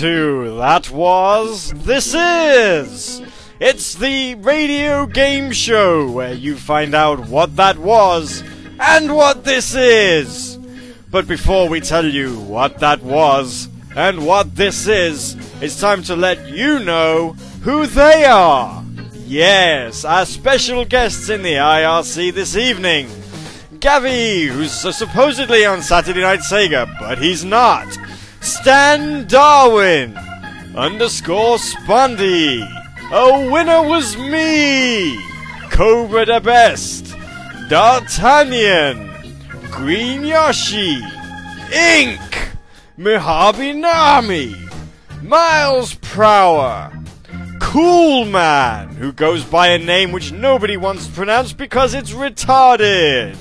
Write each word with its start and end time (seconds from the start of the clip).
That 0.00 0.90
Was, 0.92 1.72
This 1.72 2.14
Is! 2.14 3.20
It's 3.58 3.94
the 3.96 4.36
radio 4.36 5.06
game 5.06 5.50
show 5.50 6.08
where 6.08 6.34
you 6.34 6.56
find 6.56 6.94
out 6.94 7.28
what 7.28 7.56
that 7.56 7.78
was 7.78 8.44
and 8.78 9.16
what 9.16 9.42
this 9.42 9.74
is! 9.74 10.56
But 11.10 11.26
before 11.26 11.68
we 11.68 11.80
tell 11.80 12.06
you 12.06 12.38
what 12.38 12.78
that 12.78 13.02
was 13.02 13.68
and 13.96 14.24
what 14.24 14.54
this 14.54 14.86
is, 14.86 15.34
it's 15.60 15.80
time 15.80 16.04
to 16.04 16.14
let 16.14 16.46
you 16.46 16.78
know 16.78 17.32
who 17.62 17.86
they 17.86 18.24
are! 18.24 18.84
Yes, 19.26 20.04
our 20.04 20.26
special 20.26 20.84
guests 20.84 21.28
in 21.28 21.42
the 21.42 21.54
IRC 21.54 22.34
this 22.34 22.54
evening. 22.54 23.08
Gavi, 23.80 24.46
who's 24.46 24.70
supposedly 24.70 25.64
on 25.64 25.82
Saturday 25.82 26.20
Night 26.20 26.40
Sega, 26.40 26.88
but 27.00 27.18
he's 27.18 27.44
not. 27.44 27.88
Stan 28.40 29.26
Darwin, 29.26 30.16
underscore 30.76 31.56
Spondy. 31.58 32.60
A 33.10 33.50
winner 33.50 33.82
was 33.82 34.16
me. 34.16 35.18
Cobra 35.70 36.26
the 36.26 36.40
Best, 36.40 37.14
D'Artagnan, 37.68 39.10
Green 39.70 40.24
Yoshi, 40.24 41.00
Ink, 41.72 42.20
Mojave 42.96 43.74
Nami, 43.74 44.56
Miles 45.22 45.94
Prower, 45.94 46.92
Cool 47.60 48.24
Man, 48.24 48.88
who 48.88 49.12
goes 49.12 49.44
by 49.44 49.68
a 49.68 49.78
name 49.78 50.10
which 50.10 50.32
nobody 50.32 50.76
wants 50.76 51.06
to 51.06 51.12
pronounce 51.12 51.52
because 51.52 51.94
it's 51.94 52.12
retarded. 52.12 53.36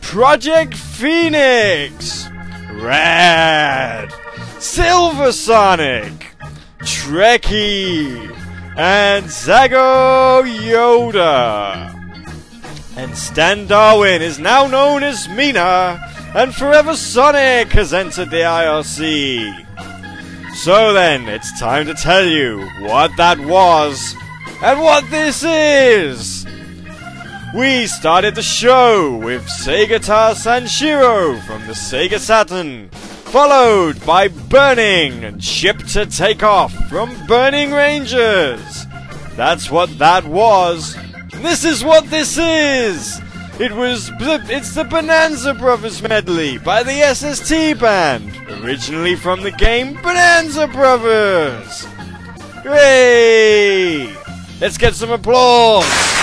Project 0.00 0.74
Phoenix, 0.74 2.28
Rad, 2.76 4.12
Silver 4.58 5.32
Sonic, 5.32 6.36
Trekkie, 6.80 8.30
and 8.76 9.24
Zago 9.26 10.42
Yoda. 10.44 11.94
And 12.96 13.16
Stan 13.16 13.66
Darwin 13.66 14.20
is 14.20 14.38
now 14.38 14.66
known 14.66 15.02
as 15.02 15.28
Mina, 15.28 15.98
and 16.34 16.54
Forever 16.54 16.94
Sonic 16.96 17.68
has 17.68 17.94
entered 17.94 18.30
the 18.30 18.42
IRC. 18.42 19.66
So 20.56 20.92
then, 20.92 21.28
it's 21.28 21.58
time 21.58 21.86
to 21.86 21.94
tell 21.94 22.26
you 22.26 22.68
what 22.80 23.16
that 23.16 23.38
was 23.38 24.14
and 24.62 24.80
what 24.80 25.08
this 25.10 25.42
is. 25.42 26.35
We 27.54 27.86
started 27.86 28.34
the 28.34 28.42
show 28.42 29.16
with 29.16 29.46
Sega 29.46 29.98
Segata 30.00 30.34
Sanshiro 30.34 31.40
from 31.46 31.64
the 31.66 31.74
Sega 31.74 32.18
Saturn, 32.18 32.88
followed 32.90 34.04
by 34.04 34.28
Burning 34.28 35.24
and 35.24 35.42
Ship 35.42 35.78
to 35.78 36.06
Take 36.06 36.42
Off 36.42 36.74
from 36.88 37.14
Burning 37.26 37.70
Rangers. 37.70 38.86
That's 39.36 39.70
what 39.70 39.96
that 39.98 40.24
was. 40.24 40.96
This 41.34 41.64
is 41.64 41.84
what 41.84 42.10
this 42.10 42.36
is. 42.36 43.20
It 43.60 43.72
was 43.72 44.10
it's 44.18 44.74
the 44.74 44.84
Bonanza 44.84 45.54
Brothers 45.54 46.02
medley 46.02 46.58
by 46.58 46.82
the 46.82 47.14
SST 47.14 47.80
band, 47.80 48.36
originally 48.62 49.14
from 49.14 49.42
the 49.42 49.52
game 49.52 49.94
Bonanza 50.02 50.66
Brothers. 50.66 51.86
Hooray! 52.64 54.12
Let's 54.60 54.76
get 54.76 54.94
some 54.94 55.12
applause. 55.12 56.15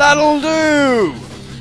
That'll 0.00 0.40
do. 0.40 1.14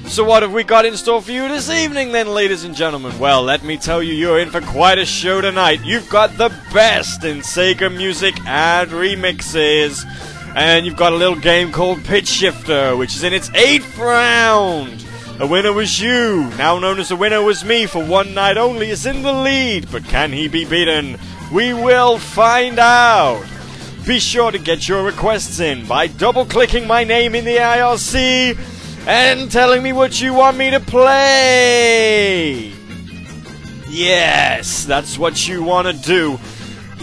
So 0.07 0.24
what 0.24 0.44
have 0.44 0.53
we 0.53 0.63
got 0.63 0.86
in 0.86 0.95
store 0.95 1.21
for 1.21 1.30
you 1.30 1.50
this 1.50 1.69
evening 1.69 2.13
then, 2.13 2.30
ladies 2.30 2.63
and 2.63 2.74
gentlemen? 2.74 3.19
Well, 3.19 3.44
let 3.44 3.65
me 3.65 3.75
tell 3.75 4.01
you, 4.01 4.13
you're 4.13 4.39
in 4.39 4.50
for 4.50 4.62
quite 4.62 4.97
a 4.97 5.06
show 5.06 5.41
tonight. 5.41 5.83
You've 5.83 6.09
got 6.09 6.38
the 6.38 6.47
best 6.74 7.25
in 7.25 7.39
Sega 7.39 7.94
music 7.94 8.39
and 8.45 8.89
remixes. 8.91 10.06
And 10.56 10.85
you've 10.85 10.95
got 10.95 11.11
a 11.11 11.18
little 11.18 11.35
game 11.35 11.73
called 11.73 12.02
Pitch 12.06 12.30
Shifter, 12.30 12.95
which 12.95 13.14
is 13.14 13.23
in 13.23 13.33
its 13.33 13.49
eighth 13.54 13.97
round. 13.97 15.02
The 15.37 15.45
winner 15.45 15.73
was 15.73 15.99
you, 15.99 16.49
now 16.57 16.80
known 16.80 17.02
as 17.02 17.09
the 17.09 17.18
winner 17.18 17.44
was 17.44 17.66
me 17.66 17.87
for 17.87 18.02
one 18.02 18.33
night 18.33 18.56
only, 18.56 18.90
is 18.90 19.06
in 19.06 19.21
the 19.21 19.33
lead, 19.33 19.92
but 19.92 20.06
can 20.06 20.31
he 20.31 20.47
be 20.47 20.64
beaten? 20.64 21.19
We 21.52 21.73
will 21.73 22.18
find 22.18 22.80
out. 22.80 23.45
Be 24.09 24.19
sure 24.19 24.49
to 24.51 24.57
get 24.57 24.87
your 24.87 25.04
requests 25.04 25.59
in 25.59 25.85
by 25.85 26.07
double 26.07 26.44
clicking 26.44 26.87
my 26.87 27.04
name 27.04 27.35
in 27.35 27.45
the 27.45 27.57
IRC 27.57 28.57
and 29.06 29.51
telling 29.51 29.83
me 29.83 29.94
what 29.94 30.19
you 30.19 30.33
want 30.33 30.57
me 30.57 30.71
to 30.71 30.80
play. 30.80 32.73
Yes, 33.87 34.83
that's 34.85 35.19
what 35.19 35.47
you 35.47 35.61
want 35.61 35.89
to 35.89 35.94
do. 35.94 36.39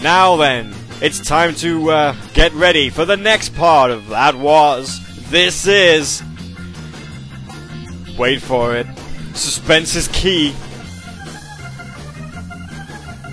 Now 0.03 0.35
then, 0.35 0.73
it's 1.01 1.21
time 1.21 1.55
to 1.55 1.91
uh, 1.91 2.15
get 2.33 2.51
ready 2.51 2.89
for 2.89 3.05
the 3.05 3.15
next 3.15 3.55
part 3.55 3.89
of 3.89 4.09
That 4.09 4.35
Was, 4.35 4.99
This 5.29 5.65
Is. 5.65 6.21
Wait 8.17 8.41
for 8.41 8.75
it. 8.75 8.85
Suspense 9.33 9.95
is 9.95 10.09
key. 10.09 10.53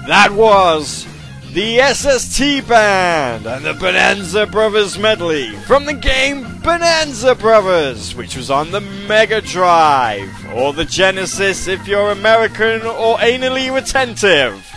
That 0.07 0.31
was 0.31 1.09
the 1.55 1.79
SST 1.79 2.67
Band 2.67 3.47
and 3.47 3.65
the 3.65 3.75
Bonanza 3.75 4.45
Brothers 4.45 4.99
medley 4.99 5.55
from 5.69 5.85
the 5.85 5.95
game 5.95 6.43
Bonanza 6.63 7.37
Brothers, 7.37 8.13
which 8.17 8.37
was 8.37 8.51
on 8.51 8.73
the 8.73 8.81
Mega 8.81 9.41
Drive, 9.41 10.53
or 10.53 10.73
the 10.73 10.85
Genesis 10.85 11.69
if 11.69 11.87
you're 11.87 12.11
American 12.11 12.83
or 12.83 13.19
anally 13.19 13.73
retentive. 13.73 14.69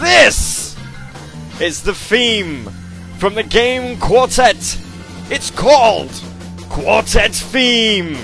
This 0.00 0.76
is 1.60 1.84
the 1.84 1.94
theme 1.94 2.68
from 3.18 3.34
the 3.34 3.44
game 3.44 3.96
Quartet. 4.00 4.76
It's 5.30 5.52
called 5.52 6.10
Quartet 6.68 7.32
Theme. 7.32 8.18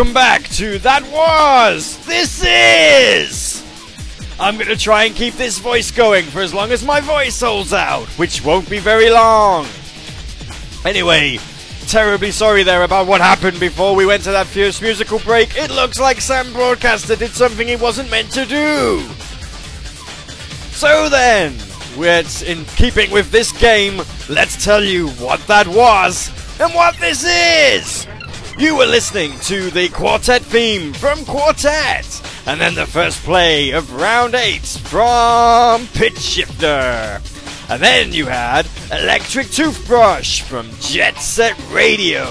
Welcome 0.00 0.14
back 0.14 0.42
to 0.44 0.78
That 0.78 1.02
Was, 1.12 1.98
This 2.06 2.42
Is! 2.42 3.62
I'm 4.40 4.56
gonna 4.56 4.74
try 4.74 5.04
and 5.04 5.14
keep 5.14 5.34
this 5.34 5.58
voice 5.58 5.90
going 5.90 6.24
for 6.24 6.40
as 6.40 6.54
long 6.54 6.72
as 6.72 6.82
my 6.82 7.02
voice 7.02 7.38
holds 7.38 7.74
out, 7.74 8.06
which 8.16 8.42
won't 8.42 8.70
be 8.70 8.78
very 8.78 9.10
long. 9.10 9.66
Anyway, 10.86 11.38
terribly 11.86 12.30
sorry 12.30 12.62
there 12.62 12.84
about 12.84 13.08
what 13.08 13.20
happened 13.20 13.60
before 13.60 13.94
we 13.94 14.06
went 14.06 14.24
to 14.24 14.30
that 14.30 14.46
fierce 14.46 14.80
musical 14.80 15.18
break. 15.18 15.54
It 15.54 15.70
looks 15.70 16.00
like 16.00 16.22
Sam 16.22 16.50
Broadcaster 16.54 17.14
did 17.14 17.32
something 17.32 17.68
he 17.68 17.76
wasn't 17.76 18.10
meant 18.10 18.30
to 18.30 18.46
do. 18.46 19.00
So 20.70 21.10
then, 21.10 21.52
it's 21.98 22.40
in 22.40 22.64
keeping 22.76 23.10
with 23.10 23.30
this 23.30 23.52
game, 23.52 23.98
let's 24.30 24.64
tell 24.64 24.82
you 24.82 25.08
what 25.10 25.46
that 25.46 25.68
was 25.68 26.30
and 26.58 26.72
what 26.72 26.96
this 26.96 27.22
is. 27.22 28.06
You 28.60 28.76
were 28.76 28.84
listening 28.84 29.38
to 29.44 29.70
the 29.70 29.88
quartet 29.88 30.42
theme 30.42 30.92
from 30.92 31.24
Quartet, 31.24 32.22
and 32.44 32.60
then 32.60 32.74
the 32.74 32.84
first 32.84 33.22
play 33.22 33.70
of 33.70 33.94
round 33.94 34.34
8 34.34 34.58
from 34.60 35.86
Pitch 35.94 36.18
Shifter. 36.18 37.22
And 37.70 37.80
then 37.82 38.12
you 38.12 38.26
had 38.26 38.68
Electric 38.92 39.48
Toothbrush 39.48 40.42
from 40.42 40.68
Jet 40.78 41.16
Set 41.16 41.56
Radio. 41.70 42.26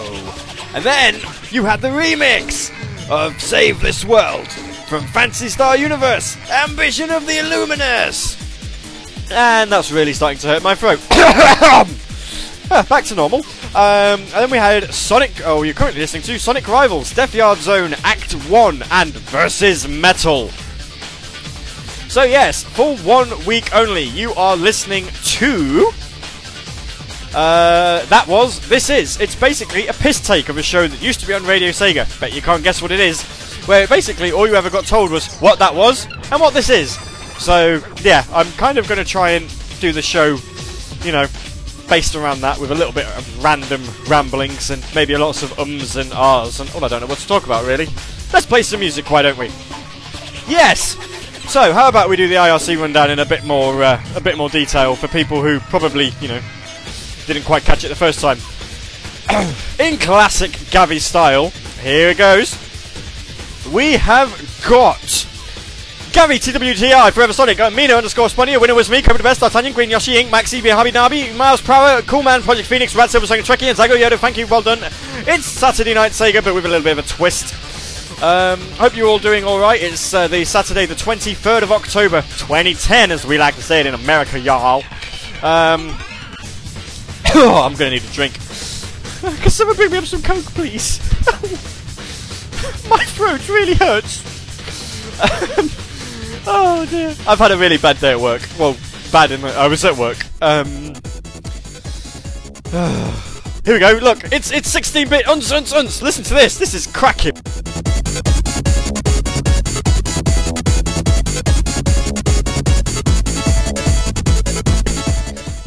And 0.75 0.83
then 0.83 1.15
you 1.49 1.65
had 1.65 1.81
the 1.81 1.87
remix 1.87 2.69
of 3.09 3.41
Save 3.41 3.81
This 3.81 4.05
World 4.05 4.47
from 4.87 5.07
Phantasy 5.07 5.49
Star 5.49 5.75
Universe, 5.77 6.37
Ambition 6.51 7.09
of 7.09 7.25
the 7.25 7.39
Illuminus. 7.39 8.37
And 9.31 9.71
that's 9.71 9.91
really 9.91 10.13
starting 10.13 10.37
to 10.41 10.47
hurt 10.47 10.61
my 10.61 10.75
throat. 10.75 10.99
Back 12.87 13.03
to 13.05 13.15
normal. 13.15 13.39
Um, 13.73 14.21
and 14.21 14.27
then 14.27 14.51
we 14.51 14.57
had 14.57 14.93
Sonic. 14.93 15.31
Oh, 15.43 15.63
you're 15.63 15.73
currently 15.73 16.01
listening 16.01 16.21
to 16.23 16.37
Sonic 16.37 16.67
Rivals, 16.67 17.11
Death 17.15 17.33
Yard 17.33 17.57
Zone 17.57 17.95
Act 18.03 18.33
1 18.33 18.83
and 18.91 19.11
Versus 19.11 19.87
Metal. 19.87 20.49
So, 22.09 22.21
yes, 22.21 22.63
for 22.63 22.95
one 22.97 23.29
week 23.45 23.73
only, 23.75 24.03
you 24.03 24.33
are 24.33 24.55
listening 24.55 25.05
to. 25.23 25.89
Uh, 27.33 28.05
that 28.05 28.25
was 28.27 28.59
This 28.69 28.91
Is. 28.91 29.19
It's 29.19 29.35
basically 29.35 29.87
a 29.87 29.93
piss 29.93 30.19
take 30.19 30.49
of 30.49 30.57
a 30.57 30.63
show 30.63 30.87
that 30.87 31.01
used 31.01 31.21
to 31.21 31.27
be 31.27 31.33
on 31.33 31.43
Radio 31.45 31.69
Sega. 31.69 32.19
Bet 32.19 32.33
you 32.33 32.41
can't 32.43 32.63
guess 32.63 32.83
what 32.83 32.91
it 32.91 32.99
is. 32.99 33.23
Where 33.65 33.87
basically 33.87 34.31
all 34.31 34.47
you 34.47 34.53
ever 34.53 34.69
got 34.69 34.85
told 34.85 35.09
was 35.09 35.35
what 35.37 35.57
that 35.57 35.73
was 35.73 36.05
and 36.31 36.39
what 36.39 36.53
this 36.53 36.69
is. 36.69 36.97
So, 37.41 37.81
yeah, 38.01 38.25
I'm 38.31 38.51
kind 38.53 38.77
of 38.77 38.87
going 38.87 38.99
to 38.99 39.09
try 39.09 39.31
and 39.31 39.51
do 39.79 39.91
the 39.91 40.03
show, 40.03 40.37
you 41.03 41.11
know, 41.11 41.25
based 41.89 42.15
around 42.15 42.41
that 42.41 42.59
with 42.59 42.71
a 42.71 42.75
little 42.75 42.93
bit 42.93 43.07
of 43.07 43.43
random 43.43 43.83
ramblings 44.07 44.69
and 44.69 44.83
maybe 44.93 45.15
lots 45.17 45.41
of 45.41 45.57
ums 45.59 45.95
and 45.95 46.11
ahs 46.13 46.59
and 46.59 46.69
oh, 46.75 46.83
I 46.83 46.87
don't 46.87 47.01
know 47.01 47.07
what 47.07 47.17
to 47.19 47.27
talk 47.27 47.45
about 47.45 47.65
really. 47.65 47.87
Let's 48.31 48.45
play 48.45 48.61
some 48.61 48.79
music, 48.79 49.09
why 49.09 49.23
don't 49.23 49.37
we? 49.37 49.47
Yes. 50.47 50.95
So, 51.51 51.73
how 51.73 51.89
about 51.89 52.09
we 52.09 52.15
do 52.15 52.27
the 52.27 52.35
IRC 52.35 52.79
rundown 52.79 53.09
in 53.09 53.17
a 53.17 53.25
bit 53.25 53.43
more 53.43 53.83
uh, 53.83 54.01
a 54.15 54.21
bit 54.21 54.37
more 54.37 54.49
detail 54.49 54.95
for 54.95 55.07
people 55.07 55.41
who 55.41 55.59
probably 55.59 56.11
you 56.21 56.27
know 56.27 56.41
didn't 57.25 57.43
quite 57.43 57.63
catch 57.63 57.83
it 57.83 57.87
the 57.89 57.95
first 57.95 58.19
time. 58.19 58.37
in 59.79 59.97
classic 59.97 60.51
Gavi 60.71 60.99
style, 60.99 61.49
here 61.81 62.09
it 62.09 62.17
goes. 62.17 62.57
We 63.73 63.93
have 63.93 64.29
got 64.67 65.27
Gary, 66.11 66.39
TWTI, 66.39 67.11
Forever 67.11 67.33
Sonic, 67.33 67.59
uh, 67.59 67.69
Mina 67.69 67.93
underscore 67.93 68.27
Spunny, 68.27 68.59
winner 68.59 68.73
was 68.73 68.89
me, 68.89 69.01
Cover 69.01 69.17
the 69.17 69.23
Best, 69.23 69.41
D'Artagnan, 69.41 69.73
Green 69.73 69.89
Yoshi 69.89 70.13
Inc., 70.13 70.29
Maxi, 70.29 70.59
Habi 70.61 70.91
Nabi, 70.91 71.35
Miles 71.37 71.61
Prower, 71.61 72.01
Coolman, 72.01 72.41
Project 72.41 72.67
Phoenix, 72.67 72.95
Rad 72.95 73.09
Silver 73.09 73.27
Sonic, 73.27 73.45
Trekkie, 73.45 73.69
and 73.69 73.77
Zago 73.77 73.95
Yoda, 73.95 74.17
thank 74.17 74.35
you, 74.35 74.47
well 74.47 74.61
done. 74.61 74.79
It's 75.27 75.45
Saturday 75.45 75.93
Night 75.93 76.13
Sega, 76.13 76.43
but 76.43 76.55
with 76.55 76.65
a 76.65 76.67
little 76.67 76.83
bit 76.83 76.97
of 76.97 77.05
a 77.05 77.07
twist. 77.07 77.53
Um, 78.23 78.59
hope 78.71 78.95
you're 78.95 79.07
all 79.07 79.19
doing 79.19 79.43
alright. 79.43 79.81
It's 79.81 80.13
uh, 80.13 80.27
the 80.27 80.45
Saturday, 80.45 80.85
the 80.85 80.95
23rd 80.95 81.61
of 81.61 81.71
October, 81.71 82.21
2010, 82.21 83.11
as 83.11 83.25
we 83.25 83.37
like 83.37 83.55
to 83.55 83.61
say 83.61 83.79
it 83.79 83.85
in 83.85 83.93
America, 83.93 84.39
y'all. 84.39 84.83
Um, 85.43 85.95
oh, 87.35 87.61
I'm 87.63 87.75
gonna 87.75 87.91
need 87.91 88.03
a 88.03 88.13
drink. 88.13 88.33
Can 89.21 89.49
someone 89.49 89.75
bring 89.75 89.91
me 89.91 89.99
up 89.99 90.05
some 90.05 90.23
coke, 90.23 90.45
please? 90.45 90.99
My 92.89 93.03
throat 93.05 93.47
really 93.47 93.75
hurts. 93.75 94.25
Oh 96.47 96.85
dear. 96.89 97.15
I've 97.27 97.39
had 97.39 97.51
a 97.51 97.57
really 97.57 97.77
bad 97.77 97.99
day 97.99 98.11
at 98.11 98.19
work. 98.19 98.41
Well, 98.57 98.77
bad 99.11 99.31
in 99.31 99.41
the, 99.41 99.49
I 99.49 99.67
was 99.67 99.83
at 99.85 99.97
work. 99.97 100.17
Um, 100.41 100.65
here 103.65 103.73
we 103.73 103.79
go. 103.79 103.99
Look, 104.01 104.31
it's 104.31 104.51
it's 104.51 104.73
16-bit. 104.73 105.27
Uns, 105.27 105.51
uns, 105.51 105.73
uns. 105.73 106.01
Listen 106.01 106.23
to 106.25 106.33
this. 106.33 106.57
This 106.57 106.73
is 106.73 106.87
cracking. 106.87 107.35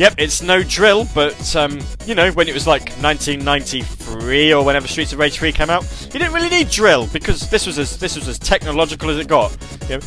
Yep, 0.03 0.15
it's 0.19 0.43
no 0.43 0.65
drill, 0.65 1.07
but 1.15 1.55
um, 1.55 1.79
you 2.07 2.17
know, 2.17 2.33
when 2.33 2.49
it 2.49 2.55
was 2.55 2.67
like 2.67 2.91
1993 3.01 4.53
or 4.53 4.65
whenever 4.65 4.89
Streets 4.89 5.13
of 5.13 5.21
Rage 5.21 5.37
3 5.39 5.53
came 5.53 5.71
out, 5.71 5.85
you 6.07 6.19
didn't 6.19 6.33
really 6.33 6.49
need 6.49 6.71
drill 6.71 7.07
because 7.07 7.49
this 7.51 7.67
was 7.67 7.79
as 7.79 7.99
this 7.99 8.17
was 8.17 8.27
as 8.27 8.37
technological 8.37 9.11
as 9.11 9.19
it 9.19 9.29
got. 9.29 9.57
You 9.83 9.99
know, 9.99 10.01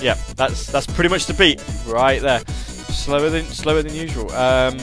yeah, 0.00 0.16
that's 0.36 0.66
that's 0.66 0.86
pretty 0.86 1.10
much 1.10 1.26
the 1.26 1.34
beat 1.34 1.62
right 1.86 2.20
there. 2.20 2.40
Slower 2.48 3.30
than 3.30 3.44
slower 3.46 3.82
than 3.82 3.94
usual. 3.94 4.30
Um, 4.32 4.76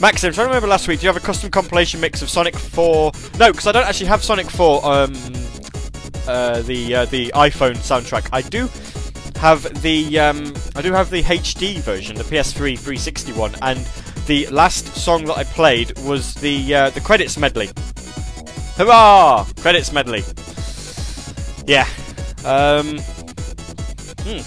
Maxim, 0.00 0.28
I'm 0.28 0.34
trying 0.34 0.46
to 0.46 0.50
remember 0.50 0.66
last 0.66 0.88
week. 0.88 1.00
Do 1.00 1.06
you 1.06 1.12
have 1.12 1.22
a 1.22 1.24
custom 1.24 1.50
compilation 1.50 2.00
mix 2.00 2.22
of 2.22 2.28
Sonic 2.28 2.56
4? 2.56 3.12
No, 3.38 3.52
because 3.52 3.68
I 3.68 3.72
don't 3.72 3.86
actually 3.86 4.06
have 4.06 4.24
Sonic 4.24 4.50
4. 4.50 4.84
Um, 4.84 5.12
uh, 6.26 6.62
the 6.62 6.94
uh, 6.94 7.04
the 7.06 7.30
iPhone 7.34 7.76
soundtrack. 7.76 8.28
I 8.32 8.42
do 8.42 8.68
have 9.38 9.82
the 9.82 10.18
um, 10.18 10.54
I 10.76 10.82
do 10.82 10.92
have 10.92 11.10
the 11.10 11.22
HD 11.22 11.78
version, 11.78 12.16
the 12.16 12.24
PS3 12.24 12.78
360 12.78 13.32
one, 13.32 13.54
and 13.62 13.78
the 14.26 14.46
last 14.48 14.86
song 14.96 15.24
that 15.26 15.36
I 15.36 15.44
played 15.44 15.98
was 16.00 16.34
the 16.34 16.74
uh, 16.74 16.90
the 16.90 17.00
credits 17.00 17.36
medley. 17.36 17.70
Hurrah! 18.76 19.46
Credits 19.58 19.92
medley. 19.92 20.22
Yeah. 21.66 21.86
Um, 22.44 22.98
hmm. 24.24 24.42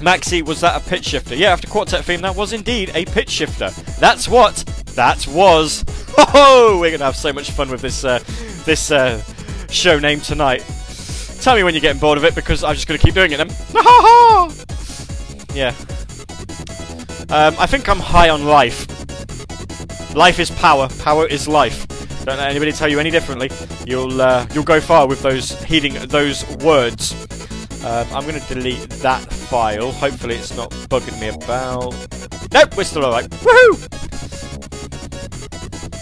Maxi, 0.00 0.42
was 0.42 0.60
that 0.62 0.80
a 0.80 0.88
pitch 0.88 1.04
shifter? 1.04 1.34
Yeah, 1.34 1.52
after 1.52 1.68
Quartet 1.68 2.04
theme, 2.04 2.22
that 2.22 2.34
was 2.34 2.52
indeed 2.52 2.90
a 2.94 3.04
pitch 3.04 3.28
shifter. 3.28 3.70
That's 3.98 4.28
what 4.28 4.56
that 4.94 5.26
was. 5.28 5.84
Oh, 6.32 6.78
we're 6.80 6.90
gonna 6.90 7.04
have 7.04 7.16
so 7.16 7.32
much 7.32 7.50
fun 7.52 7.70
with 7.70 7.80
this 7.80 8.04
uh, 8.04 8.18
this 8.66 8.90
uh, 8.90 9.22
show 9.70 9.98
name 9.98 10.20
tonight. 10.20 10.62
Tell 11.40 11.56
me 11.56 11.62
when 11.62 11.72
you're 11.72 11.80
getting 11.80 12.00
bored 12.00 12.18
of 12.18 12.24
it 12.24 12.34
because 12.34 12.62
I'm 12.62 12.74
just 12.74 12.86
gonna 12.86 12.98
keep 12.98 13.14
doing 13.14 13.32
it 13.32 13.38
then. 13.38 13.48
yeah. 15.54 15.74
Um, 17.32 17.54
I 17.60 17.66
think 17.66 17.88
I'm 17.88 18.00
high 18.00 18.28
on 18.28 18.44
life. 18.44 18.86
Life 20.16 20.40
is 20.40 20.50
power. 20.50 20.88
Power 20.98 21.26
is 21.28 21.46
life. 21.46 21.86
Don't 22.24 22.38
let 22.38 22.50
anybody 22.50 22.72
tell 22.72 22.88
you 22.88 22.98
any 22.98 23.10
differently. 23.10 23.48
You'll 23.86 24.20
uh, 24.20 24.46
you'll 24.52 24.64
go 24.64 24.80
far 24.80 25.06
with 25.06 25.22
those 25.22 25.50
heeding 25.62 25.94
those 26.08 26.44
words. 26.56 27.12
Um, 27.84 28.06
I'm 28.12 28.26
going 28.26 28.40
to 28.40 28.54
delete 28.54 28.90
that 29.02 29.32
file. 29.32 29.92
Hopefully, 29.92 30.34
it's 30.34 30.56
not 30.56 30.70
bugging 30.90 31.20
me 31.20 31.28
about. 31.28 31.94
Nope, 32.52 32.76
we're 32.76 32.84
still 32.84 33.04
alright. 33.04 33.30
Woohoo! 33.30 33.88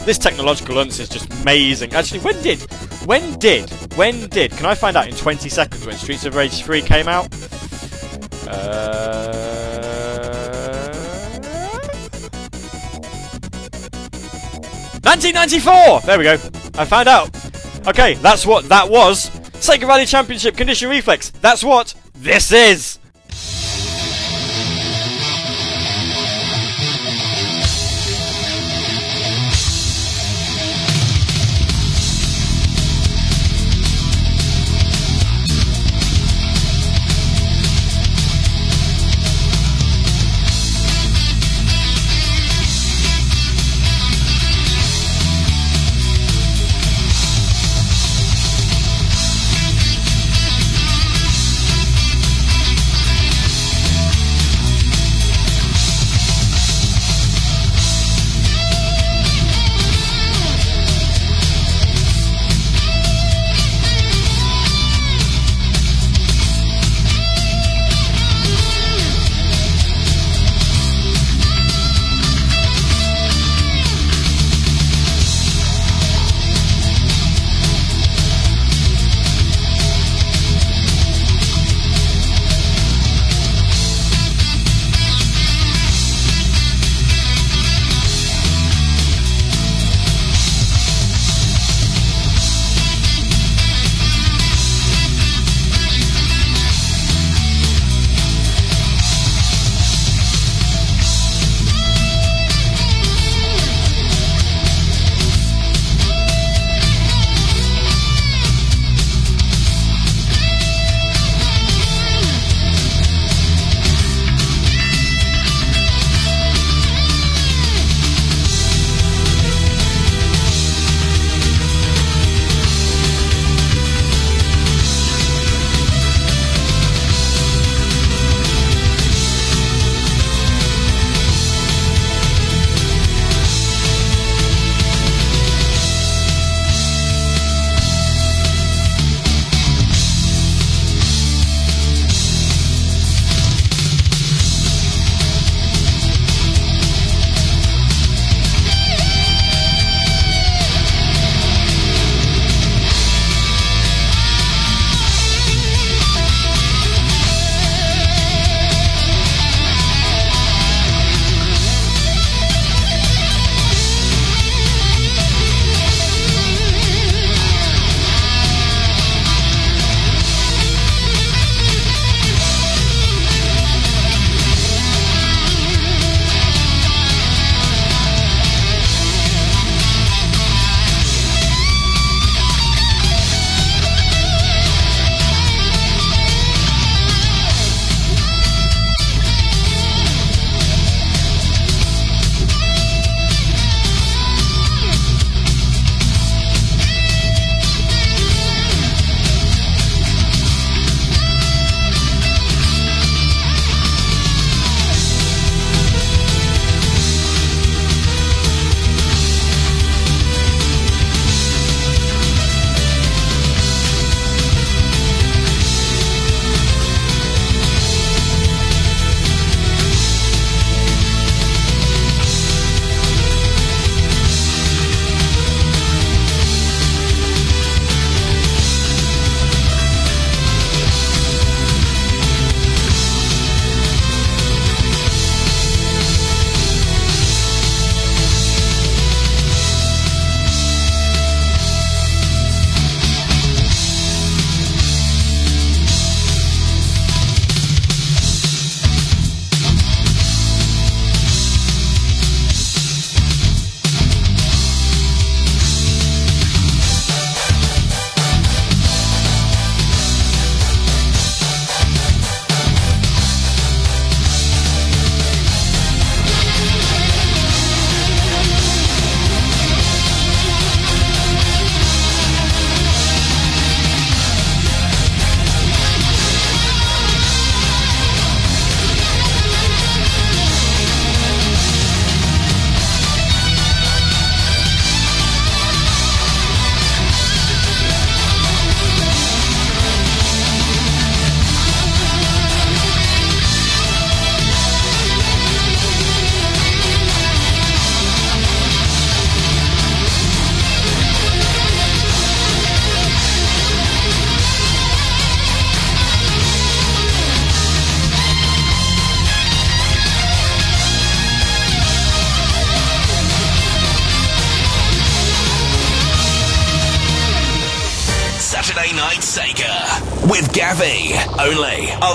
This 0.06 0.16
technological 0.16 0.76
lunce 0.76 0.98
is 0.98 1.10
just 1.10 1.30
amazing. 1.42 1.92
Actually, 1.92 2.20
when 2.20 2.42
did, 2.42 2.58
when 3.04 3.38
did, 3.38 3.70
when 3.96 4.28
did? 4.30 4.52
Can 4.52 4.64
I 4.64 4.74
find 4.74 4.96
out 4.96 5.06
in 5.06 5.14
20 5.14 5.50
seconds 5.50 5.84
when 5.84 5.94
Streets 5.96 6.24
of 6.24 6.34
Rage 6.34 6.62
3 6.62 6.80
came 6.80 7.06
out? 7.06 7.28
Uh. 8.48 9.47
1994! 15.08 16.00
There 16.02 16.18
we 16.18 16.24
go. 16.24 16.34
I 16.78 16.84
found 16.84 17.08
out. 17.08 17.30
Okay, 17.88 18.12
that's 18.16 18.44
what 18.44 18.68
that 18.68 18.90
was. 18.90 19.30
Sega 19.52 19.88
Rally 19.88 20.04
Championship 20.04 20.54
Condition 20.54 20.90
Reflex. 20.90 21.30
That's 21.30 21.64
what 21.64 21.94
this 22.12 22.52
is. 22.52 22.97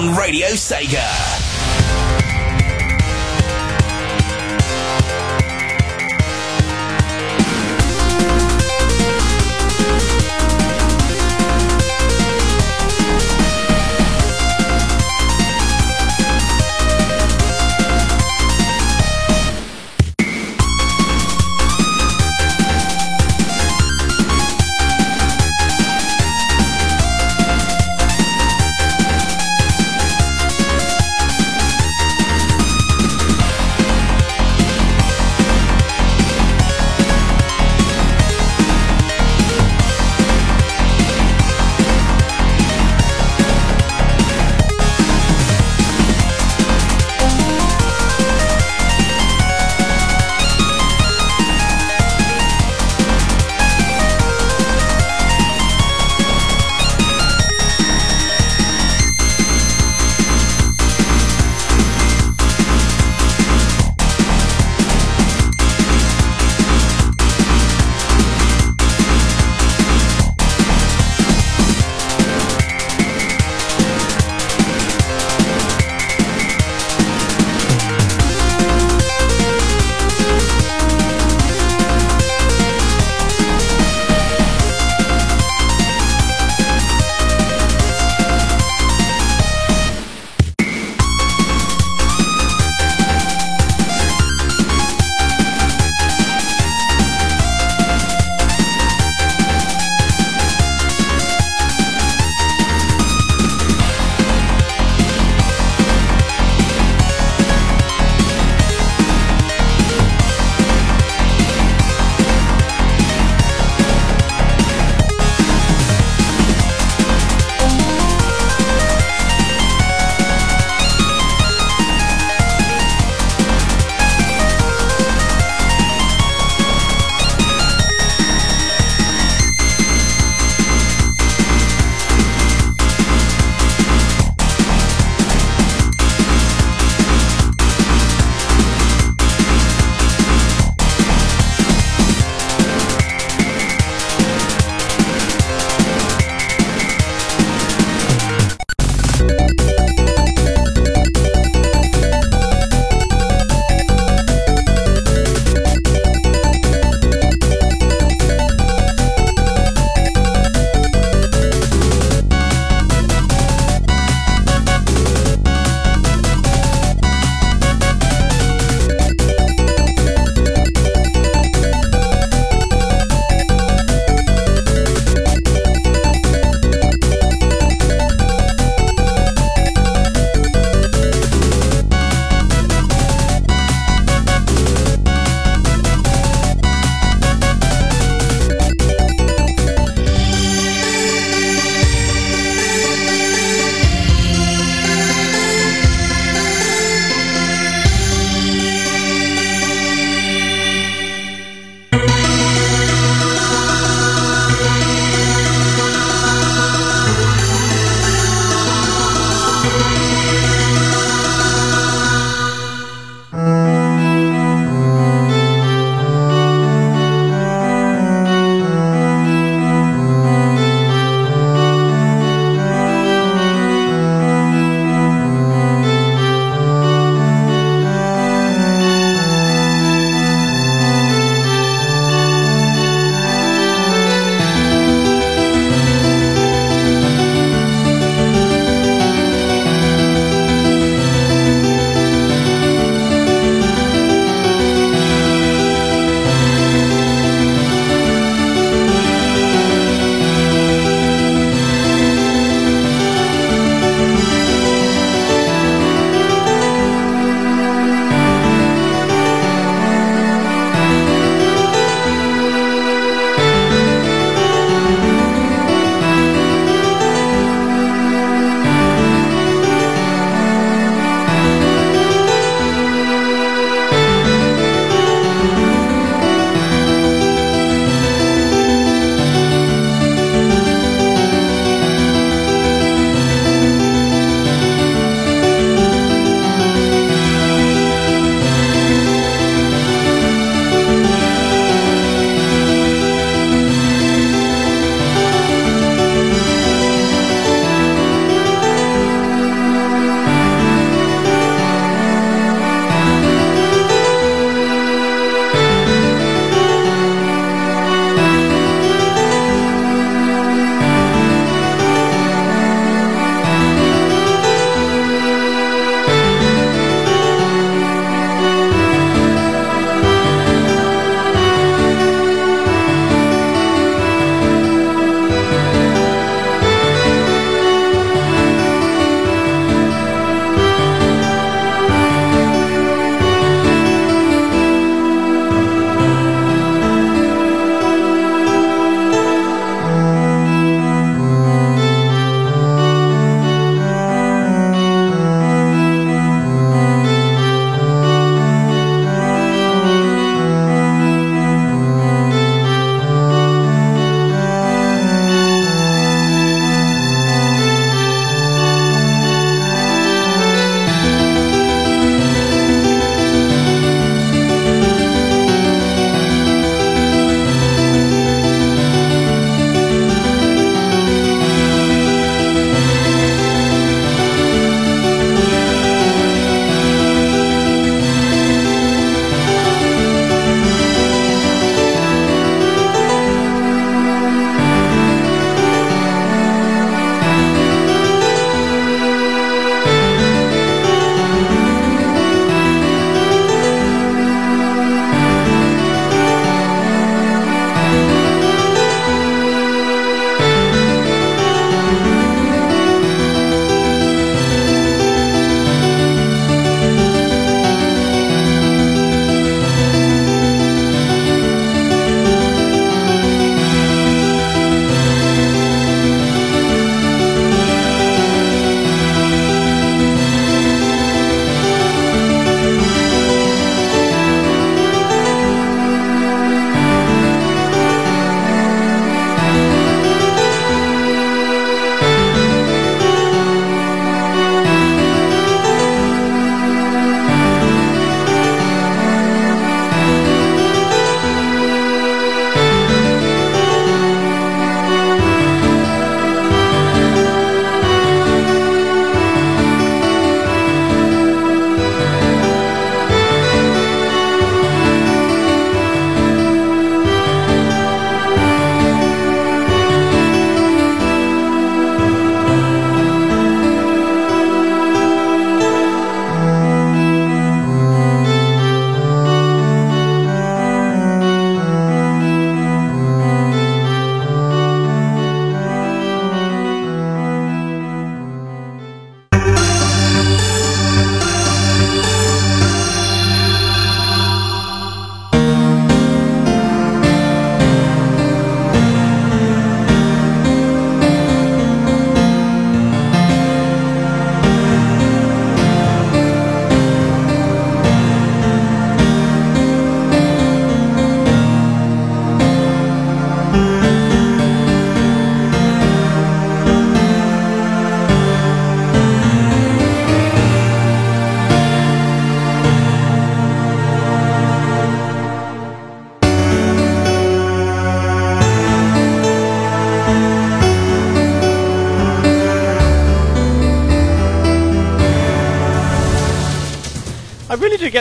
On 0.04 0.16
Radio 0.16 0.48
Sega. 0.56 1.13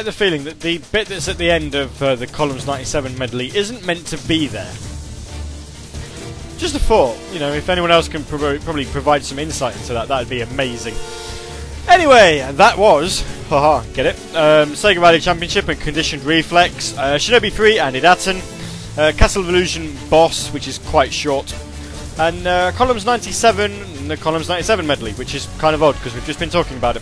Get 0.03 0.07
the 0.07 0.13
feeling 0.13 0.43
that 0.43 0.59
the 0.59 0.79
bit 0.91 1.07
that's 1.07 1.29
at 1.29 1.39
the 1.39 1.49
end 1.49 1.77
of 1.77 2.03
uh, 2.03 2.17
the 2.17 2.27
Columns 2.27 2.67
97 2.67 3.17
medley 3.19 3.57
isn't 3.57 3.87
meant 3.87 4.05
to 4.05 4.19
be 4.27 4.49
there. 4.49 4.73
Just 6.59 6.75
a 6.75 6.81
thought, 6.81 7.17
you 7.33 7.39
know, 7.39 7.53
if 7.53 7.69
anyone 7.69 7.93
else 7.93 8.09
can 8.09 8.25
probably 8.25 8.85
provide 8.87 9.25
some 9.25 9.39
insight 9.39 9.77
into 9.77 9.93
that, 9.93 10.09
that'd 10.09 10.29
be 10.29 10.41
amazing. 10.41 10.95
Anyway, 11.89 12.39
that 12.55 12.77
was, 12.77 13.23
haha, 13.49 13.85
get 13.93 14.07
it? 14.07 14.17
Um, 14.35 14.71
Sega 14.71 15.01
Rally 15.01 15.21
Championship 15.21 15.69
and 15.69 15.81
Conditioned 15.81 16.25
Reflex, 16.25 16.99
uh, 16.99 17.15
Shinobi 17.15 17.53
3 17.53 17.79
and 17.79 17.95
Idaten, 17.95 18.99
uh, 18.99 19.13
Castle 19.17 19.43
of 19.43 19.51
Illusion 19.51 19.95
Boss, 20.11 20.53
which 20.53 20.67
is 20.67 20.79
quite 20.79 21.13
short, 21.13 21.55
and 22.19 22.45
uh, 22.47 22.73
Columns 22.73 23.07
97 23.07 23.71
and 23.71 24.11
the 24.11 24.17
Columns 24.17 24.49
97 24.49 24.85
medley, 24.85 25.13
which 25.13 25.35
is 25.35 25.49
kind 25.59 25.77
of 25.77 25.83
odd 25.83 25.95
because 25.95 26.13
we've 26.15 26.27
just 26.27 26.41
been 26.41 26.51
talking 26.51 26.77
about 26.77 26.97
it. 26.97 27.02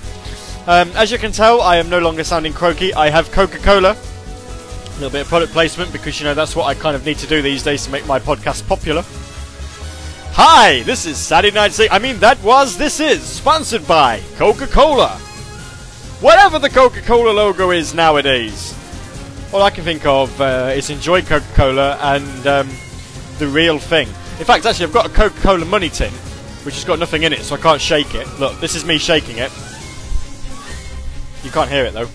Um, 0.66 0.90
as 0.94 1.10
you 1.10 1.18
can 1.18 1.32
tell, 1.32 1.62
I 1.62 1.76
am 1.76 1.88
no 1.88 1.98
longer 1.98 2.22
sounding 2.22 2.52
croaky. 2.52 2.92
I 2.92 3.08
have 3.08 3.32
Coca 3.32 3.58
Cola. 3.58 3.92
A 3.92 4.92
little 4.94 5.10
bit 5.10 5.22
of 5.22 5.28
product 5.28 5.52
placement 5.52 5.90
because, 5.90 6.20
you 6.20 6.24
know, 6.24 6.34
that's 6.34 6.54
what 6.54 6.66
I 6.66 6.74
kind 6.74 6.94
of 6.94 7.04
need 7.06 7.16
to 7.18 7.26
do 7.26 7.40
these 7.40 7.62
days 7.62 7.86
to 7.86 7.90
make 7.90 8.06
my 8.06 8.20
podcast 8.20 8.68
popular. 8.68 9.02
Hi, 10.32 10.82
this 10.82 11.06
is 11.06 11.16
Saturday 11.16 11.54
Night 11.54 11.72
Sing. 11.72 11.88
I 11.90 11.98
mean, 11.98 12.18
that 12.18 12.40
was, 12.42 12.76
this 12.76 13.00
is, 13.00 13.22
sponsored 13.22 13.86
by 13.88 14.20
Coca 14.36 14.66
Cola. 14.66 15.08
Whatever 16.20 16.58
the 16.58 16.68
Coca 16.68 17.00
Cola 17.00 17.30
logo 17.30 17.70
is 17.70 17.94
nowadays. 17.94 18.76
All 19.52 19.62
I 19.62 19.70
can 19.70 19.82
think 19.82 20.04
of 20.04 20.38
uh, 20.40 20.72
is 20.74 20.90
Enjoy 20.90 21.22
Coca 21.22 21.46
Cola 21.54 21.96
and 22.02 22.46
um, 22.46 22.68
the 23.38 23.48
real 23.48 23.78
thing. 23.78 24.08
In 24.38 24.44
fact, 24.44 24.66
actually, 24.66 24.84
I've 24.84 24.92
got 24.92 25.06
a 25.06 25.08
Coca 25.08 25.40
Cola 25.40 25.64
money 25.64 25.88
tin, 25.88 26.12
which 26.64 26.74
has 26.74 26.84
got 26.84 26.98
nothing 26.98 27.22
in 27.22 27.32
it, 27.32 27.40
so 27.40 27.54
I 27.54 27.58
can't 27.58 27.80
shake 27.80 28.14
it. 28.14 28.28
Look, 28.38 28.60
this 28.60 28.74
is 28.74 28.84
me 28.84 28.98
shaking 28.98 29.38
it. 29.38 29.50
You 31.50 31.54
can't 31.54 31.70
hear 31.70 31.84
it 31.86 31.94
though. 31.94 32.08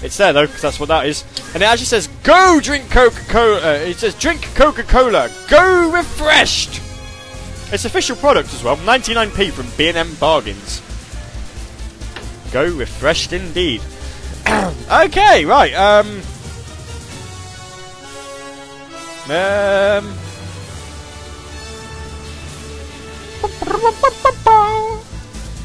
It's 0.00 0.16
there 0.18 0.32
though, 0.32 0.46
because 0.46 0.62
that's 0.62 0.78
what 0.78 0.86
that 0.86 1.06
is. 1.06 1.24
And 1.52 1.64
it 1.64 1.66
actually 1.66 1.86
says, 1.86 2.06
"Go 2.22 2.60
drink 2.62 2.88
Coca-Cola." 2.88 3.56
Uh, 3.56 3.72
it 3.72 3.96
says, 3.96 4.14
"Drink 4.14 4.40
Coca-Cola. 4.54 5.32
Go 5.48 5.90
refreshed." 5.90 6.80
It's 7.72 7.84
official 7.84 8.14
product 8.14 8.54
as 8.54 8.62
well. 8.62 8.76
99p 8.76 9.50
from 9.50 9.66
B&M 9.76 10.14
Bargains. 10.20 10.80
Go 12.52 12.64
refreshed 12.64 13.32
indeed. 13.32 13.82
okay, 14.46 15.44
right. 15.44 15.74
Um. 15.74 16.06
Um. 19.28 20.14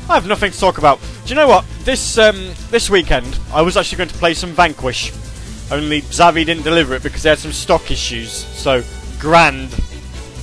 I 0.10 0.16
have 0.16 0.26
nothing 0.26 0.52
to 0.52 0.60
talk 0.60 0.80
about. 0.80 1.00
Do 1.30 1.36
you 1.36 1.42
know 1.42 1.48
what? 1.48 1.64
This 1.84 2.18
um, 2.18 2.54
this 2.72 2.90
weekend, 2.90 3.38
I 3.54 3.62
was 3.62 3.78
actually 3.78 4.00
going 4.00 4.10
to 4.10 4.16
play 4.16 4.34
some 4.34 4.50
Vanquish. 4.50 5.12
Only 5.72 6.02
Zavvi 6.02 6.44
didn't 6.44 6.64
deliver 6.64 6.96
it 6.96 7.04
because 7.04 7.22
they 7.22 7.30
had 7.30 7.38
some 7.38 7.52
stock 7.52 7.92
issues. 7.92 8.32
So, 8.32 8.82
grand. 9.20 9.70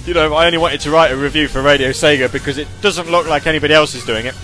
You 0.05 0.15
know, 0.15 0.33
I 0.33 0.47
only 0.47 0.59
wanted 0.59 0.79
to 0.83 0.93
write 0.93 1.11
a 1.11 1.17
review 1.17 1.49
for 1.49 1.61
Radio 1.61 1.89
Sega 1.89 2.31
because 2.31 2.57
it 2.57 2.69
doesn't 2.83 3.11
look 3.11 3.27
like 3.27 3.49
anybody 3.49 3.75
else 3.75 3.97
is 3.97 4.07
doing 4.07 4.27
it. 4.27 4.35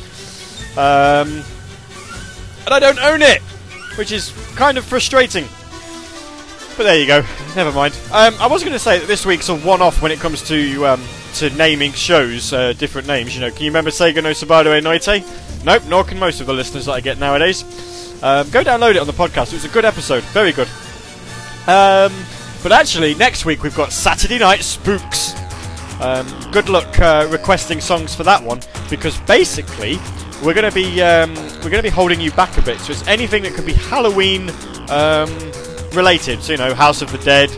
Um, 0.77 1.45
and 2.65 2.75
I 2.75 2.81
don't 2.81 2.99
own 2.99 3.23
it, 3.23 3.41
which 3.95 4.11
is 4.11 4.33
kind 4.57 4.77
of 4.77 4.85
frustrating. 4.85 5.47
But 6.77 6.83
there 6.83 6.99
you 6.99 7.07
go. 7.07 7.23
Never 7.55 7.71
mind. 7.71 7.97
Um, 8.11 8.35
I 8.41 8.49
was 8.49 8.65
going 8.65 8.73
to 8.73 8.81
say 8.81 8.99
that 8.99 9.07
this 9.07 9.25
week's 9.25 9.49
a 9.49 9.55
one-off 9.55 10.03
when 10.03 10.11
it 10.11 10.19
comes 10.19 10.43
to 10.49 10.87
um, 10.89 11.05
to 11.35 11.51
naming 11.51 11.93
shows, 11.93 12.53
uh, 12.53 12.73
different 12.73 13.07
names. 13.07 13.33
You 13.35 13.43
know, 13.43 13.51
can 13.53 13.63
you 13.63 13.71
remember 13.71 13.91
Sega 13.91 14.23
no 14.25 14.31
Sabado 14.33 14.83
Noite? 14.83 15.25
Nope, 15.65 15.85
nor 15.87 16.05
can 16.05 16.19
most 16.19 16.41
of 16.41 16.47
the 16.47 16.53
listeners 16.53 16.87
that 16.87 16.93
I 16.93 17.01
get 17.01 17.19
nowadays. 17.19 17.63
Um, 18.23 18.49
go 18.51 18.63
download 18.63 18.93
it 18.93 18.99
on 18.99 19.07
the 19.07 19.13
podcast. 19.13 19.49
It 19.49 19.55
was 19.55 19.65
a 19.65 19.69
good 19.69 19.85
episode, 19.85 20.23
very 20.25 20.53
good. 20.53 20.69
Um, 21.67 22.13
but 22.63 22.73
actually, 22.73 23.15
next 23.15 23.45
week 23.45 23.63
we've 23.63 23.77
got 23.77 23.93
Saturday 23.93 24.39
Night 24.39 24.63
Spooks. 24.63 25.35
Um, 26.01 26.27
good 26.51 26.69
luck 26.69 26.99
uh, 26.99 27.29
requesting 27.31 27.81
songs 27.81 28.15
for 28.15 28.25
that 28.25 28.43
one 28.43 28.61
because 28.91 29.19
basically 29.21 29.99
we're 30.43 30.55
going 30.55 30.69
to 30.69 30.75
be 30.75 31.01
um, 31.01 31.35
we're 31.35 31.71
going 31.71 31.77
to 31.77 31.83
be 31.83 31.89
holding 31.89 32.21
you 32.21 32.33
back 32.33 32.59
a 32.59 32.63
bit. 32.63 32.81
So 32.81 32.93
it's 32.93 33.07
anything 33.07 33.45
that 33.45 33.55
could 33.55 33.67
be 33.67 33.73
Halloween 33.73 34.51
um, 34.91 35.31
related. 35.93 36.43
So 36.43 36.53
you 36.53 36.59
know, 36.59 36.75
House 36.75 37.03
of 37.03 37.13
the 37.13 37.19
Dead, 37.19 37.51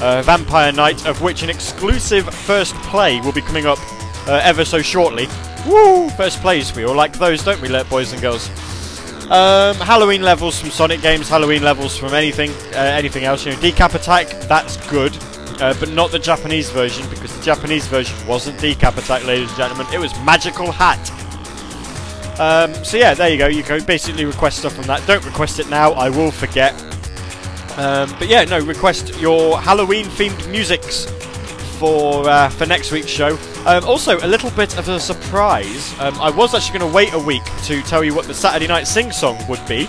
uh, 0.00 0.22
Vampire 0.22 0.72
Night, 0.72 1.06
of 1.06 1.20
which 1.20 1.42
an 1.42 1.50
exclusive 1.50 2.32
first 2.34 2.74
play 2.76 3.20
will 3.20 3.32
be 3.32 3.42
coming 3.42 3.66
up 3.66 3.78
uh, 4.26 4.40
ever 4.42 4.64
so 4.64 4.80
shortly. 4.80 5.26
Woo! 5.66 6.08
First 6.10 6.40
plays, 6.40 6.74
we 6.74 6.84
all 6.84 6.94
like 6.94 7.12
those, 7.18 7.44
don't 7.44 7.60
we, 7.60 7.68
let 7.68 7.88
boys 7.90 8.12
and 8.12 8.22
girls? 8.22 8.48
Um, 9.30 9.76
Halloween 9.76 10.22
levels 10.22 10.58
from 10.58 10.70
Sonic 10.70 11.02
games, 11.02 11.28
Halloween 11.28 11.62
levels 11.62 11.96
from 11.96 12.14
anything, 12.14 12.50
uh, 12.74 12.78
anything 12.78 13.24
else. 13.24 13.46
You 13.46 13.52
know, 13.52 13.58
Decap 13.58 13.94
Attack, 13.94 14.28
that's 14.48 14.76
good, 14.88 15.16
uh, 15.60 15.74
but 15.78 15.90
not 15.90 16.10
the 16.10 16.18
Japanese 16.18 16.70
version 16.70 17.08
because 17.10 17.36
the 17.36 17.44
Japanese 17.44 17.86
version 17.86 18.16
wasn't 18.26 18.58
Decap 18.58 18.96
Attack, 18.96 19.24
ladies 19.26 19.48
and 19.48 19.58
gentlemen. 19.58 19.86
It 19.92 19.98
was 19.98 20.12
Magical 20.24 20.72
Hat. 20.72 20.98
Um, 22.40 22.72
so 22.84 22.96
yeah, 22.96 23.14
there 23.14 23.28
you 23.28 23.38
go. 23.38 23.46
You 23.46 23.62
can 23.62 23.84
basically 23.84 24.24
request 24.24 24.58
stuff 24.58 24.74
from 24.74 24.86
that. 24.86 25.06
Don't 25.06 25.24
request 25.24 25.60
it 25.60 25.68
now; 25.68 25.92
I 25.92 26.08
will 26.08 26.30
forget. 26.30 26.72
Um, 27.76 28.12
but 28.18 28.28
yeah, 28.28 28.44
no, 28.44 28.58
request 28.60 29.20
your 29.20 29.60
Halloween 29.60 30.06
themed 30.06 30.50
musics 30.50 31.04
for 31.78 32.28
uh, 32.28 32.48
for 32.48 32.66
next 32.66 32.90
week's 32.92 33.08
show. 33.10 33.36
Um, 33.66 33.84
also, 33.84 34.18
a 34.18 34.26
little 34.26 34.50
bit 34.52 34.78
of 34.78 34.88
a 34.88 34.98
surprise. 34.98 35.92
Um, 36.00 36.14
I 36.18 36.30
was 36.30 36.54
actually 36.54 36.78
going 36.78 36.90
to 36.90 36.96
wait 36.96 37.12
a 37.12 37.18
week 37.18 37.44
to 37.64 37.82
tell 37.82 38.02
you 38.02 38.14
what 38.14 38.26
the 38.26 38.32
Saturday 38.32 38.66
Night 38.66 38.84
Sing 38.84 39.12
song 39.12 39.36
would 39.48 39.64
be. 39.68 39.86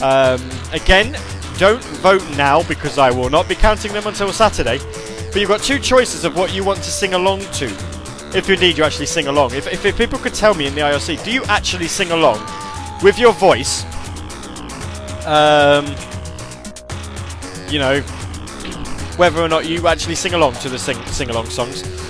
Um, 0.00 0.42
again, 0.72 1.16
don't 1.56 1.82
vote 2.02 2.22
now 2.36 2.64
because 2.64 2.98
I 2.98 3.12
will 3.12 3.30
not 3.30 3.48
be 3.48 3.54
counting 3.54 3.92
them 3.92 4.08
until 4.08 4.32
Saturday. 4.32 4.78
But 5.28 5.36
you've 5.36 5.48
got 5.48 5.62
two 5.62 5.78
choices 5.78 6.24
of 6.24 6.36
what 6.36 6.52
you 6.52 6.64
want 6.64 6.78
to 6.78 6.90
sing 6.90 7.14
along 7.14 7.40
to. 7.40 7.66
If 8.36 8.50
indeed 8.50 8.76
you 8.76 8.82
actually 8.82 9.06
sing 9.06 9.28
along. 9.28 9.54
If, 9.54 9.68
if, 9.68 9.84
if 9.84 9.96
people 9.96 10.18
could 10.18 10.34
tell 10.34 10.54
me 10.54 10.66
in 10.66 10.74
the 10.74 10.80
IRC, 10.80 11.24
do 11.24 11.30
you 11.30 11.44
actually 11.44 11.86
sing 11.86 12.10
along 12.10 12.44
with 13.00 13.16
your 13.16 13.32
voice? 13.32 13.84
Um, 15.24 15.86
you 17.70 17.78
know, 17.78 18.00
whether 19.16 19.40
or 19.40 19.48
not 19.48 19.66
you 19.66 19.86
actually 19.86 20.16
sing 20.16 20.34
along 20.34 20.54
to 20.54 20.68
the 20.68 20.78
sing 20.78 21.00
sing 21.06 21.30
along 21.30 21.46
songs. 21.46 22.03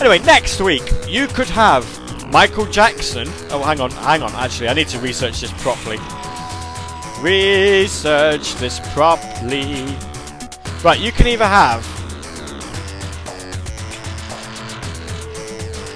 Anyway, 0.00 0.18
next 0.20 0.60
week 0.60 0.82
you 1.08 1.26
could 1.28 1.48
have 1.48 1.84
Michael 2.30 2.66
Jackson. 2.66 3.28
Oh, 3.50 3.62
hang 3.62 3.80
on, 3.80 3.90
hang 3.90 4.22
on. 4.22 4.32
Actually, 4.32 4.68
I 4.68 4.74
need 4.74 4.88
to 4.88 4.98
research 4.98 5.40
this 5.40 5.52
properly. 5.62 5.98
Research 7.20 8.54
this 8.56 8.80
properly. 8.92 9.96
Right, 10.82 11.00
you 11.00 11.12
can 11.12 11.28
either 11.28 11.46
have 11.46 11.86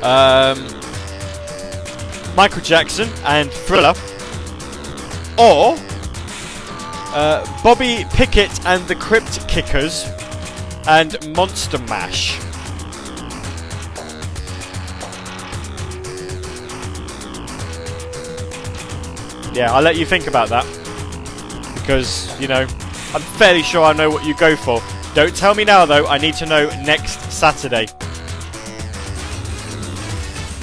um, 0.02 0.64
Michael 2.36 2.62
Jackson 2.62 3.08
and 3.24 3.50
Thriller, 3.50 3.94
or 5.36 5.74
uh, 7.14 7.62
Bobby 7.62 8.06
Pickett 8.10 8.64
and 8.64 8.86
the 8.86 8.94
Crypt 8.94 9.46
Kickers 9.48 10.06
and 10.86 11.34
Monster 11.34 11.78
Mash. 11.78 12.38
Yeah, 19.58 19.72
I'll 19.72 19.82
let 19.82 19.96
you 19.96 20.06
think 20.06 20.28
about 20.28 20.50
that. 20.50 20.64
Because, 21.74 22.40
you 22.40 22.46
know, 22.46 22.60
I'm 22.60 23.22
fairly 23.38 23.64
sure 23.64 23.82
I 23.82 23.92
know 23.92 24.08
what 24.08 24.24
you 24.24 24.36
go 24.36 24.54
for. 24.54 24.80
Don't 25.16 25.34
tell 25.34 25.52
me 25.52 25.64
now, 25.64 25.84
though. 25.84 26.06
I 26.06 26.16
need 26.16 26.34
to 26.34 26.46
know 26.46 26.68
next 26.84 27.32
Saturday. 27.32 27.88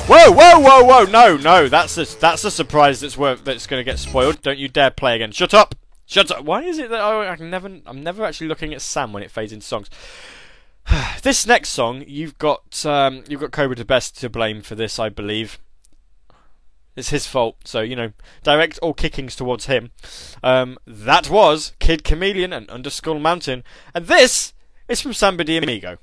Whoa, 0.07 0.31
whoa, 0.31 0.61
whoa, 0.61 0.85
whoa! 0.85 1.03
No, 1.11 1.35
no, 1.35 1.67
that's 1.67 1.97
a 1.97 2.05
that's 2.19 2.45
a 2.45 2.51
surprise 2.51 3.01
that's 3.01 3.17
worth, 3.17 3.43
that's 3.43 3.67
going 3.67 3.81
to 3.81 3.83
get 3.83 3.99
spoiled. 3.99 4.41
Don't 4.41 4.57
you 4.57 4.69
dare 4.69 4.91
play 4.91 5.15
again. 5.15 5.33
Shut 5.33 5.53
up. 5.53 5.75
Shut 6.05 6.31
up. 6.31 6.45
Why 6.45 6.63
is 6.63 6.79
it 6.79 6.89
that 6.89 7.01
I, 7.01 7.27
I 7.27 7.35
never 7.35 7.81
I'm 7.85 8.01
never 8.01 8.23
actually 8.23 8.47
looking 8.47 8.73
at 8.73 8.81
Sam 8.81 9.11
when 9.11 9.23
it 9.23 9.31
fades 9.31 9.51
into 9.51 9.65
songs. 9.65 9.89
this 11.21 11.45
next 11.45 11.69
song, 11.69 12.05
you've 12.07 12.37
got 12.37 12.85
um, 12.85 13.25
you've 13.27 13.41
got 13.41 13.51
Cobra 13.51 13.75
the 13.75 13.83
Best 13.83 14.17
to 14.21 14.29
blame 14.29 14.61
for 14.61 14.75
this, 14.75 14.99
I 14.99 15.09
believe. 15.09 15.59
It's 16.95 17.09
his 17.09 17.27
fault, 17.27 17.57
so 17.65 17.81
you 17.81 17.95
know, 17.95 18.13
direct 18.43 18.79
all 18.79 18.93
kickings 18.93 19.35
towards 19.35 19.65
him. 19.65 19.91
Um, 20.41 20.77
that 20.87 21.29
was 21.29 21.73
Kid 21.79 22.03
Chameleon 22.03 22.53
and 22.53 22.69
Under 22.69 22.89
Skull 22.89 23.19
Mountain, 23.19 23.63
and 23.93 24.07
this 24.07 24.53
is 24.87 25.01
from 25.01 25.13
Samba 25.13 25.43
Amigo. 25.43 25.97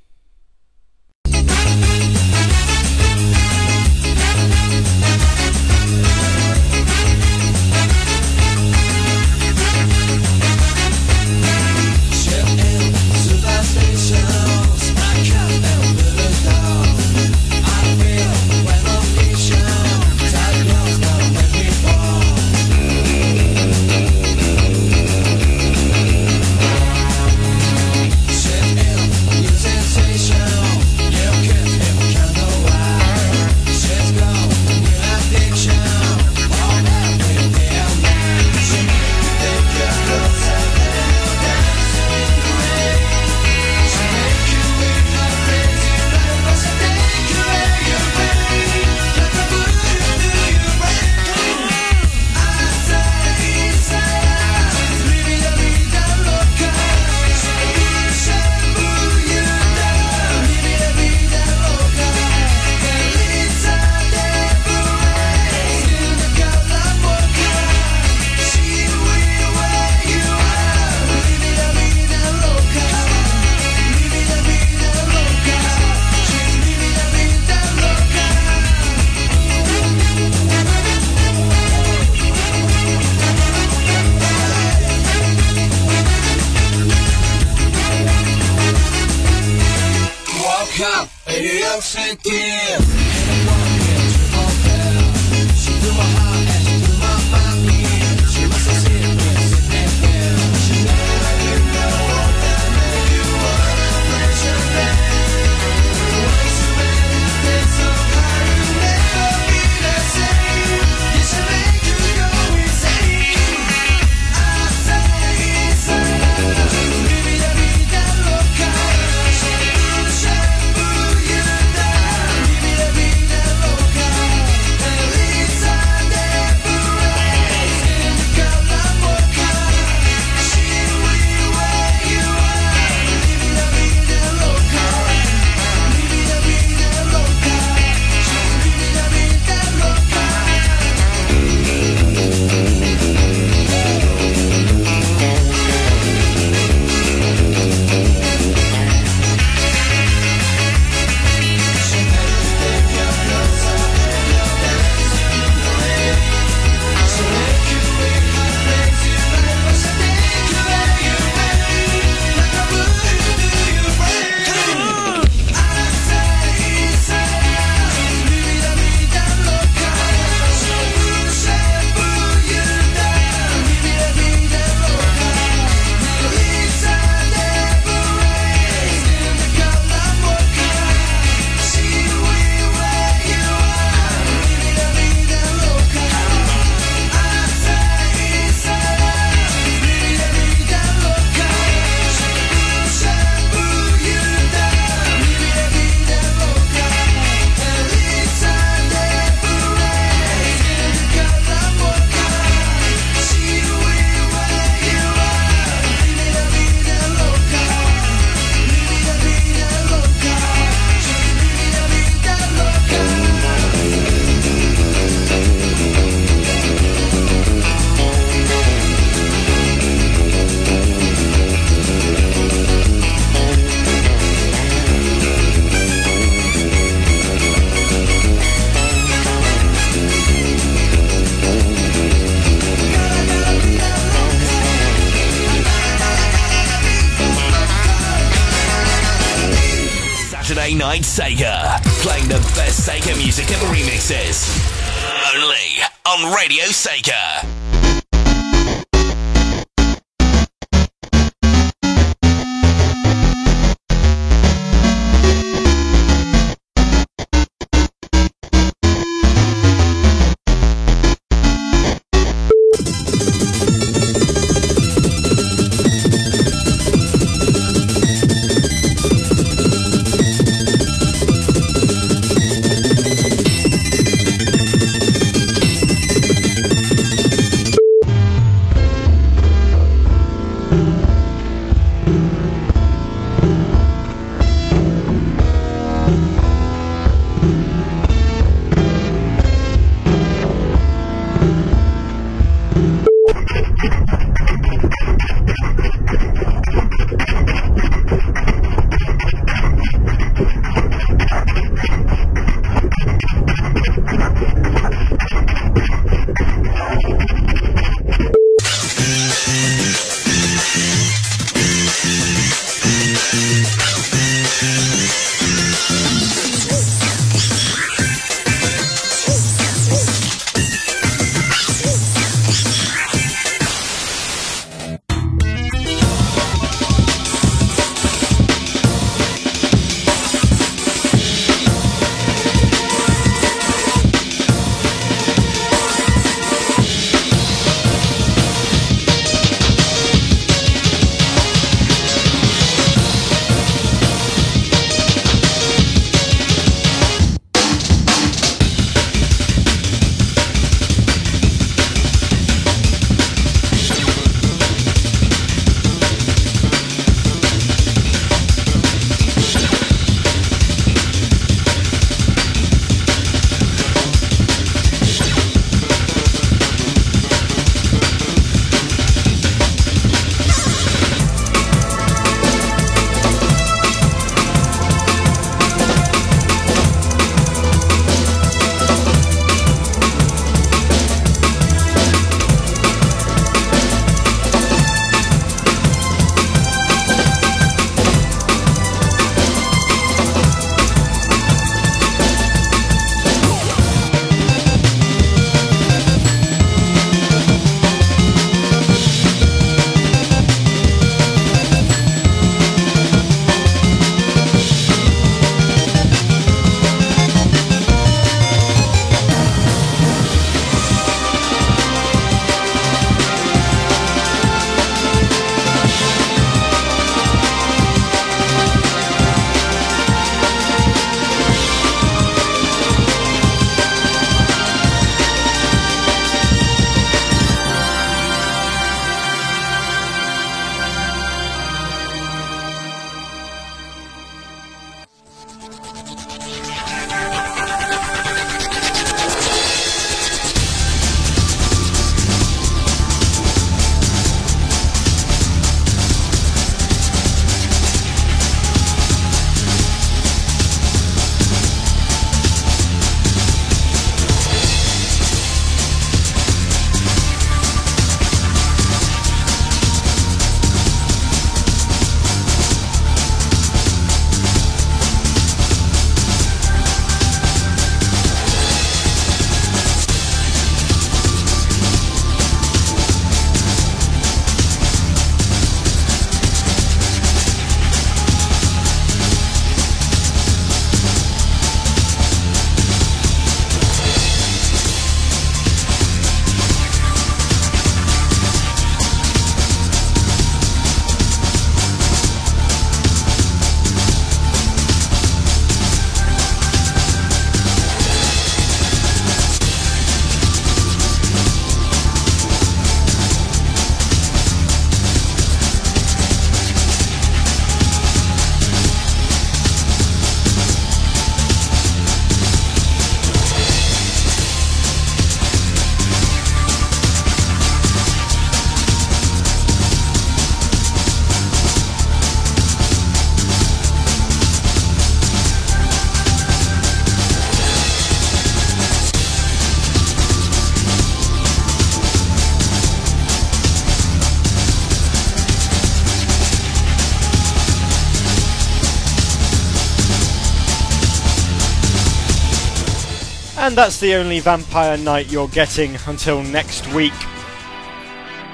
And 543.73 543.79
that's 543.79 544.01
the 544.01 544.17
only 544.17 544.39
Vampire 544.39 544.99
Night 544.99 545.33
you're 545.33 545.49
getting 545.49 545.97
until 546.07 546.43
next 546.43 546.93
week. 546.93 547.15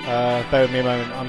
Uh, 0.07 0.49
bear 0.49 0.63
with 0.63 0.71
me 0.71 0.79
a 0.79 0.85
moment. 0.85 1.11
I'm... 1.11 1.27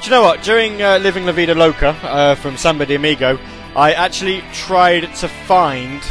Do 0.00 0.04
you 0.04 0.10
know 0.12 0.22
what? 0.22 0.44
During 0.44 0.80
uh, 0.80 0.98
Living 0.98 1.26
La 1.26 1.32
Vida 1.32 1.56
Loca 1.56 1.88
uh, 1.88 2.36
from 2.36 2.56
Samba 2.56 2.86
de 2.86 2.94
Amigo, 2.94 3.36
I 3.74 3.94
actually 3.94 4.44
tried 4.52 5.12
to 5.16 5.26
find 5.26 6.04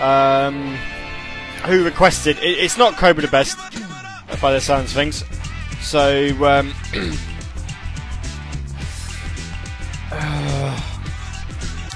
um, 0.00 0.76
who 1.66 1.84
requested. 1.84 2.38
It, 2.38 2.60
it's 2.60 2.78
not 2.78 2.94
Cobra 2.94 3.20
the 3.20 3.28
Best, 3.28 3.58
by 4.40 4.50
the 4.50 4.62
sounds 4.62 4.92
of 4.92 4.96
things. 4.96 5.24
So, 5.82 6.42
um, 6.46 6.72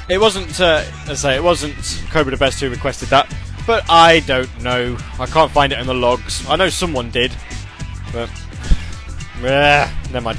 it 0.08 0.18
wasn't, 0.18 0.60
uh, 0.60 0.84
I 1.06 1.14
say, 1.14 1.36
it 1.36 1.42
wasn't 1.42 1.76
Cobra 2.10 2.30
the 2.30 2.36
Best 2.36 2.60
who 2.60 2.70
requested 2.70 3.08
that, 3.10 3.32
but 3.66 3.84
I 3.90 4.20
don't 4.20 4.62
know. 4.62 4.96
I 5.18 5.26
can't 5.26 5.50
find 5.50 5.72
it 5.72 5.78
in 5.78 5.86
the 5.86 5.94
logs. 5.94 6.44
I 6.48 6.56
know 6.56 6.68
someone 6.68 7.10
did, 7.10 7.32
but 8.12 8.30
yeah, 9.42 9.92
never 10.12 10.24
mind. 10.24 10.38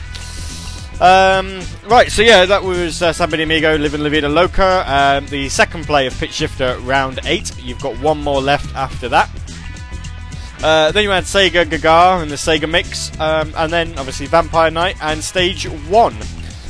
Um, 1.02 1.62
right, 1.88 2.12
so 2.12 2.22
yeah, 2.22 2.46
that 2.46 2.62
was 2.62 3.02
uh, 3.02 3.14
de 3.14 3.44
Amigo, 3.44 3.78
Living 3.78 4.02
La 4.02 4.10
Vida 4.10 4.28
Loca. 4.28 4.84
Um, 4.86 5.28
the 5.28 5.48
second 5.48 5.86
play 5.86 6.08
of 6.08 6.18
Pitch 6.18 6.34
Shifter 6.34 6.78
round 6.80 7.20
8. 7.24 7.64
You've 7.64 7.82
got 7.82 7.98
one 8.00 8.22
more 8.22 8.42
left 8.42 8.76
after 8.76 9.08
that. 9.08 9.30
Uh, 10.62 10.92
then 10.92 11.04
you 11.04 11.10
had 11.10 11.24
Sega 11.24 11.70
Gaga 11.70 12.22
and 12.22 12.30
the 12.30 12.36
Sega 12.36 12.70
Mix, 12.70 13.18
um, 13.18 13.54
and 13.56 13.72
then 13.72 13.98
obviously 13.98 14.26
Vampire 14.26 14.72
Night 14.72 14.98
and 15.02 15.24
Stage 15.24 15.66
1. 15.70 16.16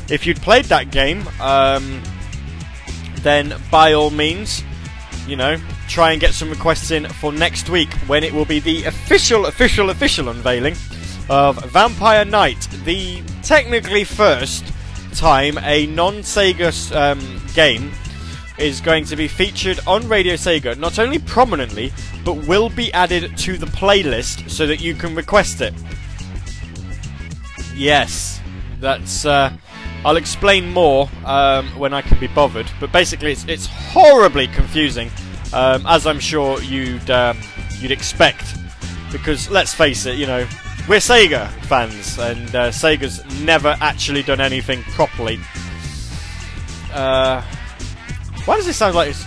If 0.10 0.28
you'd 0.28 0.42
played 0.42 0.66
that 0.66 0.92
game, 0.92 1.28
um, 1.42 2.04
then 3.24 3.56
by 3.72 3.94
all 3.94 4.10
means, 4.10 4.64
you 5.28 5.36
know, 5.36 5.58
try 5.88 6.12
and 6.12 6.22
get 6.22 6.34
some 6.34 6.50
requests 6.50 6.92
in 6.92 7.08
for 7.08 7.32
next 7.32 7.70
week 7.70 7.92
when 8.08 8.24
it 8.24 8.34
will 8.34 8.46
be 8.46 8.60
the 8.60 8.86
official, 8.86 9.46
official, 9.46 9.90
official 9.90 10.30
unveiling 10.30 10.76
of 11.30 11.64
Vampire 11.66 12.26
Night, 12.26 12.68
the 12.86 13.22
technically 13.44 14.04
first 14.04 14.66
time 15.14 15.58
a 15.60 15.86
non 15.88 16.18
Sega 16.18 16.96
um, 16.96 17.42
game 17.54 17.92
is 18.58 18.82
going 18.82 19.06
to 19.06 19.16
be 19.16 19.28
featured 19.28 19.80
on 19.88 20.08
Radio 20.08 20.34
Sega, 20.34 20.78
not 20.78 21.00
only 21.00 21.20
prominently, 21.20 21.94
but 22.26 22.34
will 22.48 22.70
be 22.70 22.92
added 22.94 23.38
to 23.38 23.58
the 23.58 23.66
playlist 23.68 24.50
so 24.50 24.68
that 24.68 24.82
you 24.82 24.94
can 24.94 25.16
request 25.16 25.62
it. 25.62 25.74
Yes, 27.74 28.42
that's. 28.80 29.26
Uh, 29.26 29.54
I'll 30.06 30.18
explain 30.18 30.72
more 30.72 31.10
um, 31.26 31.68
when 31.78 31.94
I 31.94 32.02
can 32.02 32.20
be 32.20 32.28
bothered, 32.28 32.70
but 32.80 32.92
basically, 32.92 33.32
it's, 33.34 33.46
it's 33.46 33.66
horribly 33.66 34.48
confusing, 34.48 35.12
um, 35.54 35.86
as 35.86 36.08
I'm 36.08 36.20
sure 36.20 36.62
you'd 36.62 37.10
um, 37.10 37.38
you'd 37.80 37.92
expect, 37.92 38.58
because 39.12 39.50
let's 39.50 39.74
face 39.74 40.06
it, 40.06 40.18
you 40.18 40.26
know, 40.26 40.48
we're 40.88 41.00
Sega 41.00 41.50
fans, 41.66 42.18
and 42.18 42.56
uh, 42.56 42.70
Sega's 42.70 43.24
never 43.42 43.76
actually 43.82 44.24
done 44.24 44.40
anything 44.40 44.84
properly. 44.84 45.40
Uh, 46.94 47.42
why 48.46 48.56
does 48.56 48.66
this 48.66 48.78
sound 48.78 48.96
like 48.96 49.10
it's, 49.10 49.26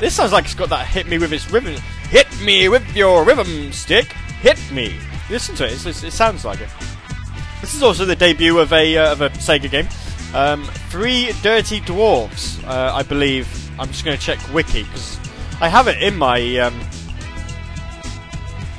this 0.00 0.14
sounds 0.14 0.32
like 0.32 0.44
it's 0.44 0.54
got 0.54 0.68
that 0.68 0.86
hit 0.86 1.06
me 1.06 1.18
with 1.18 1.32
its 1.32 1.50
rhythm? 1.50 1.80
Hit 2.10 2.26
me 2.42 2.68
with 2.68 2.84
your 2.94 3.24
rhythm 3.24 3.72
stick. 3.72 4.12
Hit 4.42 4.58
me. 4.72 4.98
Listen 5.30 5.54
to 5.54 5.64
it. 5.64 5.72
It's, 5.72 5.86
it's, 5.86 6.02
it 6.02 6.12
sounds 6.12 6.44
like 6.44 6.60
it. 6.60 6.68
This 7.62 7.74
is 7.76 7.82
also 7.84 8.04
the 8.04 8.16
debut 8.16 8.58
of 8.58 8.72
a 8.72 8.96
uh, 8.98 9.12
of 9.12 9.20
a 9.20 9.30
Sega 9.30 9.70
game. 9.70 9.88
Um, 10.34 10.64
Three 10.90 11.30
Dirty 11.42 11.80
Dwarves, 11.80 12.62
uh, 12.66 12.92
I 12.92 13.04
believe. 13.04 13.48
I'm 13.78 13.86
just 13.86 14.04
going 14.04 14.18
to 14.18 14.22
check 14.22 14.38
Wiki 14.52 14.82
because 14.82 15.18
I 15.60 15.68
have 15.68 15.86
it 15.86 16.02
in 16.02 16.18
my. 16.18 16.58
Um, 16.58 16.78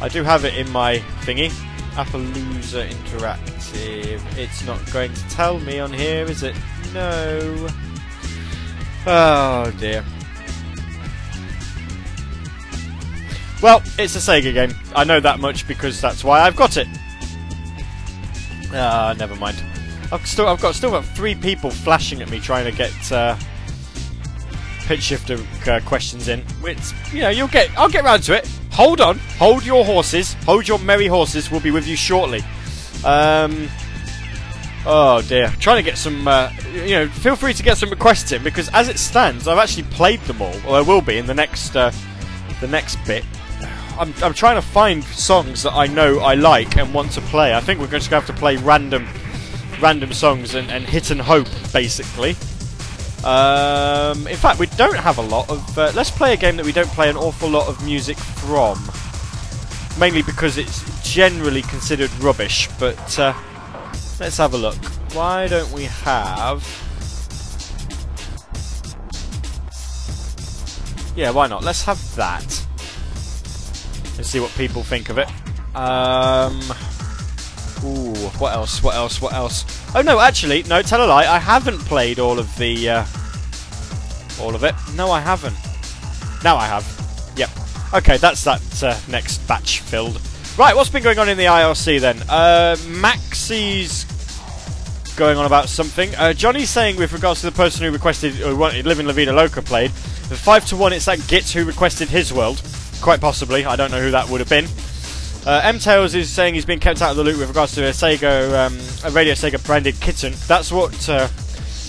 I 0.01 0.09
do 0.09 0.21
have 0.23 0.43
it 0.43 0.55
in 0.55 0.69
my 0.69 0.97
thingy. 1.21 1.49
Appaloosa 1.93 2.89
Interactive. 2.89 4.21
It's 4.37 4.65
not 4.65 4.79
going 4.91 5.13
to 5.13 5.29
tell 5.29 5.59
me 5.61 5.79
on 5.79 5.93
here, 5.93 6.25
is 6.25 6.43
it? 6.43 6.55
No. 6.93 7.69
Oh 9.05 9.73
dear. 9.79 10.03
Well, 13.61 13.81
it's 13.97 14.17
a 14.17 14.19
Sega 14.19 14.53
game. 14.53 14.75
I 14.93 15.05
know 15.05 15.21
that 15.21 15.39
much 15.39 15.65
because 15.69 16.01
that's 16.01 16.21
why 16.21 16.41
I've 16.41 16.57
got 16.57 16.75
it. 16.75 16.87
Ah, 18.73 19.15
never 19.17 19.35
mind. 19.35 19.63
I've 20.11 20.25
still, 20.27 20.47
I've 20.47 20.61
got 20.61 20.75
still 20.75 20.91
got 20.91 21.05
three 21.05 21.35
people 21.35 21.71
flashing 21.71 22.21
at 22.21 22.29
me 22.29 22.39
trying 22.39 22.65
to 22.65 22.71
get 22.71 23.11
uh, 23.11 23.37
pitch 24.81 25.01
shifter 25.03 25.37
uh, 25.67 25.79
questions 25.85 26.27
in. 26.27 26.41
Which 26.61 26.79
you 27.11 27.21
know, 27.21 27.29
you'll 27.29 27.47
get. 27.47 27.69
I'll 27.77 27.89
get 27.89 28.03
round 28.03 28.23
to 28.23 28.37
it. 28.37 28.47
Hold 28.71 29.01
on. 29.01 29.19
Hold 29.37 29.65
your 29.65 29.85
horses. 29.85 30.33
Hold 30.45 30.67
your 30.67 30.79
merry 30.79 31.07
horses. 31.07 31.51
We'll 31.51 31.61
be 31.61 31.71
with 31.71 31.87
you 31.87 31.95
shortly. 31.95 32.43
Um, 33.05 33.69
oh 34.85 35.23
dear. 35.27 35.53
Trying 35.59 35.77
to 35.77 35.83
get 35.83 35.97
some. 35.97 36.27
Uh, 36.27 36.51
you 36.73 36.95
know, 36.95 37.07
feel 37.07 37.35
free 37.35 37.53
to 37.53 37.63
get 37.63 37.77
some 37.77 37.89
requests 37.89 38.31
in 38.31 38.43
because 38.43 38.69
as 38.69 38.89
it 38.89 38.99
stands, 38.99 39.47
I've 39.47 39.57
actually 39.59 39.83
played 39.83 40.21
them 40.21 40.41
all. 40.41 40.55
Or 40.67 40.77
I 40.77 40.81
will 40.81 41.01
be 41.01 41.17
in 41.17 41.25
the 41.25 41.35
next. 41.35 41.75
Uh, 41.75 41.91
the 42.61 42.67
next 42.67 42.97
bit. 43.05 43.25
I'm, 43.99 44.13
I'm 44.23 44.33
trying 44.33 44.55
to 44.55 44.61
find 44.61 45.03
songs 45.03 45.63
that 45.63 45.73
I 45.73 45.87
know 45.87 46.19
I 46.19 46.35
like 46.35 46.77
and 46.77 46.93
want 46.93 47.11
to 47.11 47.21
play. 47.21 47.53
I 47.53 47.59
think 47.59 47.79
we're 47.79 47.87
just 47.87 48.09
going 48.09 48.21
to 48.21 48.27
have 48.27 48.35
to 48.35 48.39
play 48.39 48.57
random 48.57 49.07
random 49.81 50.13
songs 50.13 50.55
and, 50.55 50.71
and 50.71 50.85
hit 50.85 51.11
and 51.11 51.21
hope, 51.21 51.47
basically. 51.73 52.35
Um, 53.23 54.27
in 54.27 54.35
fact, 54.35 54.59
we 54.59 54.67
don't 54.67 54.97
have 54.97 55.17
a 55.17 55.21
lot 55.21 55.49
of. 55.49 55.77
Uh, 55.77 55.91
let's 55.95 56.11
play 56.11 56.33
a 56.33 56.37
game 56.37 56.57
that 56.57 56.65
we 56.65 56.71
don't 56.71 56.89
play 56.89 57.09
an 57.09 57.17
awful 57.17 57.49
lot 57.49 57.67
of 57.67 57.83
music 57.85 58.17
from. 58.17 58.79
Mainly 59.99 60.23
because 60.23 60.57
it's 60.57 60.81
generally 61.03 61.61
considered 61.61 62.11
rubbish, 62.19 62.67
but 62.79 63.19
uh, 63.19 63.33
let's 64.19 64.37
have 64.37 64.53
a 64.53 64.57
look. 64.57 64.75
Why 65.13 65.47
don't 65.47 65.71
we 65.71 65.83
have. 65.83 66.63
Yeah, 71.15 71.29
why 71.29 71.47
not? 71.47 71.63
Let's 71.63 71.83
have 71.83 72.15
that. 72.15 72.65
See 74.23 74.39
what 74.39 74.51
people 74.51 74.83
think 74.83 75.09
of 75.09 75.17
it. 75.17 75.27
Um. 75.75 76.59
Ooh, 77.83 78.13
what 78.39 78.53
else? 78.53 78.81
What 78.81 78.95
else? 78.95 79.21
What 79.21 79.33
else? 79.33 79.65
Oh 79.93 80.01
no, 80.01 80.19
actually, 80.19 80.63
no, 80.63 80.81
tell 80.81 81.03
a 81.03 81.07
lie. 81.07 81.25
I 81.25 81.37
haven't 81.37 81.79
played 81.79 82.17
all 82.17 82.39
of 82.39 82.55
the, 82.57 82.89
uh, 82.89 83.05
all 84.39 84.55
of 84.55 84.63
it. 84.63 84.73
No, 84.95 85.11
I 85.11 85.19
haven't. 85.19 85.55
Now 86.43 86.55
I 86.55 86.65
have. 86.65 86.85
Yep. 87.35 87.49
Okay, 87.93 88.17
that's 88.17 88.43
that 88.45 88.83
uh, 88.83 88.97
next 89.09 89.39
batch 89.47 89.81
filled. 89.81 90.21
Right, 90.57 90.75
what's 90.75 90.89
been 90.89 91.03
going 91.03 91.19
on 91.19 91.27
in 91.27 91.37
the 91.37 91.45
IRC 91.45 91.99
then? 91.99 92.21
Uh, 92.29 92.77
Maxie's 92.87 94.05
going 95.15 95.37
on 95.37 95.45
about 95.45 95.67
something. 95.67 96.13
Uh, 96.15 96.33
Johnny's 96.33 96.69
saying 96.69 96.95
with 96.95 97.11
regards 97.11 97.41
to 97.41 97.47
the 97.47 97.55
person 97.55 97.83
who 97.83 97.91
requested, 97.91 98.33
who 98.33 98.55
wanted 98.55 98.85
Living 98.85 99.07
La 99.07 99.13
Vida 99.13 99.33
Loca 99.33 99.61
played, 99.61 99.91
the 100.29 100.35
five 100.35 100.65
to 100.67 100.75
one, 100.75 100.93
it's 100.93 101.05
that 101.05 101.27
Git 101.27 101.49
who 101.51 101.65
requested 101.65 102.07
his 102.07 102.33
world. 102.33 102.61
Quite 103.03 103.19
possibly. 103.19 103.65
I 103.65 103.75
don't 103.75 103.91
know 103.91 104.01
who 104.01 104.11
that 104.11 104.29
would 104.29 104.39
have 104.39 104.47
been. 104.47 104.65
Uh, 105.45 105.59
M 105.65 105.77
Tails 105.77 106.15
is 106.15 106.31
saying 106.31 106.53
he's 106.53 106.63
been 106.63 106.79
kept 106.79 107.01
out 107.01 107.11
of 107.11 107.17
the 107.17 107.23
loop 107.25 107.37
with 107.37 107.49
regards 107.49 107.75
to 107.75 107.85
a 107.85 107.89
Sega, 107.89 108.67
um, 108.67 108.79
a 109.03 109.13
Radio 109.13 109.33
Sega 109.33 109.61
branded 109.65 109.99
kitten. 109.99 110.31
That's 110.47 110.71
what 110.71 111.09
uh, 111.09 111.27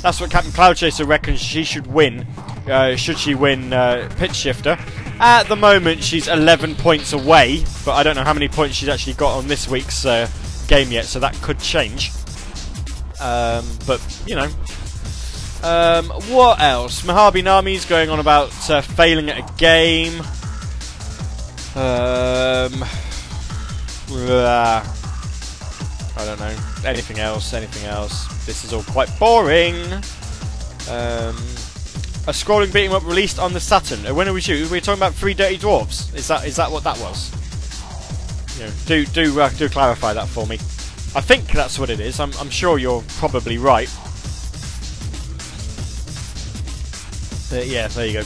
that's 0.03 0.21
what 0.21 0.29
Captain 0.33 0.51
Cloud 0.51 0.77
Chaser 0.77 1.05
reckons 1.05 1.41
she 1.41 1.63
should 1.63 1.87
win. 1.87 2.27
Uh, 2.69 2.97
should 2.97 3.17
she 3.17 3.37
win 3.37 3.73
uh, 3.73 4.13
Pitch 4.17 4.35
Shifter? 4.35 4.77
At 5.21 5.45
the 5.45 5.55
moment, 5.55 6.03
she's 6.03 6.27
11 6.27 6.75
points 6.75 7.13
away, 7.13 7.65
but 7.85 7.93
I 7.93 8.03
don't 8.03 8.17
know 8.17 8.25
how 8.25 8.35
many 8.35 8.49
points 8.49 8.75
she's 8.75 8.89
actually 8.89 9.15
got 9.15 9.39
on 9.39 9.47
this 9.47 9.69
week's 9.69 10.05
uh, 10.05 10.29
game 10.67 10.91
yet, 10.91 11.05
so 11.05 11.21
that 11.21 11.35
could 11.43 11.61
change. 11.61 12.11
Um, 13.21 13.65
but 13.87 14.03
you 14.27 14.35
know, 14.35 14.49
um, 15.63 16.07
what 16.35 16.61
else? 16.61 17.05
Mojave 17.05 17.43
Nami's 17.43 17.85
going 17.85 18.11
on 18.11 18.19
about 18.19 18.51
uh, 18.69 18.81
failing 18.81 19.31
at 19.31 19.39
a 19.39 19.55
game. 19.55 20.21
Um, 21.77 22.85
I 26.17 26.25
don't 26.25 26.39
know. 26.39 26.57
Anything 26.85 27.19
else? 27.19 27.53
Anything 27.53 27.87
else? 27.89 28.29
This 28.47 28.65
is 28.65 28.73
all 28.73 28.85
quite 28.85 29.09
boring. 29.19 29.75
Um, 30.89 31.37
a 32.27 32.33
scrolling 32.33 32.73
beating 32.73 32.93
up 32.93 33.05
released 33.05 33.41
on 33.41 33.53
the 33.53 33.61
Saturn. 33.61 34.15
When 34.15 34.29
are 34.29 34.33
we 34.33 34.41
shooting? 34.41 34.71
We're 34.71 34.81
talking 34.81 35.01
about 35.01 35.15
Three 35.15 35.35
Dirty 35.35 35.57
Dwarfs. 35.57 36.15
Is 36.15 36.29
that 36.29 36.47
is 36.47 36.55
that 36.57 36.71
what 36.71 36.85
that 36.85 36.99
was? 37.01 37.33
You 38.59 38.67
know, 38.67 38.73
do 38.87 39.05
do 39.07 39.41
uh, 39.41 39.49
do 39.51 39.69
clarify 39.69 40.13
that 40.13 40.29
for 40.29 40.47
me. 40.47 40.57
I 41.17 41.21
think 41.21 41.51
that's 41.51 41.79
what 41.79 41.91
it 41.91 41.99
is. 41.99 42.21
I'm 42.21 42.33
I'm 42.39 42.51
sure 42.51 42.79
you're 42.79 43.03
probably 43.19 43.59
right. 43.59 43.89
Uh, 47.53 47.63
yeah, 47.65 47.89
there 47.89 48.07
you 48.07 48.23
go. 48.23 48.25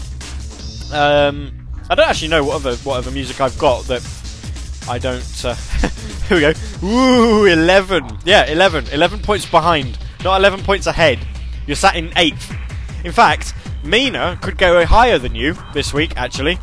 Um, 0.95 1.58
I 1.91 1.95
don't 1.95 2.09
actually 2.09 2.29
know 2.29 2.45
what 2.45 2.65
other 2.87 3.11
music 3.11 3.41
I've 3.41 3.59
got 3.59 3.85
that 3.85 4.03
I 4.89 4.99
don't. 4.99 5.45
Uh, 5.45 5.55
here 6.29 6.37
we 6.37 6.41
go. 6.41 6.53
Ooh, 6.87 7.45
11. 7.45 8.19
Yeah, 8.25 8.47
11. 8.47 8.89
11 8.89 9.21
points 9.21 9.45
behind. 9.47 9.99
Not 10.25 10.39
11 10.39 10.63
points 10.65 10.87
ahead. 10.87 11.19
You're 11.67 11.77
sat 11.77 11.97
in 11.97 12.09
8th. 12.11 12.57
In 13.05 13.13
fact, 13.13 13.55
Mina 13.85 14.39
could 14.41 14.57
go 14.57 14.85
higher 14.87 15.19
than 15.19 15.35
you 15.35 15.55
this 15.75 15.93
week, 15.93 16.15
actually. 16.17 16.59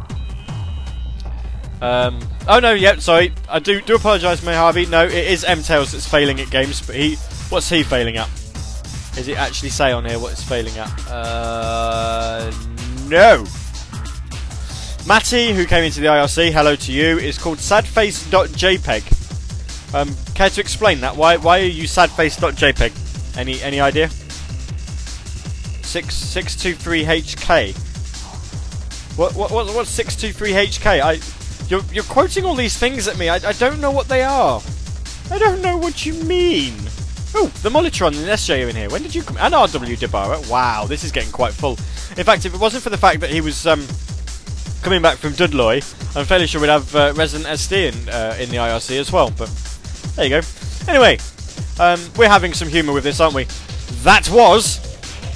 Um, 1.82 2.20
oh 2.48 2.60
no, 2.60 2.74
yep. 2.74 3.00
Sorry, 3.02 3.34
I 3.50 3.60
do 3.60 3.82
do 3.82 3.96
apologise, 3.96 4.44
Mojave. 4.44 4.88
No, 4.88 5.06
it 5.06 5.14
is 5.14 5.44
M 5.44 5.62
Tails 5.62 5.92
that's 5.92 6.08
failing 6.08 6.40
at 6.40 6.50
games, 6.50 6.86
but 6.86 6.96
he, 6.96 7.16
what's 7.50 7.70
he 7.70 7.84
failing 7.84 8.18
at? 8.18 8.30
Is 9.18 9.28
it 9.28 9.38
actually 9.38 9.70
say 9.70 9.92
on 9.92 10.06
here 10.06 10.18
what 10.18 10.32
it's 10.32 10.44
failing 10.44 10.76
at? 10.78 11.08
Uh, 11.08 12.52
no. 13.08 13.46
Matty, 15.08 15.53
who 15.53 15.66
came 15.68 15.84
into 15.84 15.99
the 15.99 16.08
IRC, 16.08 16.51
hello 16.51 16.76
to 16.76 16.91
you, 16.91 17.20
is 17.20 17.38
called 17.38 17.60
sadface.jpg. 17.60 19.14
Um, 19.93 20.16
care 20.34 20.49
to 20.49 20.60
explain 20.60 20.99
that? 21.01 21.16
Why 21.16 21.38
why 21.38 21.60
are 21.60 21.66
you 21.66 21.84
sadface.jpg? 21.84 23.38
Any 23.38 23.62
any 23.62 23.80
idea? 23.80 24.10
Six 25.84 26.16
six 26.16 26.56
two 26.56 26.74
three 26.74 27.03
HK. 27.06 27.78
What 29.16 29.36
what 29.36 29.51
what 29.51 29.68
what's 29.76 29.91
six 29.91 30.16
two 30.16 30.34
three 30.34 30.53
HK? 30.53 31.01
I 31.01 31.20
you're 31.70 31.84
you're 31.93 32.03
quoting 32.06 32.43
all 32.43 32.56
these 32.56 32.76
things 32.76 33.08
at 33.08 33.20
me. 33.20 33.30
I 33.30 33.36
I 33.36 33.53
don't 33.53 33.80
know 33.80 33.91
what 33.91 34.08
they 34.08 34.24
are. 34.24 34.60
I 35.30 35.38
don't 35.38 35.62
know 35.62 35.78
what 35.78 36.03
you 36.08 36.16
mean. 36.24 36.74
Oh, 37.36 37.51
the 37.62 37.70
Molitron 37.70 38.08
and 38.08 38.28
SJ 38.28 38.68
in 38.70 38.76
here. 38.76 38.89
When 38.89 39.03
did 39.03 39.14
you 39.14 39.22
come? 39.22 39.38
And 39.38 39.53
RW 39.53 39.97
Debara. 39.97 40.49
Wow, 40.49 40.86
this 40.88 41.03
is 41.03 41.12
getting 41.12 41.32
quite 41.32 41.53
full. 41.53 41.78
In 42.18 42.24
fact, 42.24 42.45
if 42.45 42.56
it 42.56 42.60
wasn't 42.60 42.82
for 42.82 42.89
the 42.89 42.97
fact 42.97 43.20
that 43.20 43.30
he 43.30 43.39
was 43.41 43.68
um 43.68 43.86
coming 44.86 45.02
back 45.02 45.18
from 45.18 45.34
Dudley, 45.34 45.82
I'm 46.16 46.26
fairly 46.26 46.46
sure 46.46 46.62
we'd 46.62 46.68
have 46.68 46.96
uh, 46.96 47.12
Resident 47.16 47.50
SD 47.50 47.92
in, 47.92 48.10
uh, 48.10 48.38
in 48.40 48.50
the 48.50 48.58
IRC 48.58 49.00
as 49.00 49.12
well. 49.12 49.32
But 49.36 49.50
there 50.16 50.26
you 50.26 50.30
go. 50.30 50.42
Anyway, 50.88 51.18
um, 51.80 52.00
we're 52.16 52.30
having 52.30 52.54
some 52.54 52.68
humour 52.68 52.94
with 52.94 53.04
this, 53.04 53.20
aren't 53.20 53.34
we? 53.34 53.46
That 54.04 54.30
was 54.30 54.78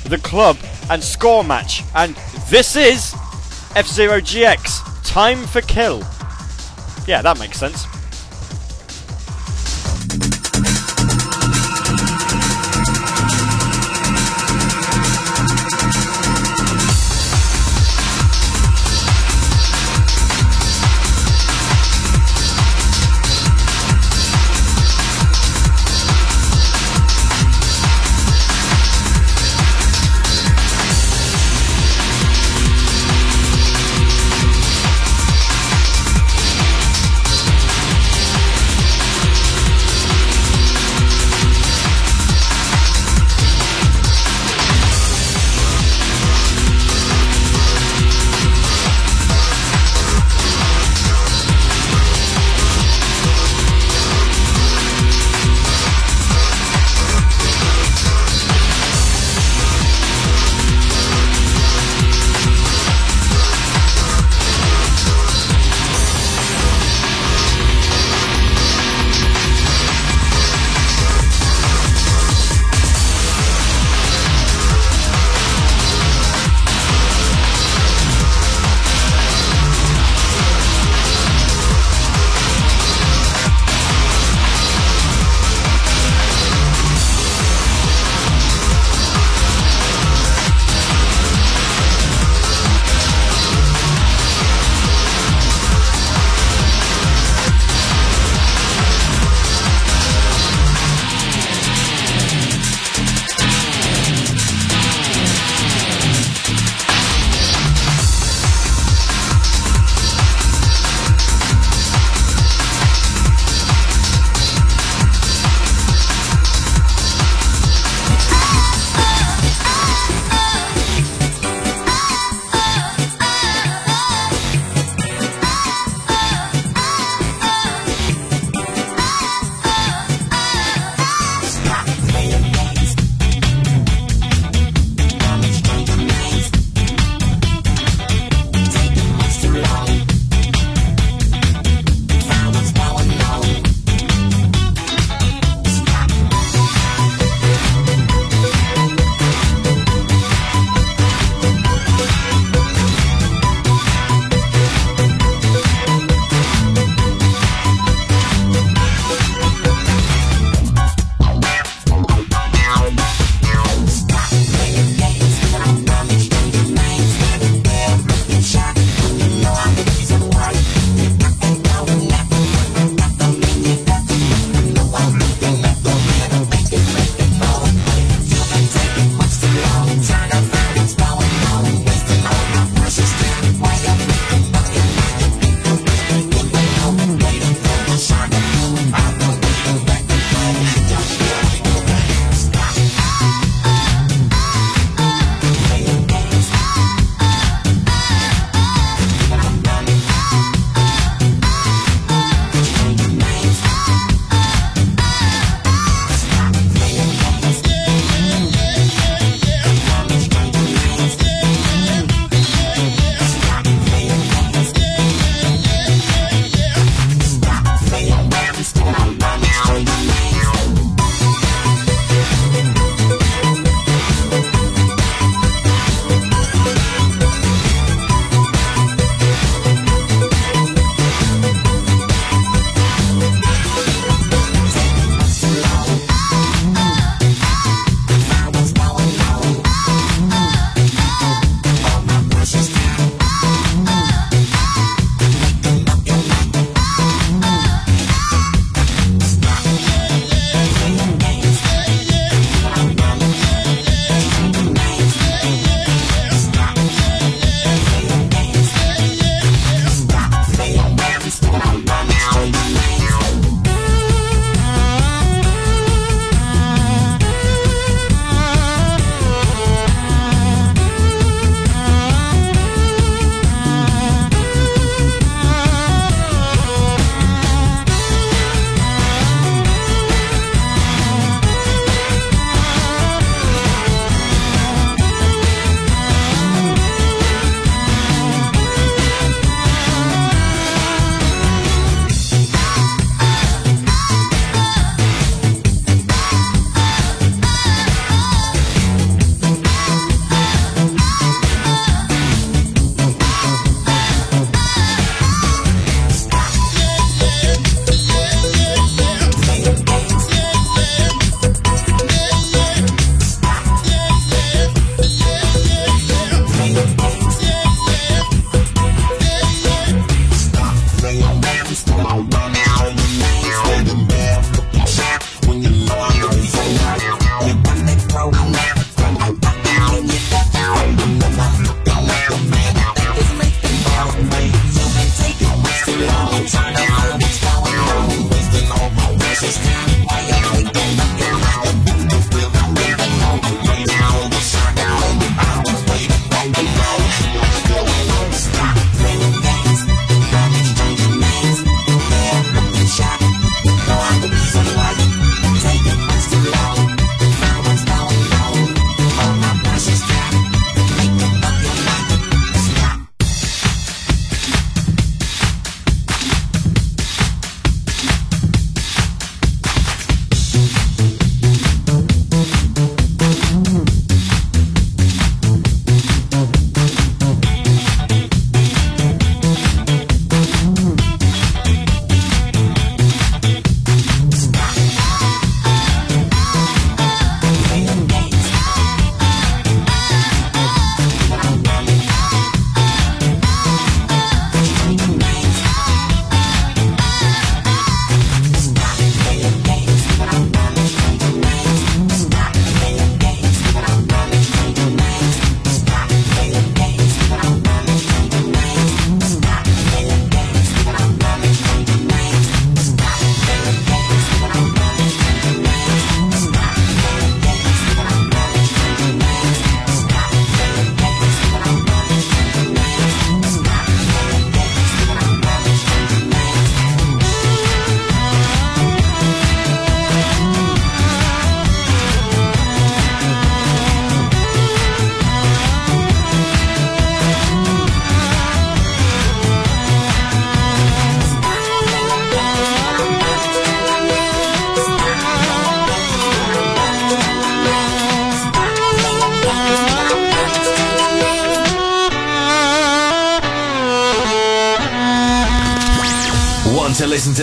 the 0.04 0.20
club 0.20 0.56
and 0.92 1.04
score 1.04 1.44
match, 1.44 1.82
and 1.96 2.16
this 2.52 2.76
is 2.76 3.16
F 3.76 3.88
Zero 3.88 4.20
GX 4.20 5.04
Time 5.04 5.40
for 5.48 5.62
Kill. 5.62 5.98
Yeah, 7.08 7.24
that 7.24 7.40
makes 7.40 7.58
sense. 7.58 7.88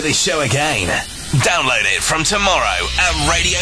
Show 0.05 0.41
again. 0.41 0.87
Download 1.41 1.81
it 1.83 2.03
from 2.03 2.23
tomorrow 2.23 2.85
at 2.99 3.13
radiosega.net. 3.25 3.56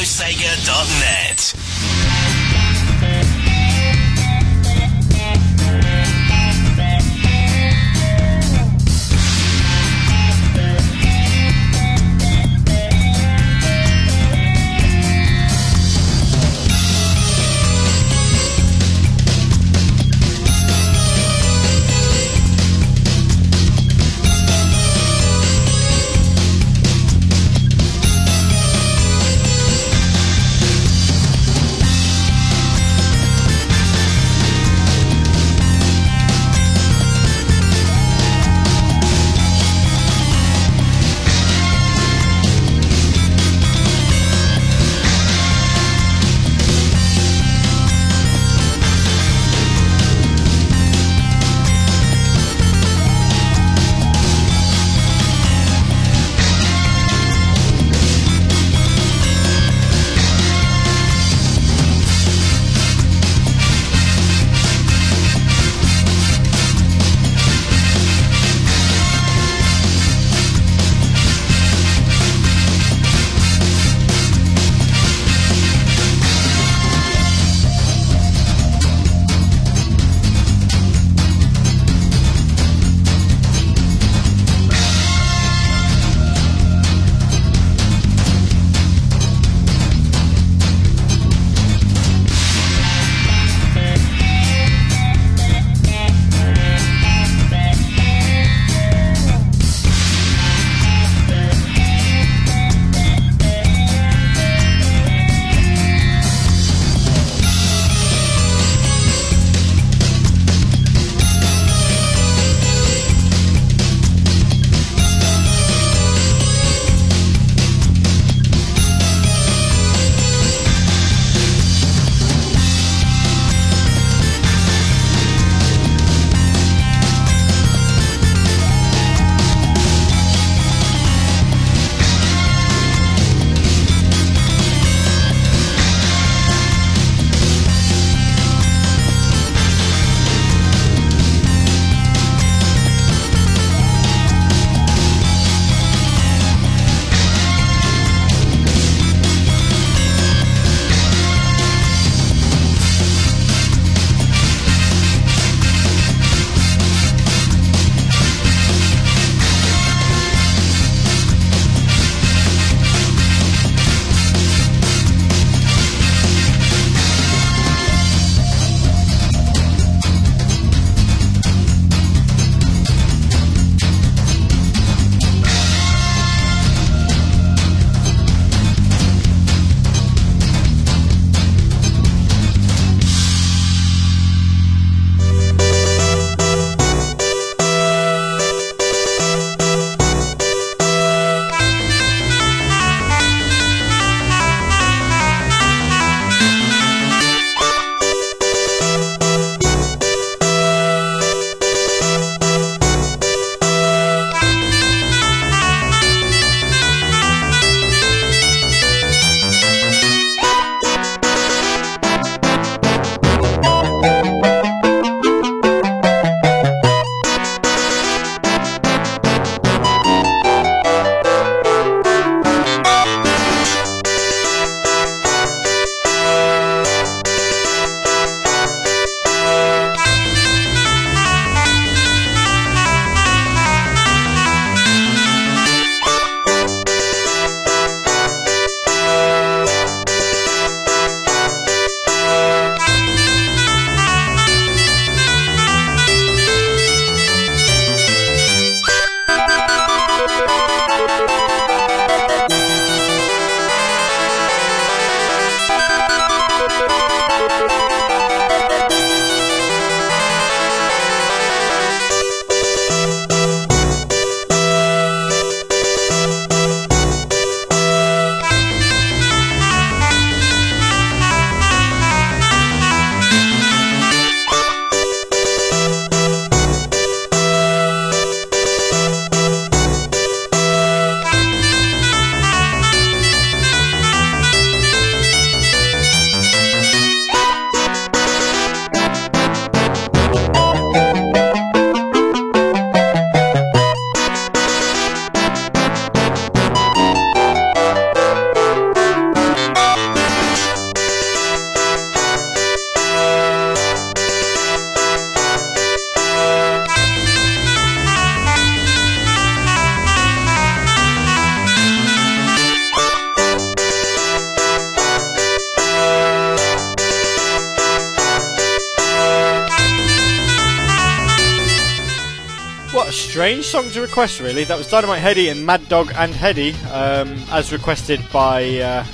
song 323.76 323.90
to 323.90 324.00
request, 324.00 324.40
really. 324.40 324.64
That 324.64 324.78
was 324.78 324.88
Dynamite 324.88 325.20
Headdy 325.20 325.50
and 325.50 325.66
Mad 325.66 325.90
Dog 325.90 326.10
and 326.16 326.34
Headdy, 326.34 326.72
um, 326.94 327.36
as 327.52 327.74
requested 327.74 328.22
by 328.32 328.80
uh, 328.80 329.06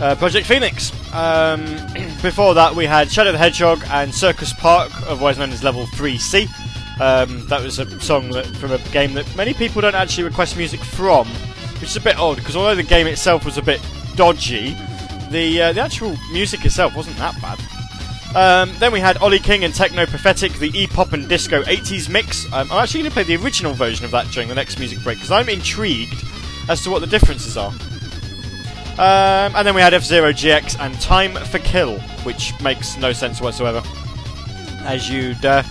uh, 0.00 0.16
Project 0.16 0.44
Phoenix. 0.44 0.90
Um, 1.14 1.62
before 2.20 2.54
that, 2.54 2.74
we 2.74 2.84
had 2.84 3.12
Shadow 3.12 3.30
the 3.30 3.38
Hedgehog 3.38 3.84
and 3.90 4.12
Circus 4.12 4.52
Park, 4.52 4.90
otherwise 5.02 5.38
known 5.38 5.50
as 5.50 5.62
Level 5.62 5.86
3C. 5.86 6.48
Um, 7.00 7.46
that 7.46 7.62
was 7.62 7.78
a 7.78 8.00
song 8.00 8.28
that, 8.30 8.44
from 8.44 8.72
a 8.72 8.78
game 8.90 9.14
that 9.14 9.36
many 9.36 9.54
people 9.54 9.82
don't 9.82 9.94
actually 9.94 10.24
request 10.24 10.56
music 10.56 10.80
from, 10.80 11.28
which 11.74 11.90
is 11.90 11.96
a 11.96 12.00
bit 12.00 12.18
odd 12.18 12.38
because 12.38 12.56
although 12.56 12.74
the 12.74 12.82
game 12.82 13.06
itself 13.06 13.44
was 13.44 13.56
a 13.56 13.62
bit 13.62 13.80
dodgy, 14.16 14.70
the 15.30 15.62
uh, 15.62 15.72
the 15.72 15.80
actual 15.80 16.16
music 16.32 16.64
itself 16.64 16.96
wasn't 16.96 17.16
that 17.18 17.40
bad. 17.40 17.60
Um, 18.34 18.72
then 18.78 18.92
we 18.92 19.00
had 19.00 19.16
Ollie 19.18 19.38
King 19.38 19.64
and 19.64 19.72
Teknopathetic, 19.72 20.58
the 20.58 20.70
E-pop 20.78 21.12
and 21.12 21.28
disco 21.28 21.62
80s 21.62 22.08
mix. 22.10 22.44
Um, 22.52 22.70
I'm 22.70 22.82
actually 22.82 23.00
going 23.00 23.10
to 23.10 23.14
play 23.14 23.22
the 23.22 23.42
original 23.42 23.72
version 23.72 24.04
of 24.04 24.10
that 24.10 24.30
during 24.30 24.48
the 24.48 24.54
next 24.54 24.78
music 24.78 25.02
break 25.02 25.16
because 25.16 25.30
I'm 25.30 25.48
intrigued 25.48 26.22
as 26.68 26.82
to 26.82 26.90
what 26.90 27.00
the 27.00 27.06
differences 27.06 27.56
are. 27.56 27.72
Um, 28.98 29.54
and 29.54 29.66
then 29.66 29.74
we 29.74 29.80
had 29.80 29.94
F 29.94 30.02
Zero 30.02 30.32
GX 30.32 30.78
and 30.80 31.00
Time 31.00 31.36
for 31.36 31.58
Kill, 31.60 32.00
which 32.24 32.52
makes 32.60 32.96
no 32.96 33.12
sense 33.12 33.40
whatsoever, 33.40 33.82
as 34.80 35.08
you'd 35.08 35.44
uh, 35.44 35.62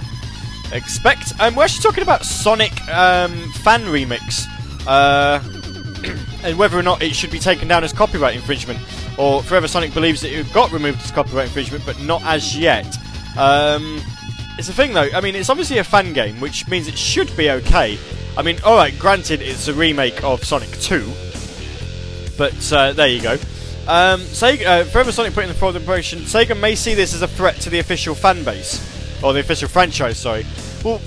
expect. 0.72 1.34
Um, 1.40 1.54
we're 1.56 1.66
actually 1.66 1.84
talking 1.84 2.04
about 2.04 2.24
Sonic 2.26 2.72
um, 2.88 3.52
fan 3.52 3.84
remix, 3.84 4.48
uh, 4.88 5.42
and 6.44 6.58
whether 6.58 6.80
or 6.80 6.84
not 6.84 7.04
it 7.04 7.16
should 7.16 7.32
be 7.32 7.40
taken 7.40 7.68
down 7.68 7.84
as 7.84 7.92
copyright 7.92 8.36
infringement, 8.36 8.80
or 9.18 9.44
Forever 9.44 9.68
Sonic 9.68 9.94
believes 9.94 10.22
that 10.22 10.32
it 10.32 10.52
got 10.54 10.72
removed 10.72 11.02
as 11.02 11.12
copyright 11.12 11.48
infringement, 11.48 11.86
but 11.86 12.00
not 12.02 12.24
as 12.24 12.58
yet. 12.58 12.86
Um, 13.38 14.02
it's 14.58 14.70
a 14.70 14.74
thing 14.74 14.94
though. 14.94 15.10
I 15.14 15.22
mean, 15.22 15.36
it's 15.36 15.50
obviously 15.50 15.78
a 15.78 15.84
fan 15.84 16.14
game, 16.14 16.40
which 16.40 16.68
means 16.68 16.88
it 16.88 16.98
should 16.98 17.36
be 17.36 17.50
okay. 17.52 17.98
I 18.38 18.42
mean, 18.42 18.60
all 18.64 18.76
right. 18.76 18.98
Granted, 18.98 19.42
it's 19.42 19.68
a 19.68 19.74
remake 19.74 20.24
of 20.24 20.44
Sonic 20.44 20.70
2 20.80 21.12
but 22.38 22.72
uh, 22.72 22.94
there 22.94 23.08
you 23.08 23.22
go. 23.22 23.34
Um, 23.88 24.22
Sega, 24.22 24.66
uh, 24.66 24.84
Forever 24.86 25.12
Sonic 25.12 25.34
put 25.34 25.44
in 25.44 25.50
the 25.50 25.56
forward 25.56 25.78
impression, 25.78 26.20
Sega 26.20 26.58
may 26.58 26.76
see 26.76 26.94
this 26.94 27.14
as 27.14 27.22
a 27.22 27.28
threat 27.28 27.56
to 27.62 27.70
the 27.70 27.80
official 27.80 28.16
fan 28.16 28.44
base. 28.44 28.94
Or 29.24 29.34
the 29.34 29.40
official 29.40 29.68
franchise, 29.68 30.20
sorry. 30.20 30.46
Well, 30.84 31.02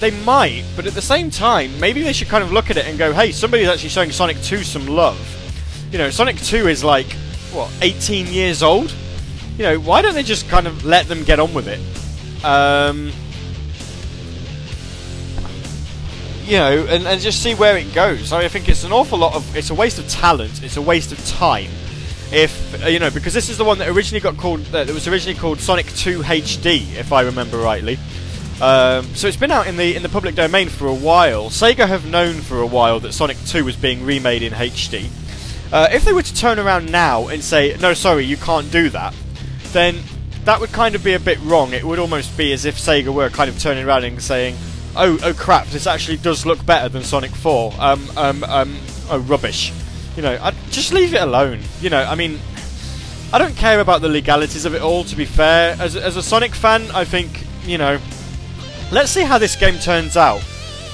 they 0.00 0.10
might, 0.10 0.64
but 0.74 0.86
at 0.86 0.94
the 0.94 1.02
same 1.02 1.30
time, 1.30 1.78
maybe 1.78 2.02
they 2.02 2.12
should 2.12 2.28
kind 2.28 2.42
of 2.42 2.52
look 2.52 2.70
at 2.70 2.76
it 2.76 2.86
and 2.86 2.98
go, 2.98 3.12
hey, 3.12 3.30
somebody's 3.32 3.68
actually 3.68 3.90
showing 3.90 4.10
Sonic 4.10 4.40
2 4.42 4.64
some 4.64 4.86
love. 4.86 5.18
You 5.92 5.98
know, 5.98 6.10
Sonic 6.10 6.36
2 6.38 6.68
is 6.68 6.82
like, 6.82 7.16
what, 7.52 7.70
18 7.80 8.26
years 8.26 8.62
old? 8.62 8.94
You 9.58 9.64
know, 9.64 9.80
why 9.80 10.02
don't 10.02 10.14
they 10.14 10.22
just 10.22 10.48
kind 10.48 10.66
of 10.66 10.84
let 10.84 11.06
them 11.08 11.24
get 11.24 11.38
on 11.38 11.52
with 11.52 11.68
it? 11.68 11.80
Um, 12.44 13.12
you 16.44 16.56
know, 16.56 16.86
and, 16.88 17.06
and 17.06 17.20
just 17.20 17.42
see 17.42 17.54
where 17.54 17.76
it 17.76 17.92
goes. 17.94 18.32
I, 18.32 18.48
think 18.48 18.68
it's 18.68 18.84
an 18.84 18.92
awful 18.92 19.18
lot 19.18 19.34
of. 19.34 19.56
It's 19.56 19.70
a 19.70 19.74
waste 19.74 19.98
of 19.98 20.08
talent. 20.08 20.62
It's 20.62 20.76
a 20.76 20.82
waste 20.82 21.12
of 21.12 21.24
time. 21.26 21.70
If 22.32 22.82
uh, 22.82 22.88
you 22.88 22.98
know, 22.98 23.10
because 23.10 23.34
this 23.34 23.48
is 23.48 23.58
the 23.58 23.64
one 23.64 23.78
that 23.78 23.88
originally 23.88 24.20
got 24.20 24.36
called. 24.36 24.60
That 24.66 24.90
was 24.90 25.06
originally 25.06 25.38
called 25.38 25.60
Sonic 25.60 25.86
2 25.86 26.20
HD, 26.20 26.94
if 26.96 27.12
I 27.12 27.22
remember 27.22 27.58
rightly. 27.58 27.98
Um, 28.60 29.04
so 29.14 29.28
it's 29.28 29.36
been 29.36 29.50
out 29.50 29.66
in 29.66 29.76
the 29.76 29.94
in 29.94 30.02
the 30.02 30.08
public 30.08 30.34
domain 30.34 30.68
for 30.68 30.86
a 30.86 30.94
while. 30.94 31.50
Sega 31.50 31.86
have 31.86 32.06
known 32.06 32.34
for 32.34 32.60
a 32.60 32.66
while 32.66 33.00
that 33.00 33.12
Sonic 33.12 33.36
2 33.46 33.64
was 33.64 33.76
being 33.76 34.04
remade 34.04 34.42
in 34.42 34.52
HD. 34.52 35.10
Uh, 35.72 35.88
if 35.90 36.04
they 36.04 36.12
were 36.12 36.22
to 36.22 36.34
turn 36.34 36.58
around 36.58 36.92
now 36.92 37.28
and 37.28 37.42
say, 37.42 37.76
"No, 37.80 37.94
sorry, 37.94 38.24
you 38.24 38.36
can't 38.36 38.70
do 38.70 38.90
that," 38.90 39.14
then 39.72 40.02
that 40.44 40.60
would 40.60 40.72
kind 40.72 40.94
of 40.94 41.04
be 41.04 41.14
a 41.14 41.20
bit 41.20 41.38
wrong. 41.40 41.72
It 41.72 41.84
would 41.84 41.98
almost 41.98 42.36
be 42.36 42.52
as 42.52 42.64
if 42.64 42.76
Sega 42.76 43.14
were 43.14 43.30
kind 43.30 43.48
of 43.48 43.58
turning 43.58 43.84
around 43.84 44.04
and 44.04 44.20
saying, 44.20 44.56
oh, 44.96 45.18
oh 45.22 45.32
crap, 45.32 45.66
this 45.68 45.86
actually 45.86 46.16
does 46.18 46.44
look 46.44 46.64
better 46.66 46.88
than 46.88 47.02
Sonic 47.02 47.30
4. 47.30 47.74
Um, 47.78 48.10
um, 48.16 48.44
um, 48.44 48.78
oh, 49.10 49.20
rubbish. 49.20 49.72
You 50.16 50.22
know, 50.22 50.38
I'd 50.42 50.54
just 50.70 50.92
leave 50.92 51.14
it 51.14 51.22
alone. 51.22 51.60
You 51.80 51.90
know, 51.90 52.02
I 52.02 52.14
mean, 52.14 52.38
I 53.32 53.38
don't 53.38 53.56
care 53.56 53.80
about 53.80 54.02
the 54.02 54.08
legalities 54.08 54.64
of 54.64 54.74
it 54.74 54.82
all, 54.82 55.04
to 55.04 55.16
be 55.16 55.24
fair. 55.24 55.76
As, 55.78 55.96
as 55.96 56.16
a 56.16 56.22
Sonic 56.22 56.54
fan, 56.54 56.90
I 56.92 57.04
think, 57.04 57.46
you 57.64 57.78
know, 57.78 57.98
let's 58.90 59.10
see 59.10 59.22
how 59.22 59.38
this 59.38 59.56
game 59.56 59.78
turns 59.78 60.16
out. 60.16 60.42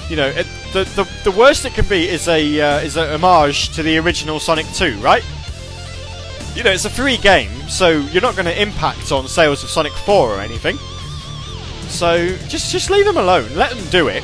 You 0.09 0.17
know, 0.17 0.29
the, 0.73 0.85
the, 0.97 1.09
the 1.24 1.31
worst 1.31 1.65
it 1.65 1.74
can 1.74 1.86
be 1.86 2.09
is 2.09 2.28
a 2.28 2.61
uh, 2.61 2.78
is 2.81 2.97
a 2.97 3.16
homage 3.16 3.70
to 3.70 3.82
the 3.82 3.99
original 3.99 4.39
Sonic 4.39 4.66
2, 4.74 4.99
right? 4.99 5.24
You 6.55 6.62
know, 6.62 6.70
it's 6.70 6.85
a 6.85 6.90
free 6.90 7.16
game, 7.16 7.51
so 7.69 8.01
you're 8.01 8.23
not 8.23 8.35
going 8.35 8.47
to 8.47 8.61
impact 8.62 9.12
on 9.12 9.28
sales 9.28 9.62
of 9.62 9.70
Sonic 9.70 9.93
4 9.93 10.28
or 10.28 10.40
anything. 10.40 10.77
So 11.89 12.36
just 12.49 12.70
just 12.70 12.90
leave 12.90 13.07
them 13.07 13.16
alone. 13.16 13.49
Let 13.55 13.70
them 13.70 13.85
do 13.90 14.09
it. 14.09 14.23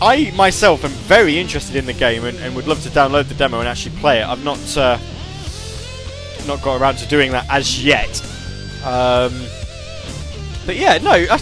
I 0.00 0.30
myself 0.34 0.84
am 0.84 0.90
very 0.90 1.38
interested 1.38 1.76
in 1.76 1.86
the 1.86 1.92
game 1.92 2.24
and, 2.24 2.38
and 2.38 2.54
would 2.56 2.66
love 2.66 2.82
to 2.84 2.88
download 2.90 3.28
the 3.28 3.34
demo 3.34 3.58
and 3.58 3.68
actually 3.68 3.96
play 3.96 4.20
it. 4.20 4.26
I've 4.26 4.44
not 4.44 4.76
uh, 4.76 4.98
not 6.46 6.62
got 6.62 6.80
around 6.80 6.96
to 6.98 7.06
doing 7.08 7.32
that 7.32 7.46
as 7.50 7.84
yet. 7.84 8.20
Um, 8.84 9.32
but 10.64 10.76
yeah, 10.76 10.98
no, 10.98 11.10
I, 11.10 11.38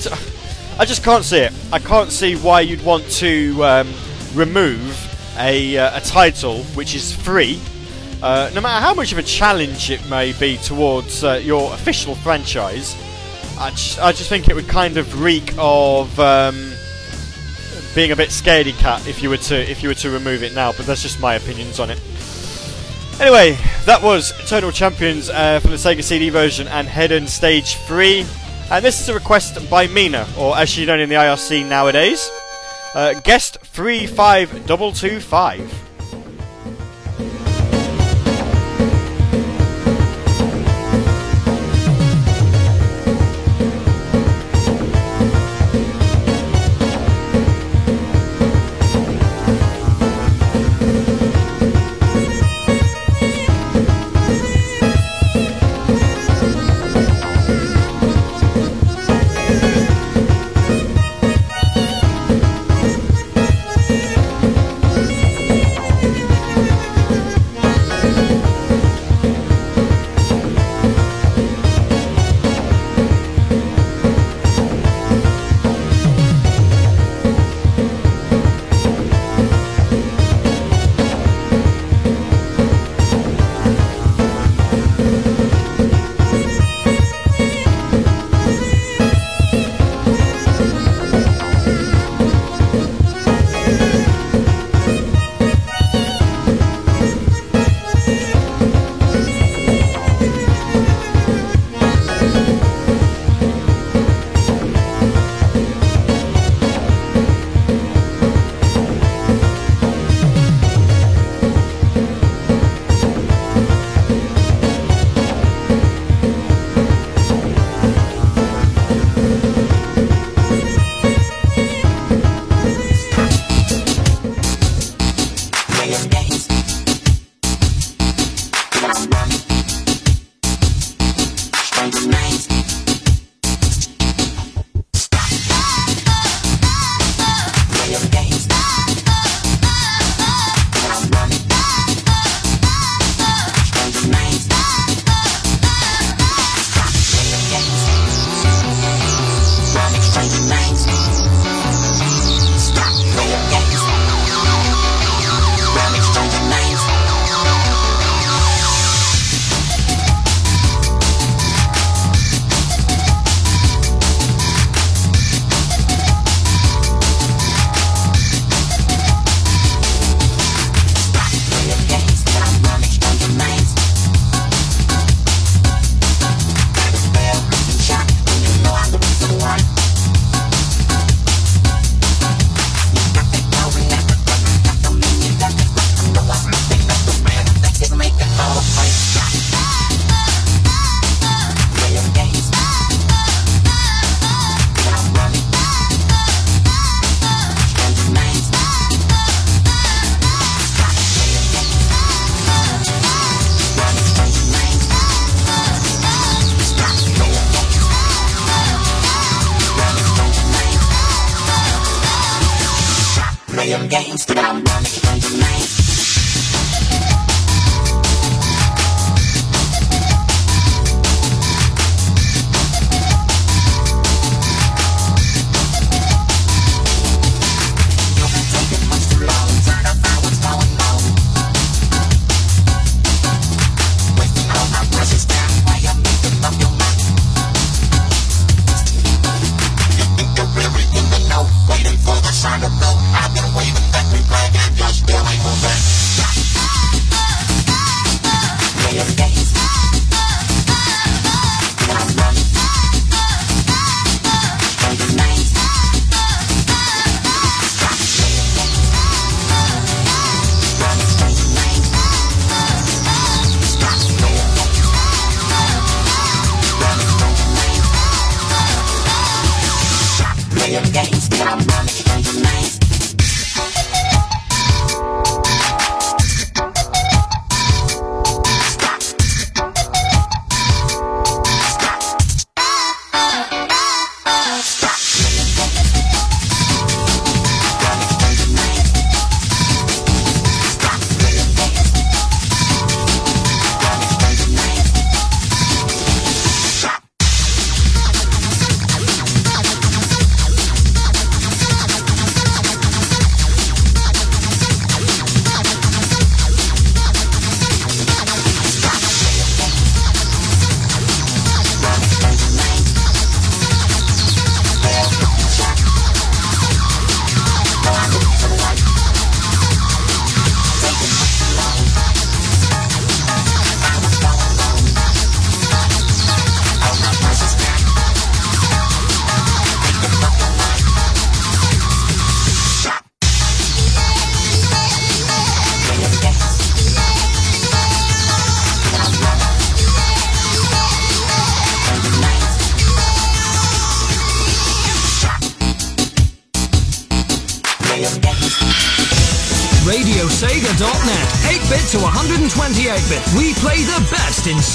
I 0.78 0.84
just 0.84 1.04
can't 1.04 1.24
see 1.24 1.38
it. 1.38 1.52
I 1.72 1.78
can't 1.78 2.10
see 2.10 2.36
why 2.36 2.62
you'd 2.62 2.82
want 2.82 3.04
to 3.10 3.64
um, 3.64 3.94
remove 4.34 5.14
a, 5.38 5.78
uh, 5.78 5.98
a 5.98 6.00
title 6.00 6.62
which 6.74 6.94
is 6.94 7.14
free, 7.14 7.60
uh, 8.22 8.50
no 8.55 8.60
matter 8.60 8.84
how 8.84 8.94
much 8.94 9.12
of 9.12 9.18
a 9.18 9.22
challenge 9.22 9.90
it 9.90 10.09
may 10.09 10.32
be 10.32 10.56
towards 10.59 11.24
uh, 11.24 11.34
your 11.34 11.72
official 11.74 12.14
franchise. 12.16 12.96
I 13.59 13.70
just, 13.70 13.98
I 13.98 14.12
just 14.12 14.28
think 14.28 14.48
it 14.48 14.55
would 14.55 14.68
kind 14.68 14.96
of 14.96 15.22
reek 15.22 15.52
of 15.59 16.18
um, 16.20 16.72
being 17.94 18.12
a 18.12 18.16
bit 18.16 18.30
scaredy 18.30 18.76
cat 18.78 19.06
if 19.06 19.22
you 19.22 19.30
were 19.30 19.36
to 19.36 19.70
if 19.70 19.82
you 19.82 19.88
were 19.88 19.94
to 19.96 20.10
remove 20.10 20.42
it 20.42 20.55
now. 20.55 20.72
But 20.72 20.86
that's 20.86 21.02
just 21.02 21.20
my 21.20 21.34
opinions 21.34 21.80
on 21.80 21.90
it. 21.90 22.00
Anyway, 23.20 23.59
that 23.84 24.00
was 24.00 24.30
Eternal 24.38 24.70
Champions 24.70 25.28
uh, 25.28 25.59
from 25.59 25.72
the 25.72 25.76
Sega 25.76 26.05
CD 26.05 26.28
version 26.28 26.68
and 26.68 26.86
Hedon 26.86 27.26
Stage 27.26 27.74
3. 27.78 28.24
And 28.70 28.84
this 28.84 29.00
is 29.00 29.09
a 29.09 29.14
request 29.14 29.68
by 29.68 29.88
Mina, 29.88 30.28
or 30.38 30.56
as 30.56 30.68
she's 30.68 30.86
known 30.86 31.00
in 31.00 31.09
the 31.09 31.16
IRC 31.16 31.66
nowadays, 31.66 32.30
uh, 32.94 33.15
Guest 33.20 33.59
35225. 33.62 35.88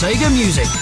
Sega 0.04 0.30
music. 0.30 0.73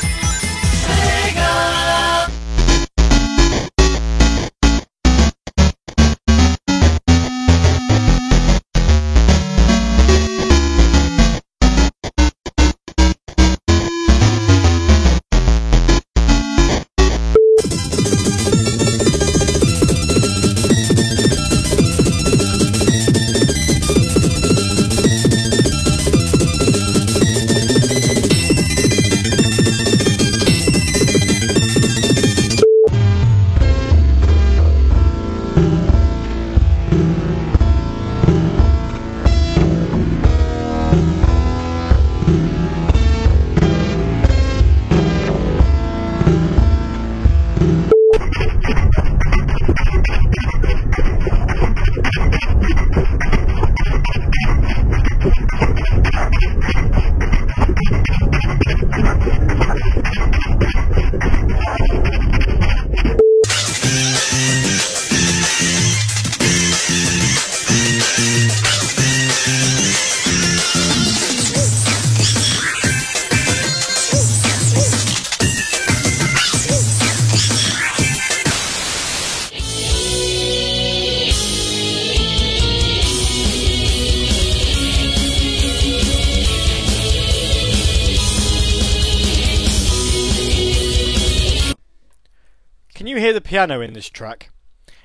Piano 93.61 93.81
in 93.81 93.93
this 93.93 94.09
track? 94.09 94.49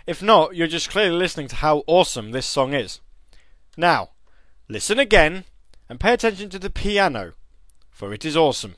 If 0.06 0.22
not, 0.22 0.56
you're 0.56 0.66
just 0.66 0.88
clearly 0.88 1.14
listening 1.14 1.48
to 1.48 1.56
how 1.56 1.84
awesome 1.86 2.30
this 2.30 2.46
song 2.46 2.72
is. 2.72 3.00
Now, 3.76 4.12
listen 4.66 4.98
again 4.98 5.44
and 5.90 6.00
pay 6.00 6.14
attention 6.14 6.48
to 6.48 6.58
the 6.58 6.70
piano, 6.70 7.34
for 7.90 8.14
it 8.14 8.24
is 8.24 8.34
awesome. 8.34 8.76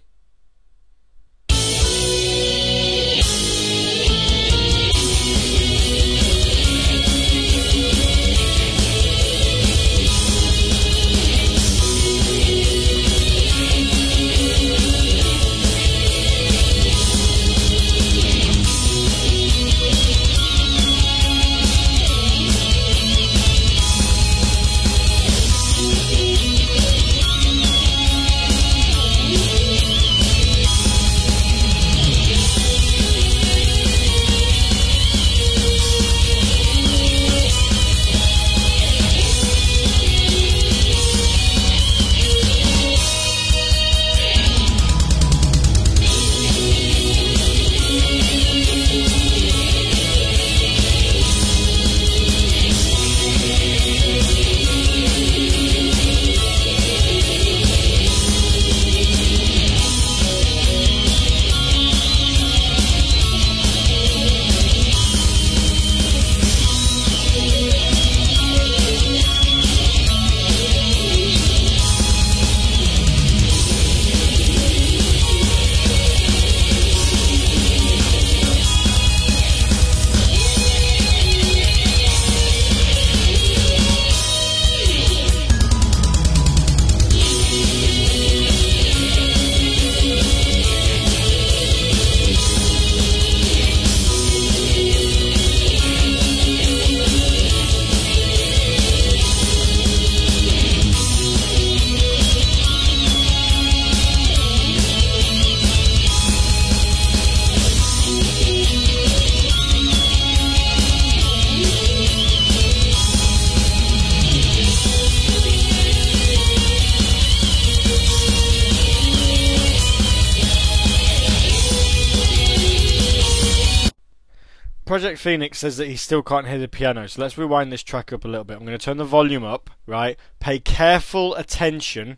Phoenix 125.29 125.59
says 125.59 125.77
that 125.77 125.89
he 125.89 125.97
still 125.97 126.23
can't 126.23 126.49
hear 126.49 126.57
the 126.57 126.67
piano, 126.67 127.07
so 127.07 127.21
let's 127.21 127.37
rewind 127.37 127.71
this 127.71 127.83
track 127.83 128.15
up 128.15 128.25
a 128.25 128.29
little 128.29 128.45
bit. 128.45 128.55
I'm 128.55 128.65
going 128.65 128.79
to 128.79 128.83
turn 128.83 128.97
the 128.97 129.05
volume 129.05 129.45
up, 129.45 129.69
right? 129.85 130.17
Pay 130.41 130.59
careful 130.59 131.35
attention 131.35 132.17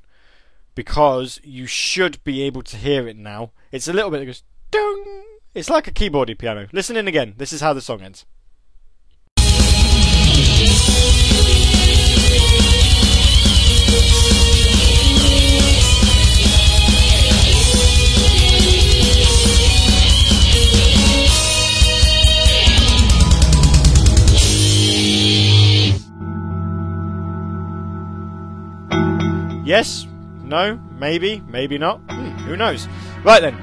because 0.77 1.41
you 1.43 1.67
should 1.67 2.23
be 2.23 2.41
able 2.43 2.63
to 2.63 2.77
hear 2.77 3.09
it 3.09 3.17
now. 3.17 3.51
It's 3.73 3.89
a 3.89 3.93
little 3.93 4.13
bit 4.13 4.21
that 4.21 4.27
goes 4.27 4.45
dong. 4.71 5.25
It's 5.57 5.69
like 5.69 5.89
a 5.89 5.91
keyboardy 5.91 6.39
piano. 6.39 6.69
Listen 6.73 6.97
in 6.97 7.09
again. 7.09 7.35
This 7.37 7.53
is 7.53 7.61
how 7.61 7.73
the 7.73 7.81
song 7.81 8.01
ends. 8.01 8.27
Yes? 29.71 30.05
No? 30.43 30.81
Maybe? 30.99 31.45
Maybe 31.47 31.79
not? 31.79 32.01
Hmm, 32.11 32.31
who 32.39 32.57
knows? 32.57 32.89
Right 33.23 33.41
then. 33.41 33.55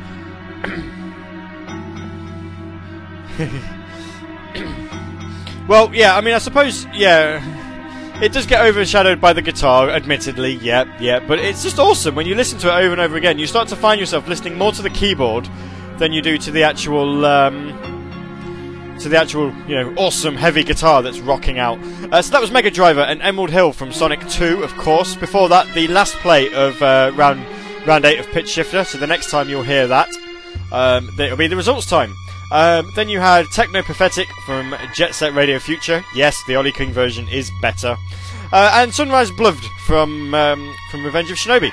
well, 5.67 5.93
yeah, 5.93 6.15
I 6.15 6.21
mean, 6.21 6.33
I 6.33 6.37
suppose, 6.37 6.85
yeah. 6.93 7.43
It 8.23 8.31
does 8.31 8.45
get 8.45 8.65
overshadowed 8.65 9.19
by 9.19 9.33
the 9.33 9.41
guitar, 9.41 9.89
admittedly, 9.89 10.53
yeah, 10.53 10.85
yeah, 10.97 11.19
but 11.19 11.39
it's 11.39 11.61
just 11.61 11.77
awesome 11.77 12.15
when 12.15 12.25
you 12.25 12.35
listen 12.35 12.57
to 12.59 12.69
it 12.69 12.85
over 12.85 12.93
and 12.93 13.01
over 13.01 13.17
again. 13.17 13.37
You 13.37 13.45
start 13.45 13.67
to 13.67 13.75
find 13.75 13.99
yourself 13.99 14.29
listening 14.29 14.57
more 14.57 14.71
to 14.71 14.81
the 14.81 14.89
keyboard 14.89 15.49
than 15.97 16.13
you 16.13 16.21
do 16.21 16.37
to 16.37 16.51
the 16.51 16.63
actual 16.63 17.25
um, 17.25 17.76
to 18.99 19.09
the 19.09 19.17
actual, 19.17 19.53
you 19.67 19.75
know, 19.75 19.93
awesome 19.95 20.35
heavy 20.35 20.63
guitar 20.63 21.01
that's 21.01 21.19
rocking 21.19 21.59
out. 21.59 21.79
Uh, 22.11 22.21
so 22.21 22.31
that 22.31 22.41
was 22.41 22.51
Mega 22.51 22.71
Driver 22.71 23.01
and 23.01 23.21
Emerald 23.21 23.49
Hill 23.49 23.71
from 23.71 23.91
Sonic 23.91 24.27
2, 24.29 24.63
of 24.63 24.75
course. 24.75 25.15
Before 25.15 25.49
that, 25.49 25.73
the 25.73 25.87
last 25.87 26.15
play 26.15 26.51
of 26.53 26.81
uh, 26.81 27.11
round 27.15 27.45
round 27.85 28.05
8 28.05 28.19
of 28.19 28.27
Pitch 28.27 28.49
Shifter, 28.49 28.83
so 28.83 28.97
the 28.97 29.07
next 29.07 29.29
time 29.31 29.49
you'll 29.49 29.63
hear 29.63 29.87
that, 29.87 30.09
um, 30.71 31.09
it'll 31.19 31.37
be 31.37 31.47
the 31.47 31.55
results 31.55 31.85
time. 31.85 32.13
Um, 32.51 32.91
then 32.95 33.09
you 33.09 33.19
had 33.19 33.45
Teknopathetic 33.47 34.27
from 34.45 34.75
Jet 34.93 35.13
Set 35.13 35.33
Radio 35.33 35.59
Future. 35.59 36.03
Yes, 36.15 36.41
the 36.47 36.55
Ollie 36.55 36.71
King 36.71 36.91
version 36.91 37.27
is 37.27 37.51
better. 37.61 37.97
Uh, 38.51 38.71
and 38.75 38.93
Sunrise 38.93 39.31
Bluffed 39.31 39.65
from 39.85 40.33
um, 40.33 40.73
from 40.91 41.05
Revenge 41.05 41.29
of 41.31 41.37
Shinobi. 41.37 41.71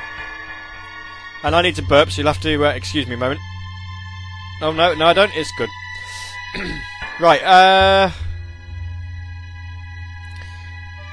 And 1.44 1.55
I 1.55 1.62
need 1.62 1.76
to 1.76 1.82
burp, 1.82 2.10
so 2.10 2.20
you'll 2.22 2.32
have 2.32 2.42
to 2.42 2.66
uh, 2.66 2.70
excuse 2.70 3.06
me 3.06 3.14
a 3.14 3.18
moment. 3.18 3.40
Oh 4.60 4.72
no, 4.72 4.94
no, 4.94 5.06
I 5.06 5.12
don't. 5.12 5.34
It's 5.36 5.52
good. 5.52 5.70
Right, 7.20 7.43
uh. 7.43 8.11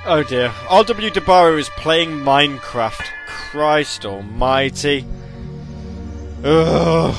Oh 0.05 0.23
dear. 0.23 0.49
RW 0.49 1.11
Debara 1.11 1.59
is 1.59 1.69
playing 1.69 2.09
Minecraft. 2.09 3.05
Christ 3.27 4.05
almighty. 4.05 5.05
Ugh. 6.43 7.15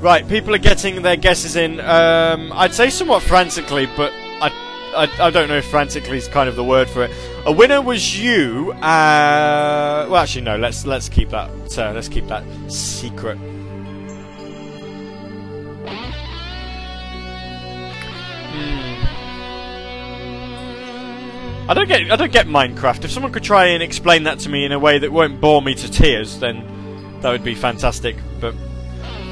Right, 0.00 0.26
people 0.26 0.52
are 0.52 0.58
getting 0.58 1.02
their 1.02 1.14
guesses 1.14 1.54
in, 1.54 1.78
um, 1.78 2.50
I'd 2.52 2.74
say 2.74 2.90
somewhat 2.90 3.22
frantically, 3.22 3.86
but 3.96 4.12
I, 4.12 4.50
I, 4.96 5.26
I 5.26 5.30
don't 5.30 5.48
know 5.48 5.58
if 5.58 5.66
frantically 5.66 6.16
is 6.16 6.26
kind 6.26 6.48
of 6.48 6.56
the 6.56 6.64
word 6.64 6.90
for 6.90 7.04
it. 7.04 7.12
A 7.46 7.52
winner 7.52 7.80
was 7.80 8.20
you, 8.20 8.72
uh, 8.72 10.06
well 10.10 10.16
actually 10.16 10.42
no, 10.42 10.56
let's, 10.56 10.84
let's 10.84 11.08
keep 11.08 11.30
that, 11.30 11.50
uh, 11.78 11.92
let's 11.92 12.08
keep 12.08 12.26
that 12.26 12.42
secret. 12.72 13.38
I 21.68 21.74
don't 21.74 21.88
get 21.88 22.10
I 22.10 22.16
don't 22.16 22.32
get 22.32 22.46
Minecraft. 22.46 23.04
If 23.04 23.12
someone 23.12 23.32
could 23.32 23.44
try 23.44 23.66
and 23.68 23.82
explain 23.82 24.24
that 24.24 24.40
to 24.40 24.48
me 24.48 24.64
in 24.64 24.72
a 24.72 24.78
way 24.78 24.98
that 24.98 25.10
won't 25.10 25.40
bore 25.40 25.62
me 25.62 25.74
to 25.76 25.90
tears, 25.90 26.38
then 26.38 27.20
that 27.20 27.30
would 27.30 27.44
be 27.44 27.54
fantastic. 27.54 28.16
But 28.40 28.54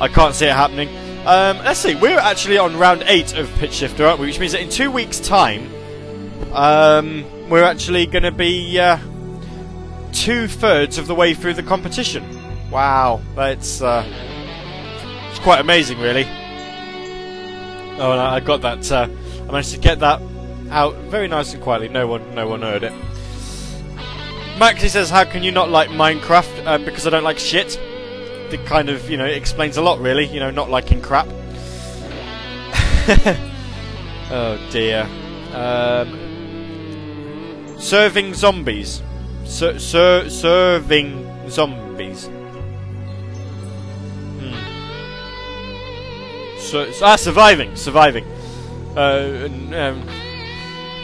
I 0.00 0.08
can't 0.08 0.34
see 0.34 0.46
it 0.46 0.54
happening. 0.54 0.88
Um, 1.26 1.58
let's 1.58 1.80
see. 1.80 1.96
We're 1.96 2.18
actually 2.18 2.56
on 2.56 2.78
round 2.78 3.02
eight 3.06 3.36
of 3.36 3.52
Pitch 3.56 3.74
Shifter, 3.74 4.06
aren't 4.06 4.20
we? 4.20 4.26
Which 4.26 4.40
means 4.40 4.52
that 4.52 4.62
in 4.62 4.70
two 4.70 4.90
weeks' 4.90 5.20
time, 5.20 5.70
um, 6.54 7.26
we're 7.50 7.64
actually 7.64 8.06
going 8.06 8.22
to 8.22 8.32
be 8.32 8.78
uh, 8.78 8.96
two 10.12 10.46
thirds 10.46 10.96
of 10.96 11.06
the 11.08 11.14
way 11.14 11.34
through 11.34 11.54
the 11.54 11.62
competition. 11.62 12.24
Wow, 12.70 13.20
that's 13.34 13.82
uh, 13.82 14.04
it's 15.30 15.40
quite 15.40 15.60
amazing, 15.60 15.98
really. 15.98 16.26
Oh, 18.00 18.12
and 18.12 18.20
I 18.20 18.40
got 18.40 18.62
that. 18.62 18.90
Uh, 18.90 19.08
I 19.42 19.44
managed 19.52 19.72
to 19.72 19.78
get 19.78 20.00
that 20.00 20.22
out 20.70 20.94
very 21.10 21.28
nice 21.28 21.52
and 21.52 21.62
quietly. 21.62 21.88
No 21.88 22.06
one, 22.06 22.34
no 22.34 22.48
one 22.48 22.62
heard 22.62 22.82
it. 22.82 22.94
Maxi 24.56 24.88
says, 24.88 25.10
"How 25.10 25.24
can 25.24 25.42
you 25.42 25.52
not 25.52 25.68
like 25.68 25.90
Minecraft? 25.90 26.66
Uh, 26.66 26.78
because 26.78 27.06
I 27.06 27.10
don't 27.10 27.24
like 27.24 27.38
shit." 27.38 27.78
It 28.50 28.64
kind 28.64 28.88
of, 28.88 29.10
you 29.10 29.18
know, 29.18 29.26
explains 29.26 29.76
a 29.76 29.82
lot, 29.82 30.00
really. 30.00 30.24
You 30.26 30.40
know, 30.40 30.50
not 30.50 30.70
liking 30.70 31.02
crap. 31.02 31.26
oh 34.30 34.58
dear. 34.70 35.06
Um, 35.52 36.16
serving 37.78 38.32
zombies. 38.32 39.02
Ser- 39.44 39.78
ser- 39.78 40.30
serving 40.30 41.50
zombies. 41.50 42.30
So, 46.70 46.88
ah, 47.02 47.16
surviving, 47.16 47.74
surviving. 47.74 48.24
Uh, 48.96 49.48
um, 49.74 50.06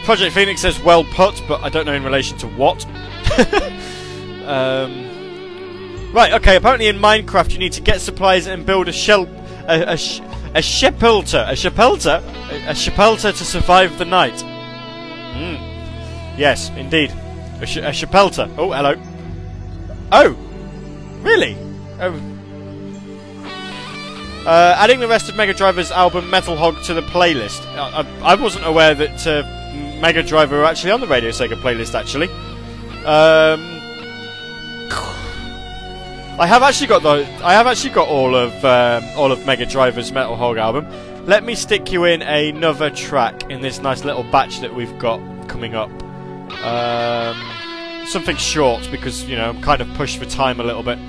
Project 0.05 0.33
Phoenix 0.33 0.61
says 0.61 0.81
well 0.81 1.03
put, 1.03 1.43
but 1.45 1.61
I 1.61 1.67
don't 1.67 1.85
know 1.85 1.91
in 1.91 2.05
relation 2.05 2.37
to 2.37 2.47
what. 2.47 2.85
um, 4.45 6.13
right, 6.13 6.31
okay, 6.35 6.55
apparently 6.55 6.87
in 6.87 6.97
Minecraft 6.97 7.51
you 7.51 7.57
need 7.57 7.73
to 7.73 7.81
get 7.81 7.99
supplies 7.99 8.47
and 8.47 8.65
build 8.65 8.87
a 8.87 8.93
shell. 8.93 9.27
A, 9.67 9.81
a, 9.81 9.97
a 10.55 10.61
shepelter. 10.61 11.45
A 11.49 11.53
shepelter? 11.53 12.23
A, 12.49 12.69
a 12.69 12.73
shepelter 12.73 13.33
to 13.33 13.43
survive 13.43 13.97
the 13.97 14.05
night. 14.05 14.35
Mm. 14.35 15.57
Yes, 16.37 16.69
indeed. 16.77 17.11
A, 17.59 17.65
sh- 17.65 17.77
a 17.77 17.91
shepelter. 17.91 18.49
Oh, 18.57 18.71
hello. 18.71 18.95
Oh! 20.13 20.29
Really? 21.23 21.57
Oh. 21.99 22.36
Uh, 24.47 24.73
adding 24.77 25.01
the 25.01 25.07
rest 25.09 25.27
of 25.27 25.35
Mega 25.35 25.53
Driver's 25.53 25.91
album 25.91 26.29
Metal 26.29 26.55
Hog 26.55 26.81
to 26.83 26.93
the 26.93 27.01
playlist. 27.01 27.65
I, 27.75 27.99
I, 27.99 28.31
I 28.31 28.35
wasn't 28.35 28.65
aware 28.65 28.95
that 28.95 29.27
uh, 29.27 29.43
Mega 29.99 30.23
Driver 30.23 30.59
were 30.59 30.63
actually 30.63 30.91
on 30.91 31.01
the 31.01 31.07
Radio 31.07 31.31
Sega 31.31 31.61
playlist, 31.61 31.93
actually. 31.93 32.29
Um, 33.03 33.77
I 36.39 36.47
have 36.47 36.63
actually 36.63 36.87
got 36.87 37.03
the 37.03 37.27
I 37.43 37.51
have 37.51 37.67
actually 37.67 37.89
got 37.89 38.07
all 38.07 38.35
of 38.35 38.63
um, 38.63 39.03
all 39.17 39.33
of 39.33 39.45
Mega 39.45 39.65
Driver's 39.65 40.13
Metal 40.13 40.37
Hog 40.37 40.55
album. 40.57 40.87
Let 41.25 41.43
me 41.43 41.53
stick 41.53 41.91
you 41.91 42.05
in 42.05 42.21
another 42.21 42.89
track 42.89 43.51
in 43.51 43.59
this 43.59 43.79
nice 43.81 44.05
little 44.05 44.23
batch 44.23 44.61
that 44.61 44.73
we've 44.73 44.97
got 44.97 45.19
coming 45.49 45.75
up. 45.75 45.89
Um, 46.63 47.35
something 48.07 48.37
short 48.37 48.87
because 48.91 49.25
you 49.25 49.35
know 49.35 49.49
I'm 49.49 49.61
kind 49.61 49.81
of 49.81 49.93
pushed 49.95 50.19
for 50.19 50.25
time 50.25 50.61
a 50.61 50.63
little 50.63 50.83
bit. 50.83 50.99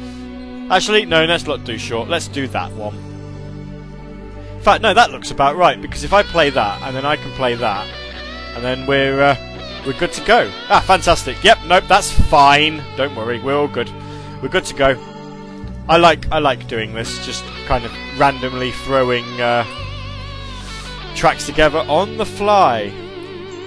Actually, 0.73 1.05
no, 1.05 1.24
let's 1.24 1.47
not 1.47 1.62
do 1.62 1.78
short. 1.78 2.09
Let's 2.09 2.27
do 2.27 2.48
that 2.48 2.73
one. 2.73 3.07
In 4.59 4.64
fact, 4.64 4.82
no, 4.82 4.93
that 4.93 5.12
looks 5.12 5.30
about 5.30 5.56
right 5.56 5.80
because 5.80 6.02
if 6.02 6.12
I 6.12 6.24
play 6.24 6.51
that 6.51 6.82
and 6.82 6.94
then 6.94 7.06
I 7.06 7.14
can 7.14 7.30
play 7.32 7.55
that, 7.55 7.86
and 8.56 8.64
then 8.64 8.86
we're 8.86 9.22
uh, 9.22 9.36
we're 9.86 9.98
good 9.98 10.12
to 10.12 10.24
go. 10.24 10.51
Ah, 10.68 10.82
fantastic. 10.85 11.43
Yep, 11.44 11.59
nope, 11.66 11.85
that's 11.86 12.10
fine. 12.10 12.82
Don't 12.97 13.14
worry, 13.14 13.39
we're 13.39 13.56
all 13.56 13.68
good. 13.68 13.89
We're 14.43 14.48
good 14.48 14.64
to 14.64 14.74
go. 14.74 14.98
I 15.89 15.97
like 15.97 16.30
I 16.32 16.40
like 16.40 16.66
doing 16.66 16.93
this, 16.93 17.24
just 17.24 17.44
kind 17.66 17.85
of 17.85 17.93
randomly 18.18 18.72
throwing 18.72 19.24
uh, 19.40 19.64
tracks 21.14 21.47
together 21.47 21.78
on 21.89 22.16
the 22.16 22.26
fly. 22.26 22.93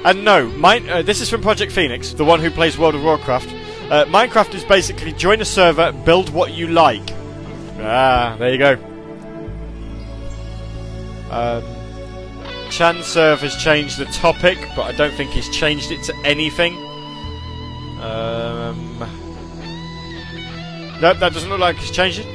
And 0.03 0.25
no, 0.25 0.49
mine, 0.49 0.89
uh, 0.89 1.03
this 1.03 1.21
is 1.21 1.29
from 1.29 1.41
Project 1.41 1.71
Phoenix, 1.71 2.11
the 2.11 2.25
one 2.25 2.41
who 2.41 2.51
plays 2.51 2.77
World 2.77 2.95
of 2.95 3.03
Warcraft. 3.03 3.47
Uh, 3.89 4.05
Minecraft 4.05 4.53
is 4.55 4.65
basically 4.65 5.13
join 5.13 5.39
a 5.39 5.45
server, 5.45 5.93
build 5.93 6.29
what 6.31 6.51
you 6.51 6.67
like. 6.67 7.11
Ah, 7.79 8.35
there 8.37 8.51
you 8.51 8.57
go. 8.57 8.90
Um, 11.31 11.63
ChanServ 12.69 13.39
has 13.39 13.55
changed 13.55 13.97
the 13.97 14.05
topic, 14.05 14.57
but 14.75 14.83
I 14.83 14.91
don't 14.91 15.13
think 15.13 15.31
he's 15.31 15.49
changed 15.49 15.91
it 15.91 16.03
to 16.03 16.15
anything. 16.25 16.75
Um, 18.01 18.99
nope, 20.99 21.17
that 21.19 21.31
doesn't 21.33 21.49
look 21.49 21.59
like 21.59 21.77
he's 21.77 21.91
changed 21.91 22.19
it. 22.19 22.27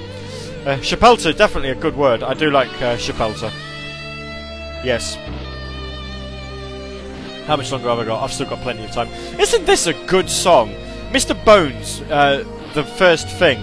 Uh, 0.66 0.78
Chapelta, 0.78 1.36
definitely 1.36 1.70
a 1.70 1.74
good 1.74 1.96
word. 1.96 2.22
I 2.22 2.34
do 2.34 2.50
like 2.50 2.70
uh, 2.82 2.96
Chapelta. 2.96 3.52
Yes. 4.84 5.14
How 7.46 7.56
much 7.56 7.70
longer 7.70 7.88
have 7.88 7.98
I 7.98 8.04
got? 8.04 8.22
I've 8.24 8.32
still 8.32 8.48
got 8.48 8.60
plenty 8.60 8.84
of 8.84 8.90
time. 8.92 9.08
Isn't 9.38 9.66
this 9.66 9.86
a 9.86 9.94
good 10.06 10.28
song? 10.28 10.70
Mr. 11.10 11.36
Bones, 11.44 12.00
uh, 12.10 12.44
the 12.74 12.82
first 12.82 13.28
thing. 13.28 13.62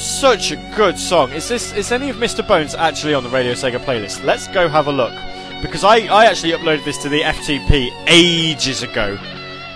Such 0.00 0.50
a 0.50 0.56
good 0.74 0.98
song. 0.98 1.30
Is 1.32 1.46
this 1.46 1.74
is 1.74 1.92
any 1.92 2.08
of 2.08 2.16
Mr. 2.16 2.46
Bones 2.46 2.74
actually 2.74 3.12
on 3.12 3.22
the 3.22 3.28
Radio 3.28 3.52
Sega 3.52 3.78
playlist? 3.78 4.24
Let's 4.24 4.48
go 4.48 4.66
have 4.66 4.86
a 4.86 4.92
look. 4.92 5.12
Because 5.60 5.84
I, 5.84 6.06
I 6.06 6.24
actually 6.24 6.52
uploaded 6.52 6.86
this 6.86 6.96
to 7.02 7.10
the 7.10 7.20
FTP 7.20 7.90
ages 8.06 8.82
ago. 8.82 9.18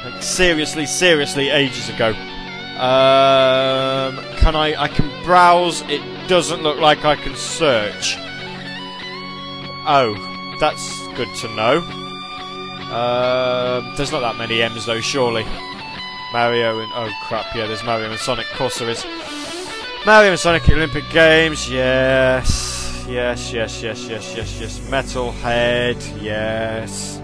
Like 0.03 0.23
seriously, 0.23 0.87
seriously 0.87 1.51
ages 1.51 1.91
ago. 1.91 2.09
Um, 2.81 4.17
can 4.39 4.57
I 4.57 4.75
I 4.79 4.89
can 4.89 5.11
browse, 5.25 5.83
it 5.91 6.01
doesn't 6.27 6.63
look 6.63 6.79
like 6.79 7.05
I 7.05 7.17
can 7.17 7.37
search. 7.37 8.17
Oh, 9.87 10.17
that's 10.59 11.07
good 11.19 11.29
to 11.41 11.55
know. 11.55 11.81
Um, 12.91 13.95
there's 13.97 14.11
not 14.11 14.21
that 14.21 14.37
many 14.39 14.63
M's 14.63 14.87
though, 14.87 15.03
surely. 15.03 15.45
Mario 16.33 16.81
and 16.81 16.91
oh 16.95 17.13
crap, 17.25 17.55
yeah, 17.55 17.67
there's 17.67 17.85
Mario 17.85 18.11
and 18.11 18.19
Sonic. 18.19 18.51
Of 18.51 18.57
course 18.57 18.79
there 18.79 18.89
is. 18.89 19.05
Mario 20.07 20.33
and 20.33 20.39
Sonic 20.39 20.69
Olympic 20.69 21.09
Games, 21.09 21.71
yes, 21.71 23.07
yes, 23.09 23.51
yes, 23.55 23.83
yes, 23.83 24.07
yes, 24.07 24.37
yes, 24.37 24.61
yes. 24.61 24.81
Metalhead, 24.91 26.23
yes. 26.23 27.23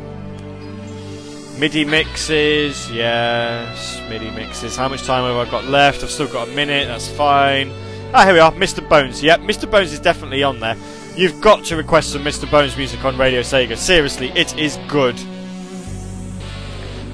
MIDI 1.58 1.84
mixes, 1.84 2.90
yes. 2.90 4.00
MIDI 4.08 4.30
mixes. 4.30 4.76
How 4.76 4.88
much 4.88 5.02
time 5.02 5.24
have 5.24 5.46
I 5.46 5.50
got 5.50 5.66
left? 5.66 6.02
I've 6.02 6.10
still 6.10 6.26
got 6.26 6.48
a 6.48 6.52
minute. 6.52 6.88
That's 6.88 7.06
fine. 7.06 7.70
Ah, 8.14 8.24
here 8.24 8.32
we 8.32 8.40
are. 8.40 8.50
Mr. 8.52 8.88
Bones. 8.88 9.22
Yep, 9.22 9.40
Mr. 9.40 9.70
Bones 9.70 9.92
is 9.92 10.00
definitely 10.00 10.42
on 10.42 10.58
there. 10.58 10.74
You've 11.14 11.38
got 11.42 11.66
to 11.66 11.76
request 11.76 12.12
some 12.12 12.24
Mr. 12.24 12.50
Bones 12.50 12.78
music 12.78 13.04
on 13.04 13.18
Radio 13.18 13.42
Sega. 13.42 13.76
Seriously, 13.76 14.30
it 14.30 14.56
is 14.58 14.78
good. 14.88 15.20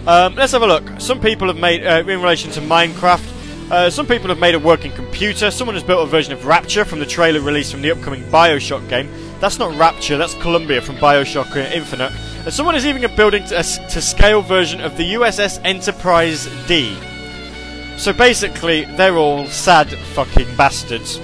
Um, 0.07 0.37
let's 0.37 0.53
have 0.53 0.63
a 0.63 0.67
look. 0.67 0.89
Some 1.01 1.21
people 1.21 1.49
have 1.49 1.57
made, 1.57 1.85
uh, 1.85 2.05
in 2.07 2.23
relation 2.23 2.53
to 2.53 2.61
Minecraft, 2.61 3.36
uh, 3.71 3.91
some 3.91 4.07
people 4.07 4.29
have 4.29 4.39
made 4.39 4.55
a 4.55 4.59
working 4.59 4.93
computer. 4.93 5.51
Someone 5.51 5.75
has 5.75 5.83
built 5.83 6.07
a 6.07 6.11
version 6.11 6.33
of 6.33 6.47
Rapture 6.47 6.85
from 6.85 7.01
the 7.01 7.07
trailer 7.07 7.41
released 7.41 7.73
from 7.73 7.83
the 7.83 7.91
upcoming 7.91 8.23
Bioshock 8.25 8.89
game. 8.89 9.09
That's 9.41 9.59
not 9.59 9.77
Rapture, 9.77 10.17
that's 10.17 10.35
Columbia 10.35 10.81
from 10.81 10.97
Bioshock 10.97 11.55
Infinite. 11.57 12.13
And 12.45 12.53
someone 12.53 12.77
is 12.77 12.87
even 12.87 13.03
building 13.17 13.43
a 13.43 13.63
to 13.65 14.01
scale 14.01 14.41
version 14.41 14.81
of 14.81 14.97
the 14.97 15.15
USS 15.15 15.61
Enterprise 15.65 16.49
D. 16.69 16.97
So 17.99 18.13
basically, 18.13 18.85
they're 18.85 19.17
all 19.17 19.47
sad 19.47 19.89
fucking 19.89 20.57
bastards. 20.57 21.19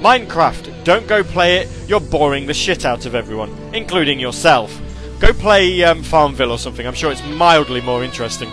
Minecraft, 0.00 0.84
don't 0.84 1.06
go 1.06 1.22
play 1.22 1.58
it, 1.58 1.68
you're 1.88 2.00
boring 2.00 2.46
the 2.46 2.54
shit 2.54 2.84
out 2.84 3.06
of 3.06 3.14
everyone, 3.14 3.50
including 3.72 4.18
yourself. 4.18 4.80
Go 5.20 5.32
play 5.32 5.84
um, 5.84 6.02
Farmville 6.02 6.50
or 6.50 6.58
something, 6.58 6.86
I'm 6.86 6.92
sure 6.92 7.12
it's 7.12 7.24
mildly 7.24 7.80
more 7.80 8.02
interesting. 8.02 8.50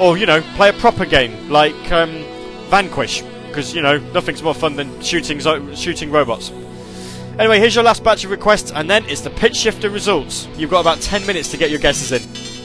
Or, 0.00 0.16
you 0.16 0.24
know, 0.26 0.40
play 0.56 0.70
a 0.70 0.72
proper 0.72 1.04
game, 1.04 1.50
like 1.50 1.92
um, 1.92 2.10
Vanquish, 2.70 3.22
because, 3.48 3.74
you 3.74 3.82
know, 3.82 3.98
nothing's 4.12 4.42
more 4.42 4.54
fun 4.54 4.74
than 4.74 5.00
shooting, 5.02 5.38
shooting 5.74 6.10
robots. 6.10 6.50
Anyway, 7.38 7.58
here's 7.58 7.74
your 7.74 7.84
last 7.84 8.02
batch 8.02 8.24
of 8.24 8.30
requests, 8.30 8.72
and 8.72 8.88
then 8.88 9.04
it's 9.04 9.20
the 9.20 9.30
pitch 9.30 9.56
shifter 9.56 9.90
results. 9.90 10.48
You've 10.56 10.70
got 10.70 10.80
about 10.80 11.00
10 11.00 11.26
minutes 11.26 11.50
to 11.50 11.56
get 11.56 11.70
your 11.70 11.80
guesses 11.80 12.12
in. 12.12 12.59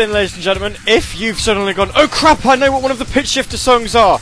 Then, 0.00 0.12
ladies 0.12 0.32
and 0.32 0.42
gentlemen, 0.42 0.76
if 0.86 1.20
you've 1.20 1.38
suddenly 1.38 1.74
gone, 1.74 1.90
oh 1.94 2.08
crap, 2.08 2.46
I 2.46 2.56
know 2.56 2.72
what 2.72 2.80
one 2.80 2.90
of 2.90 2.98
the 2.98 3.04
pitch 3.04 3.26
shifter 3.26 3.58
songs 3.58 3.94
are, 3.94 4.18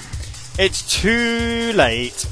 it's 0.58 1.00
too 1.00 1.72
late. 1.72 2.26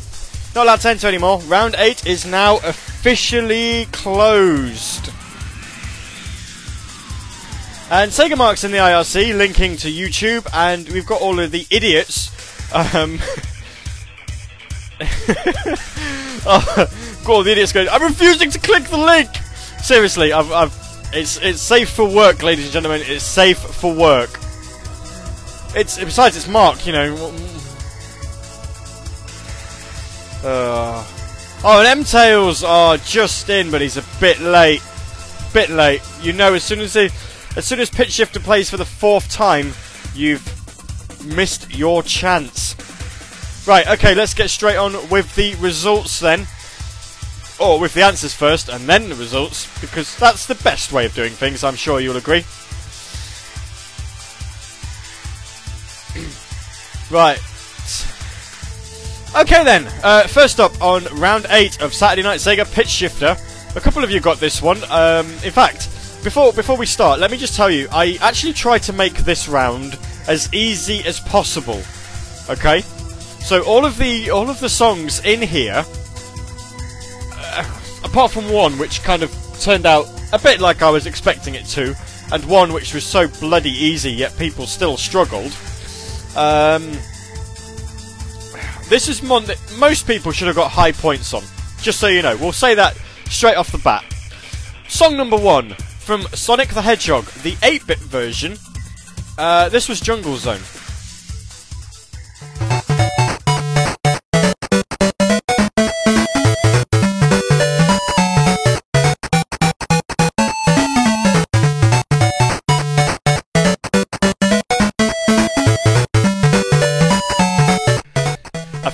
Not 0.52 0.64
allowed 0.64 0.80
to 0.80 0.88
enter 0.88 1.06
anymore. 1.06 1.38
Round 1.42 1.76
8 1.78 2.06
is 2.06 2.26
now 2.26 2.56
officially 2.56 3.86
closed. 3.92 5.10
And 7.88 8.10
Sega 8.10 8.36
Mark's 8.36 8.64
in 8.64 8.72
the 8.72 8.78
IRC, 8.78 9.38
linking 9.38 9.76
to 9.76 9.88
YouTube, 9.92 10.48
and 10.52 10.88
we've 10.88 11.06
got 11.06 11.22
all 11.22 11.38
of 11.38 11.52
the 11.52 11.68
idiots. 11.70 12.32
Um, 12.74 13.20
oh, 16.46 16.88
got 17.24 17.32
all 17.32 17.44
the 17.44 17.52
idiots 17.52 17.72
going, 17.72 17.88
I'm 17.90 18.02
refusing 18.02 18.50
to 18.50 18.58
click 18.58 18.82
the 18.84 18.98
link! 18.98 19.28
Seriously, 19.84 20.32
I've, 20.32 20.50
I've 20.50 20.85
it's 21.16 21.38
it's 21.38 21.62
safe 21.62 21.90
for 21.90 22.04
work, 22.04 22.42
ladies 22.42 22.66
and 22.66 22.72
gentlemen. 22.72 23.02
It's 23.04 23.24
safe 23.24 23.58
for 23.58 23.92
work. 23.92 24.30
It's 25.74 25.98
besides 25.98 26.36
it's 26.36 26.48
Mark, 26.48 26.86
you 26.86 26.92
know. 26.92 27.32
Uh, 30.44 31.04
oh, 31.64 31.78
and 31.78 31.86
M 31.88 32.04
Tails 32.04 32.62
are 32.62 32.98
just 32.98 33.48
in, 33.48 33.70
but 33.70 33.80
he's 33.80 33.96
a 33.96 34.04
bit 34.20 34.40
late. 34.40 34.82
Bit 35.52 35.70
late. 35.70 36.02
You 36.20 36.32
know, 36.32 36.54
as 36.54 36.64
soon 36.64 36.80
as 36.80 36.94
he, 36.94 37.08
as 37.56 37.64
soon 37.64 37.80
as 37.80 37.88
Pitch 37.88 38.12
Shifter 38.12 38.40
plays 38.40 38.68
for 38.68 38.76
the 38.76 38.84
fourth 38.84 39.30
time, 39.30 39.72
you've 40.14 40.44
missed 41.24 41.74
your 41.74 42.02
chance. 42.02 42.76
Right. 43.66 43.86
Okay. 43.88 44.14
Let's 44.14 44.34
get 44.34 44.50
straight 44.50 44.76
on 44.76 44.92
with 45.08 45.34
the 45.34 45.54
results 45.56 46.20
then 46.20 46.46
or 47.58 47.80
with 47.80 47.94
the 47.94 48.02
answers 48.02 48.34
first 48.34 48.68
and 48.68 48.88
then 48.88 49.08
the 49.08 49.14
results, 49.14 49.66
because 49.80 50.16
that's 50.16 50.46
the 50.46 50.54
best 50.56 50.92
way 50.92 51.06
of 51.06 51.14
doing 51.14 51.32
things, 51.32 51.64
I'm 51.64 51.76
sure 51.76 52.00
you'll 52.00 52.16
agree. 52.16 52.44
right. 57.10 57.40
Okay 59.36 59.64
then, 59.64 59.86
uh, 60.02 60.26
first 60.26 60.60
up 60.60 60.80
on 60.80 61.04
round 61.18 61.46
8 61.50 61.82
of 61.82 61.92
Saturday 61.92 62.22
Night 62.22 62.40
Sega 62.40 62.70
Pitch 62.72 62.88
Shifter, 62.88 63.36
a 63.74 63.80
couple 63.80 64.02
of 64.02 64.10
you 64.10 64.20
got 64.20 64.38
this 64.38 64.62
one. 64.62 64.82
Um, 64.90 65.26
in 65.44 65.50
fact, 65.52 65.90
before 66.24 66.52
before 66.52 66.76
we 66.76 66.86
start, 66.86 67.20
let 67.20 67.30
me 67.30 67.36
just 67.36 67.54
tell 67.54 67.70
you, 67.70 67.86
I 67.92 68.18
actually 68.20 68.54
tried 68.54 68.82
to 68.84 68.92
make 68.92 69.14
this 69.18 69.48
round 69.48 69.98
as 70.26 70.52
easy 70.52 71.04
as 71.04 71.20
possible. 71.20 71.82
Okay? 72.48 72.80
So 73.40 73.62
all 73.64 73.84
of 73.84 73.98
the 73.98 74.30
all 74.30 74.48
of 74.48 74.58
the 74.58 74.68
songs 74.68 75.20
in 75.24 75.42
here 75.42 75.84
apart 78.06 78.30
from 78.30 78.48
one 78.50 78.78
which 78.78 79.02
kind 79.02 79.22
of 79.22 79.32
turned 79.60 79.84
out 79.84 80.06
a 80.32 80.38
bit 80.38 80.60
like 80.60 80.80
I 80.82 80.90
was 80.90 81.06
expecting 81.06 81.54
it 81.54 81.66
to, 81.66 81.94
and 82.32 82.44
one 82.46 82.72
which 82.72 82.94
was 82.94 83.04
so 83.04 83.28
bloody 83.40 83.70
easy 83.70 84.12
yet 84.12 84.36
people 84.38 84.66
still 84.66 84.96
struggled. 84.96 85.52
Um, 86.36 86.82
this 88.88 89.08
is 89.08 89.22
one 89.22 89.44
that 89.46 89.58
most 89.78 90.06
people 90.06 90.32
should 90.32 90.46
have 90.46 90.56
got 90.56 90.70
high 90.70 90.92
points 90.92 91.34
on. 91.34 91.42
Just 91.80 91.98
so 91.98 92.06
you 92.06 92.22
know, 92.22 92.36
we'll 92.36 92.52
say 92.52 92.74
that 92.74 92.96
straight 93.28 93.56
off 93.56 93.72
the 93.72 93.78
bat. 93.78 94.04
Song 94.88 95.16
number 95.16 95.36
one 95.36 95.70
from 95.70 96.22
Sonic 96.32 96.68
the 96.68 96.82
Hedgehog, 96.82 97.24
the 97.42 97.56
8 97.62 97.86
bit 97.86 97.98
version. 97.98 98.56
Uh, 99.36 99.68
this 99.68 99.88
was 99.88 100.00
Jungle 100.00 100.36
Zone. 100.36 100.60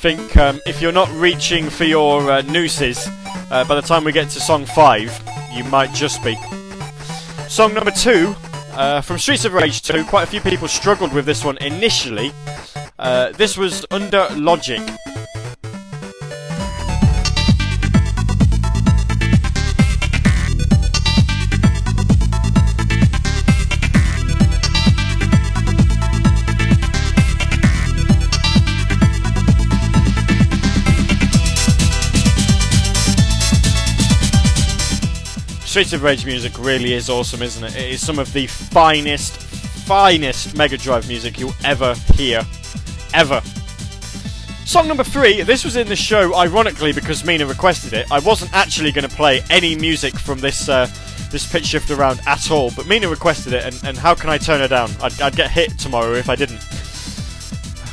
Think 0.03 0.37
um, 0.37 0.61
if 0.67 0.83
you're 0.83 0.91
not 0.91 1.09
reaching 1.13 1.71
for 1.71 1.85
your 1.85 2.29
uh, 2.29 2.43
nooses, 2.43 3.07
uh, 3.53 3.65
by 3.69 3.77
the 3.77 3.81
time 3.81 4.03
we 4.03 4.11
get 4.11 4.29
to 4.29 4.41
song 4.41 4.67
5, 4.67 5.23
you 5.53 5.63
might 5.63 5.95
just 5.95 6.25
be. 6.25 6.35
Song 7.49 7.73
number 7.73 7.93
2, 7.93 8.35
uh, 8.73 9.01
from 9.01 9.17
Streets 9.17 9.45
of 9.45 9.53
Rage 9.53 9.81
2, 9.83 10.03
quite 10.07 10.25
a 10.25 10.27
few 10.27 10.41
people 10.41 10.67
struggled 10.67 11.13
with 11.13 11.25
this 11.25 11.45
one 11.45 11.57
initially. 11.59 12.33
Uh, 12.99 13.31
this 13.31 13.57
was 13.57 13.87
Under 13.93 14.27
Logic. 14.35 14.81
Streets 35.73 35.95
of 35.95 36.03
Rage 36.03 36.27
music 36.27 36.53
really 36.59 36.93
is 36.93 37.09
awesome, 37.09 37.41
isn't 37.41 37.65
it? 37.65 37.75
It 37.75 37.93
is 37.93 38.05
some 38.05 38.19
of 38.19 38.31
the 38.35 38.47
finest, 38.47 39.39
finest 39.39 40.55
Mega 40.55 40.77
Drive 40.77 41.09
music 41.09 41.39
you'll 41.39 41.55
ever 41.65 41.95
hear. 42.15 42.43
Ever. 43.15 43.41
Song 44.67 44.87
number 44.87 45.03
three, 45.03 45.41
this 45.41 45.65
was 45.65 45.77
in 45.77 45.89
the 45.89 45.97
show 45.97 46.37
ironically 46.37 46.93
because 46.93 47.25
Mina 47.25 47.47
requested 47.47 47.95
it. 47.95 48.13
I 48.13 48.19
wasn't 48.19 48.53
actually 48.53 48.93
going 48.93 49.09
to 49.09 49.17
play 49.17 49.41
any 49.49 49.75
music 49.75 50.13
from 50.19 50.41
this 50.41 50.69
uh, 50.69 50.85
this 51.31 51.51
pitch 51.51 51.65
shift 51.65 51.91
around 51.91 52.21
at 52.27 52.51
all, 52.51 52.71
but 52.77 52.87
Mina 52.87 53.09
requested 53.09 53.55
it, 53.55 53.65
and, 53.65 53.83
and 53.83 53.97
how 53.97 54.15
can 54.15 54.29
I 54.29 54.37
turn 54.37 54.61
her 54.61 54.69
down? 54.69 54.91
I'd, 55.01 55.19
I'd, 55.23 55.37
get 55.37 55.51
hit 55.51 55.79
tomorrow 55.79 56.13
if 56.13 56.29
I 56.29 56.37
didn't. 56.37 56.61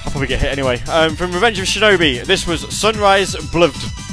I'll 0.03 0.11
probably 0.11 0.27
get 0.27 0.41
hit 0.41 0.51
anyway. 0.51 0.81
Um, 0.89 1.15
from 1.15 1.31
Revenge 1.31 1.59
of 1.59 1.65
Shinobi, 1.65 2.25
this 2.25 2.45
was 2.45 2.59
Sunrise 2.77 3.37
Boulevard. 3.53 4.08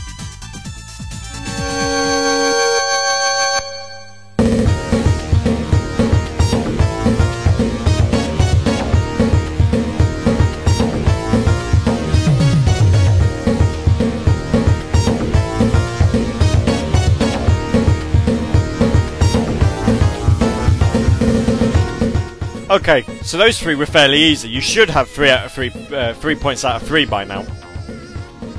Okay, 22.76 23.04
so 23.22 23.38
those 23.38 23.58
three 23.58 23.74
were 23.74 23.86
fairly 23.86 24.18
easy. 24.18 24.50
You 24.50 24.60
should 24.60 24.90
have 24.90 25.08
three 25.08 25.30
out 25.30 25.46
of 25.46 25.52
three, 25.52 25.70
uh, 25.90 26.12
three 26.12 26.34
points 26.34 26.62
out 26.62 26.82
of 26.82 26.86
three 26.86 27.06
by 27.06 27.24
now. 27.24 27.46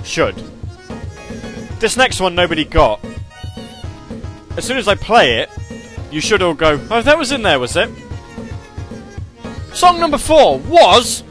Should. 0.03 0.35
This 1.79 1.95
next 1.95 2.19
one 2.19 2.33
nobody 2.33 2.65
got. 2.65 2.99
As 4.57 4.65
soon 4.65 4.77
as 4.77 4.87
I 4.87 4.95
play 4.95 5.41
it, 5.41 5.51
you 6.09 6.19
should 6.19 6.41
all 6.41 6.55
go, 6.55 6.83
oh, 6.89 7.01
that 7.03 7.15
was 7.15 7.31
in 7.31 7.43
there, 7.43 7.59
was 7.59 7.75
it? 7.75 7.91
Song 9.73 9.99
number 9.99 10.17
four 10.17 10.57
was... 10.61 11.23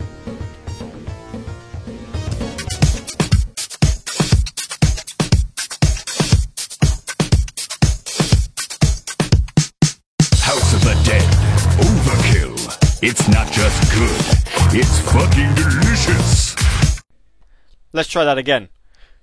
Let's 17.92 18.08
try 18.08 18.24
that 18.24 18.38
again. 18.38 18.68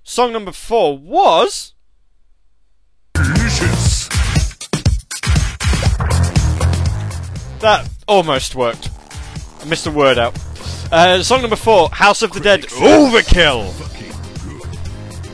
Song 0.02 0.32
number 0.32 0.52
four 0.52 0.98
was. 0.98 1.72
Delicious. 3.14 4.08
That 7.60 7.88
almost 8.06 8.54
worked. 8.54 8.90
I 9.60 9.64
missed 9.64 9.86
a 9.86 9.90
word 9.90 10.18
out. 10.18 10.38
Uh, 10.92 11.22
song 11.22 11.40
number 11.40 11.56
four, 11.56 11.88
House 11.90 12.22
of 12.22 12.32
the 12.32 12.40
Dead 12.40 12.62
Overkill. 12.64 13.72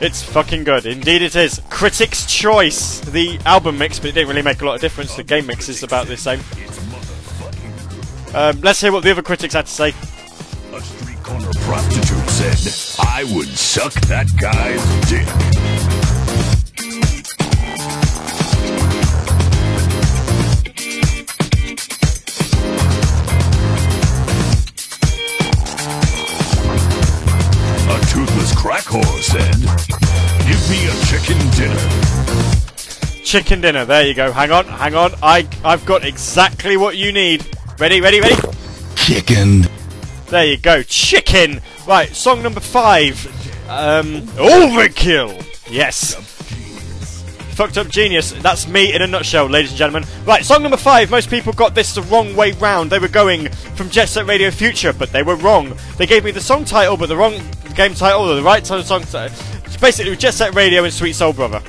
It's 0.01 0.23
fucking 0.23 0.63
good. 0.63 0.85
Indeed 0.85 1.21
it 1.21 1.35
is. 1.35 1.61
Critics' 1.69 2.25
Choice. 2.25 3.01
The 3.01 3.39
album 3.45 3.77
mix, 3.77 3.99
but 3.99 4.09
it 4.09 4.13
didn't 4.13 4.29
really 4.29 4.41
make 4.41 4.61
a 4.61 4.65
lot 4.65 4.75
of 4.75 4.81
difference. 4.81 5.15
The 5.15 5.23
game 5.23 5.45
mix 5.45 5.69
is 5.69 5.83
about 5.83 6.07
the 6.07 6.17
same. 6.17 6.39
Um, 8.33 8.61
let's 8.61 8.79
hear 8.81 8.91
what 8.91 9.03
the 9.03 9.11
other 9.11 9.21
critics 9.21 9.53
had 9.53 9.65
to 9.65 9.71
say. 9.71 9.93
A 11.31 11.33
corner 11.33 11.53
prostitute 11.61 12.29
said, 12.29 12.99
I 13.07 13.23
would 13.33 13.47
suck 13.47 13.93
that 14.07 14.27
guy's 14.37 14.83
dick. 15.09 15.27
A 27.87 27.99
toothless 28.11 28.53
crack 28.53 28.83
whore 28.83 29.21
said, 29.21 29.55
Give 30.47 30.69
me 30.69 30.87
a 30.87 30.95
chicken 31.05 31.49
dinner. 31.51 33.23
Chicken 33.23 33.61
dinner, 33.61 33.85
there 33.85 34.05
you 34.05 34.13
go. 34.13 34.33
Hang 34.33 34.51
on, 34.51 34.65
hang 34.65 34.95
on. 34.95 35.13
I, 35.23 35.47
I've 35.63 35.85
got 35.85 36.03
exactly 36.03 36.75
what 36.75 36.97
you 36.97 37.13
need. 37.13 37.45
Ready, 37.79 38.01
ready, 38.01 38.19
ready? 38.19 38.35
Chicken. 38.95 39.65
There 40.31 40.45
you 40.45 40.55
go, 40.55 40.81
chicken! 40.81 41.59
Right, 41.85 42.07
song 42.15 42.41
number 42.41 42.61
five. 42.61 43.25
Um, 43.69 44.21
overkill! 44.37 45.45
Yes. 45.69 46.15
Fucked 47.55 47.77
up 47.77 47.89
genius. 47.89 48.31
That's 48.31 48.65
me 48.65 48.95
in 48.95 49.01
a 49.01 49.07
nutshell, 49.07 49.47
ladies 49.47 49.71
and 49.71 49.77
gentlemen. 49.77 50.07
Right, 50.25 50.45
song 50.45 50.61
number 50.61 50.77
five. 50.77 51.11
Most 51.11 51.29
people 51.29 51.51
got 51.51 51.75
this 51.75 51.93
the 51.93 52.01
wrong 52.03 52.33
way 52.33 52.53
round. 52.53 52.89
They 52.89 52.99
were 52.99 53.09
going 53.09 53.49
from 53.49 53.89
Jet 53.89 54.05
Set 54.05 54.25
Radio 54.25 54.51
Future, 54.51 54.93
but 54.93 55.11
they 55.11 55.21
were 55.21 55.35
wrong. 55.35 55.77
They 55.97 56.05
gave 56.05 56.23
me 56.23 56.31
the 56.31 56.39
song 56.39 56.63
title, 56.63 56.95
but 56.95 57.07
the 57.07 57.17
wrong 57.17 57.33
game 57.75 57.93
title, 57.93 58.21
or 58.21 58.35
the 58.35 58.41
right 58.41 58.65
song 58.65 58.83
title. 58.83 59.37
It's 59.65 59.75
basically 59.75 60.15
Jet 60.15 60.33
Set 60.33 60.55
Radio 60.55 60.85
and 60.85 60.93
Sweet 60.93 61.11
Soul 61.11 61.33
Brother. 61.33 61.61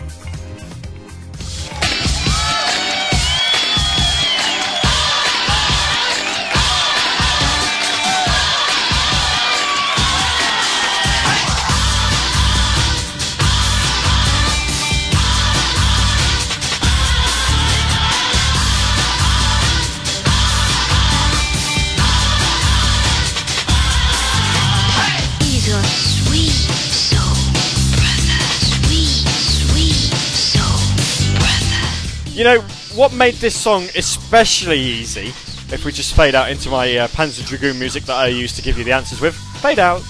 You 32.43 32.49
know, 32.57 32.61
what 32.97 33.15
made 33.15 33.35
this 33.35 33.57
song 33.57 33.85
especially 33.95 34.81
easy, 34.81 35.29
if 35.73 35.85
we 35.85 35.93
just 35.93 36.17
fade 36.17 36.35
out 36.35 36.51
into 36.51 36.71
my 36.71 36.97
uh, 36.97 37.07
Panzer 37.07 37.47
Dragoon 37.47 37.79
music 37.79 38.03
that 38.07 38.17
I 38.17 38.27
used 38.27 38.57
to 38.57 38.63
give 38.63 38.77
you 38.77 38.83
the 38.83 38.91
answers 38.91 39.21
with, 39.21 39.37
fade 39.61 39.79
out. 39.79 40.03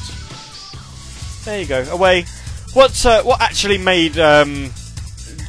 There 1.44 1.60
you 1.60 1.66
go, 1.66 1.82
away. 1.92 2.24
What, 2.72 3.04
uh, 3.04 3.22
what 3.22 3.42
actually 3.42 3.76
made 3.76 4.18
um, 4.18 4.70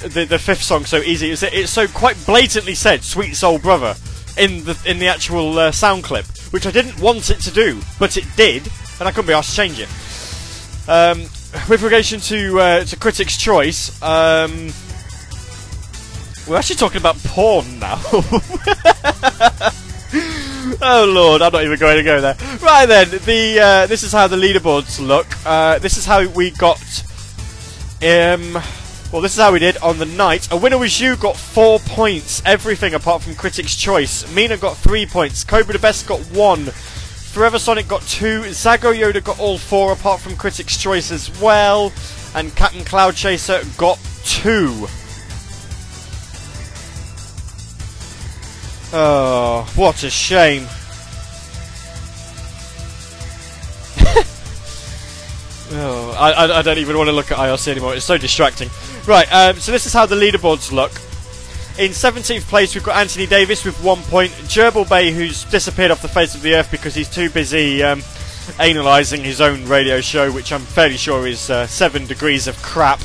the, 0.10 0.26
the 0.27 0.38
fifth 0.38 0.61
song 0.61 0.84
so 0.84 0.97
easy 0.97 1.30
is 1.30 1.39
that 1.39 1.53
it 1.53 1.69
so 1.69 1.88
quite 1.88 2.18
blatantly 2.26 2.76
said 2.76 3.01
"Sweet 3.01 3.38
Soul 3.38 3.60
Brother" 3.60 3.95
in 4.38 4.65
the 4.65 4.77
in 4.85 4.99
the 4.99 5.07
actual 5.07 5.57
uh, 5.57 5.72
sound 5.72 6.03
clip, 6.03 6.26
which 6.51 6.68
I 6.68 6.72
didn't 6.72 6.99
want 6.99 7.30
it 7.30 7.39
to 7.43 7.51
do, 7.51 7.80
but 7.97 8.18
it 8.18 8.26
did, 8.35 8.69
and 8.99 9.07
I 9.07 9.11
couldn't 9.11 9.27
be 9.27 9.34
asked 9.34 9.51
to 9.51 9.55
change 9.55 9.80
it. 9.80 9.88
Um, 10.89 11.22
with 11.69 11.81
relation 11.81 12.19
to 12.19 12.60
uh, 12.60 12.84
to 12.84 12.97
Critics' 12.97 13.38
Choice, 13.38 14.01
um, 14.03 14.73
we're 16.48 16.57
actually 16.57 16.76
talking 16.76 16.98
about 16.98 17.18
porn 17.24 17.80
now. 17.80 17.99
oh 20.82 21.06
lord, 21.07 21.41
I'm 21.41 21.52
not 21.52 21.64
even 21.64 21.80
going 21.80 21.98
to 21.98 22.03
go 22.03 22.22
there. 22.22 22.36
Right 22.61 22.86
then, 22.86 23.10
the 23.10 23.60
uh, 23.60 23.88
this 23.88 24.03
is 24.03 24.11
how 24.11 24.28
the 24.28 24.36
leaderboards 24.36 25.06
look. 25.06 25.28
Uh, 25.45 25.80
this 25.80 25.98
is 25.98 26.06
how 26.06 26.28
we 26.30 26.52
got. 26.52 26.82
Um, 28.02 28.61
well, 29.11 29.22
this 29.22 29.34
is 29.34 29.40
how 29.40 29.53
we 29.53 29.60
did 29.60 29.78
on 29.78 29.99
the 29.99 30.06
night. 30.06 30.52
A 30.52 30.57
winner 30.57 30.78
was 30.78 30.99
you, 30.99 31.15
got 31.15 31.38
four 31.38 31.80
points. 31.80 32.41
Everything 32.45 32.95
apart 32.95 33.22
from 33.22 33.36
Critics' 33.36 33.76
Choice. 33.76 34.30
Mina 34.34 34.57
got 34.57 34.76
three 34.76 35.06
points. 35.06 35.44
Cobra 35.44 35.74
the 35.74 35.80
Best 35.80 36.07
got 36.07 36.20
one. 36.32 36.65
Forever 36.65 37.60
Sonic 37.60 37.88
got 37.88 38.02
two. 38.03 38.41
Zago 38.41 38.94
Yoda 38.94 39.24
got 39.24 39.40
all 39.40 39.57
four 39.57 39.94
apart 39.94 40.20
from 40.20 40.36
Critics' 40.36 40.78
Choice 40.78 41.11
as 41.11 41.30
well. 41.40 41.94
And 42.36 42.56
Captain 42.56 42.84
Cloud 42.84 43.15
Chaser 43.15 43.61
got 43.78 43.99
two. 44.26 44.88
Oh, 48.95 49.68
what 49.76 50.03
a 50.03 50.10
shame. 50.11 50.68
oh, 55.72 56.15
I, 56.20 56.32
I, 56.32 56.60
I 56.60 56.61
don't 56.61 56.78
even 56.78 56.95
want 56.95 57.07
to 57.07 57.11
look 57.11 57.32
at 57.32 57.40
IRC 57.40 57.70
anymore. 57.70 57.95
It's 57.95 58.06
so 58.06 58.20
distracting. 58.20 58.70
Right, 59.07 59.26
um, 59.34 59.56
so 59.56 59.72
this 59.72 59.88
is 59.88 59.94
how 59.94 60.06
the 60.06 60.15
leaderboards 60.15 60.72
look. 60.72 60.91
In 61.80 61.90
17th 61.90 62.41
place, 62.41 62.76
we've 62.76 62.84
got 62.84 62.98
Anthony 62.98 63.26
Davis 63.26 63.65
with 63.65 63.84
one 63.84 63.98
point. 64.03 64.32
Gerbil 64.44 64.88
Bay, 64.88 65.10
who's 65.11 65.44
disappeared 65.45 65.90
off 65.90 66.03
the 66.03 66.07
face 66.07 66.36
of 66.36 66.44
the 66.44 66.53
earth 66.53 66.70
because 66.70 66.94
he's 66.94 67.10
too 67.10 67.32
busy 67.32 67.82
um, 67.82 68.03
analysing 68.60 69.24
his 69.24 69.41
own 69.41 69.65
radio 69.65 70.02
show, 70.02 70.32
which 70.32 70.53
I'm 70.53 70.61
fairly 70.61 70.98
sure 70.98 71.26
is 71.26 71.49
uh, 71.49 71.65
seven 71.65 72.06
degrees 72.06 72.45
of 72.45 72.61
crap. 72.61 73.02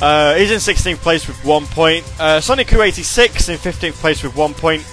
Uh, 0.00 0.34
he's 0.34 0.50
in 0.50 0.58
16th 0.58 0.96
place 0.96 1.28
with 1.28 1.36
one 1.44 1.66
point. 1.66 2.04
Uh, 2.18 2.40
Sonic 2.40 2.72
86 2.72 3.48
in 3.48 3.58
15th 3.58 3.92
place 3.92 4.24
with 4.24 4.34
one 4.34 4.54
point. 4.54 4.84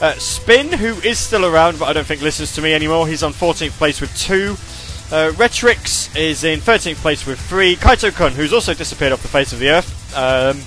Uh, 0.00 0.12
Spin, 0.14 0.70
who 0.72 0.94
is 1.00 1.18
still 1.18 1.44
around, 1.44 1.78
but 1.78 1.86
I 1.86 1.92
don't 1.92 2.06
think 2.06 2.22
listens 2.22 2.54
to 2.54 2.62
me 2.62 2.72
anymore. 2.72 3.08
He's 3.08 3.24
on 3.24 3.32
14th 3.32 3.72
place 3.72 4.00
with 4.00 4.16
two. 4.16 4.52
Uh, 5.10 5.32
Retrix 5.32 6.14
is 6.16 6.44
in 6.44 6.60
13th 6.60 6.96
place 6.96 7.26
with 7.26 7.40
three. 7.40 7.74
Kaito 7.74 8.12
Kun, 8.12 8.32
who's 8.32 8.52
also 8.52 8.74
disappeared 8.74 9.12
off 9.12 9.22
the 9.22 9.28
face 9.28 9.52
of 9.52 9.58
the 9.58 9.70
earth, 9.70 10.16
um, 10.16 10.60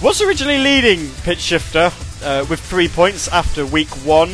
was 0.00 0.22
originally 0.22 0.58
leading 0.58 1.10
Pitch 1.22 1.40
Shifter 1.40 1.90
uh, 2.22 2.46
with 2.48 2.60
three 2.60 2.86
points 2.86 3.26
after 3.28 3.66
week 3.66 3.88
one. 4.04 4.30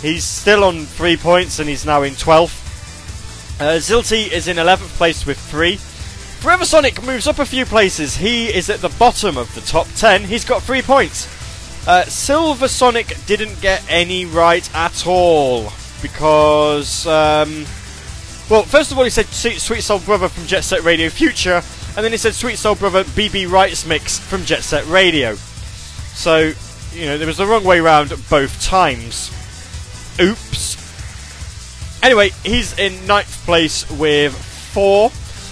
He's 0.00 0.24
still 0.24 0.64
on 0.64 0.86
three 0.86 1.18
points 1.18 1.58
and 1.58 1.68
he's 1.68 1.84
now 1.84 2.02
in 2.02 2.14
12th. 2.14 3.60
Uh, 3.60 3.76
Zilty 3.76 4.32
is 4.32 4.48
in 4.48 4.56
11th 4.56 4.96
place 4.96 5.26
with 5.26 5.38
three. 5.38 5.76
Forever 5.76 6.64
Sonic 6.64 7.02
moves 7.02 7.26
up 7.26 7.38
a 7.38 7.44
few 7.44 7.66
places. 7.66 8.16
He 8.16 8.46
is 8.46 8.70
at 8.70 8.80
the 8.80 8.88
bottom 8.88 9.36
of 9.36 9.54
the 9.54 9.60
top 9.60 9.86
10. 9.96 10.24
He's 10.24 10.46
got 10.46 10.62
three 10.62 10.80
points. 10.80 11.39
Uh, 11.86 12.04
Silver 12.04 12.68
Sonic 12.68 13.16
didn't 13.26 13.60
get 13.60 13.84
any 13.88 14.26
right 14.26 14.68
at 14.74 15.06
all 15.06 15.72
because, 16.02 17.06
um, 17.06 17.64
well, 18.50 18.62
first 18.62 18.92
of 18.92 18.98
all, 18.98 19.04
he 19.04 19.10
said 19.10 19.26
Sweet 19.26 19.82
Soul 19.82 19.98
Brother 20.00 20.28
from 20.28 20.46
Jet 20.46 20.62
Set 20.62 20.82
Radio 20.82 21.08
Future, 21.08 21.62
and 21.96 22.04
then 22.04 22.12
he 22.12 22.18
said 22.18 22.34
Sweet 22.34 22.56
Soul 22.56 22.74
Brother 22.74 23.04
BB 23.04 23.50
Rights 23.50 23.86
Mix 23.86 24.18
from 24.18 24.44
Jet 24.44 24.62
Set 24.62 24.86
Radio. 24.88 25.34
So, 25.34 26.52
you 26.92 27.06
know, 27.06 27.18
there 27.18 27.26
was 27.26 27.38
the 27.38 27.46
wrong 27.46 27.64
way 27.64 27.80
round 27.80 28.12
both 28.28 28.62
times. 28.62 29.30
Oops. 30.20 30.76
Anyway, 32.02 32.30
he's 32.42 32.78
in 32.78 33.06
ninth 33.06 33.44
place 33.44 33.90
with 33.90 34.34
four. 34.34 35.06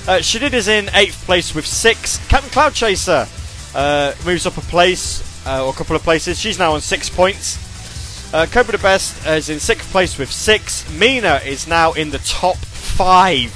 Uh, 0.06 0.20
Shadid 0.20 0.52
is 0.52 0.68
in 0.68 0.88
eighth 0.94 1.24
place 1.24 1.54
with 1.54 1.66
six. 1.66 2.18
Captain 2.28 2.50
Cloud 2.50 2.74
Chaser 2.74 3.26
uh, 3.74 4.14
moves 4.24 4.46
up 4.46 4.56
a 4.56 4.62
place 4.62 5.27
uh, 5.48 5.64
or 5.64 5.70
a 5.70 5.72
couple 5.72 5.96
of 5.96 6.02
places. 6.02 6.38
She's 6.38 6.58
now 6.58 6.74
on 6.74 6.80
six 6.80 7.08
points. 7.08 7.64
Uh, 8.34 8.44
Cobra 8.44 8.72
the 8.72 8.78
Best 8.78 9.26
is 9.26 9.48
in 9.48 9.58
sixth 9.58 9.90
place 9.90 10.18
with 10.18 10.30
six. 10.30 10.88
Mina 10.92 11.40
is 11.44 11.66
now 11.66 11.94
in 11.94 12.10
the 12.10 12.18
top 12.18 12.56
five 12.56 13.50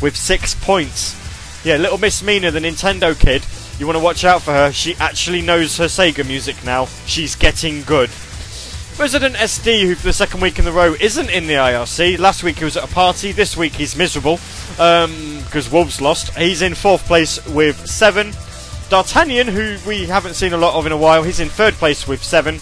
with 0.00 0.16
six 0.16 0.54
points. 0.54 1.16
Yeah, 1.64 1.76
little 1.78 1.98
Miss 1.98 2.22
Mina, 2.22 2.52
the 2.52 2.60
Nintendo 2.60 3.18
kid. 3.18 3.44
You 3.80 3.86
want 3.86 3.98
to 3.98 4.04
watch 4.04 4.24
out 4.24 4.42
for 4.42 4.52
her. 4.52 4.72
She 4.72 4.94
actually 4.96 5.42
knows 5.42 5.76
her 5.78 5.86
Sega 5.86 6.26
music 6.26 6.56
now. 6.64 6.86
She's 7.06 7.34
getting 7.34 7.82
good. 7.82 8.10
Resident 8.98 9.34
SD, 9.34 9.82
who 9.82 9.94
for 9.96 10.06
the 10.06 10.12
second 10.12 10.40
week 10.40 10.58
in 10.58 10.64
the 10.64 10.72
row 10.72 10.94
isn't 10.98 11.28
in 11.28 11.48
the 11.48 11.54
IRC. 11.54 12.18
Last 12.18 12.42
week 12.42 12.58
he 12.58 12.64
was 12.64 12.76
at 12.76 12.84
a 12.84 12.94
party. 12.94 13.32
This 13.32 13.56
week 13.56 13.74
he's 13.74 13.96
miserable 13.96 14.38
because 14.70 15.68
Wolves 15.70 16.00
lost. 16.00 16.34
He's 16.38 16.62
in 16.62 16.74
fourth 16.74 17.04
place 17.04 17.44
with 17.48 17.86
seven. 17.86 18.32
D'Artagnan, 18.88 19.48
who 19.48 19.76
we 19.86 20.06
haven't 20.06 20.34
seen 20.34 20.52
a 20.52 20.56
lot 20.56 20.74
of 20.74 20.86
in 20.86 20.92
a 20.92 20.96
while, 20.96 21.24
he's 21.24 21.40
in 21.40 21.48
third 21.48 21.74
place 21.74 22.06
with 22.06 22.22
seven. 22.22 22.56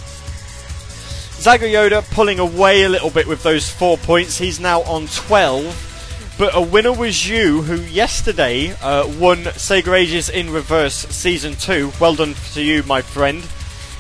Zago 1.36 1.70
Yoda 1.70 2.02
pulling 2.14 2.38
away 2.38 2.84
a 2.84 2.88
little 2.88 3.10
bit 3.10 3.26
with 3.26 3.42
those 3.42 3.70
four 3.70 3.98
points. 3.98 4.38
He's 4.38 4.58
now 4.58 4.80
on 4.84 5.06
12. 5.08 6.34
But 6.38 6.56
a 6.56 6.60
winner 6.60 6.92
was 6.92 7.28
you, 7.28 7.62
who 7.62 7.76
yesterday 7.76 8.72
uh, 8.82 9.06
won 9.18 9.44
Sega 9.44 9.92
Ages 9.92 10.30
in 10.30 10.50
Reverse 10.50 10.94
Season 10.94 11.54
2. 11.54 11.92
Well 12.00 12.14
done 12.14 12.34
to 12.54 12.62
you, 12.62 12.82
my 12.84 13.02
friend. 13.02 13.46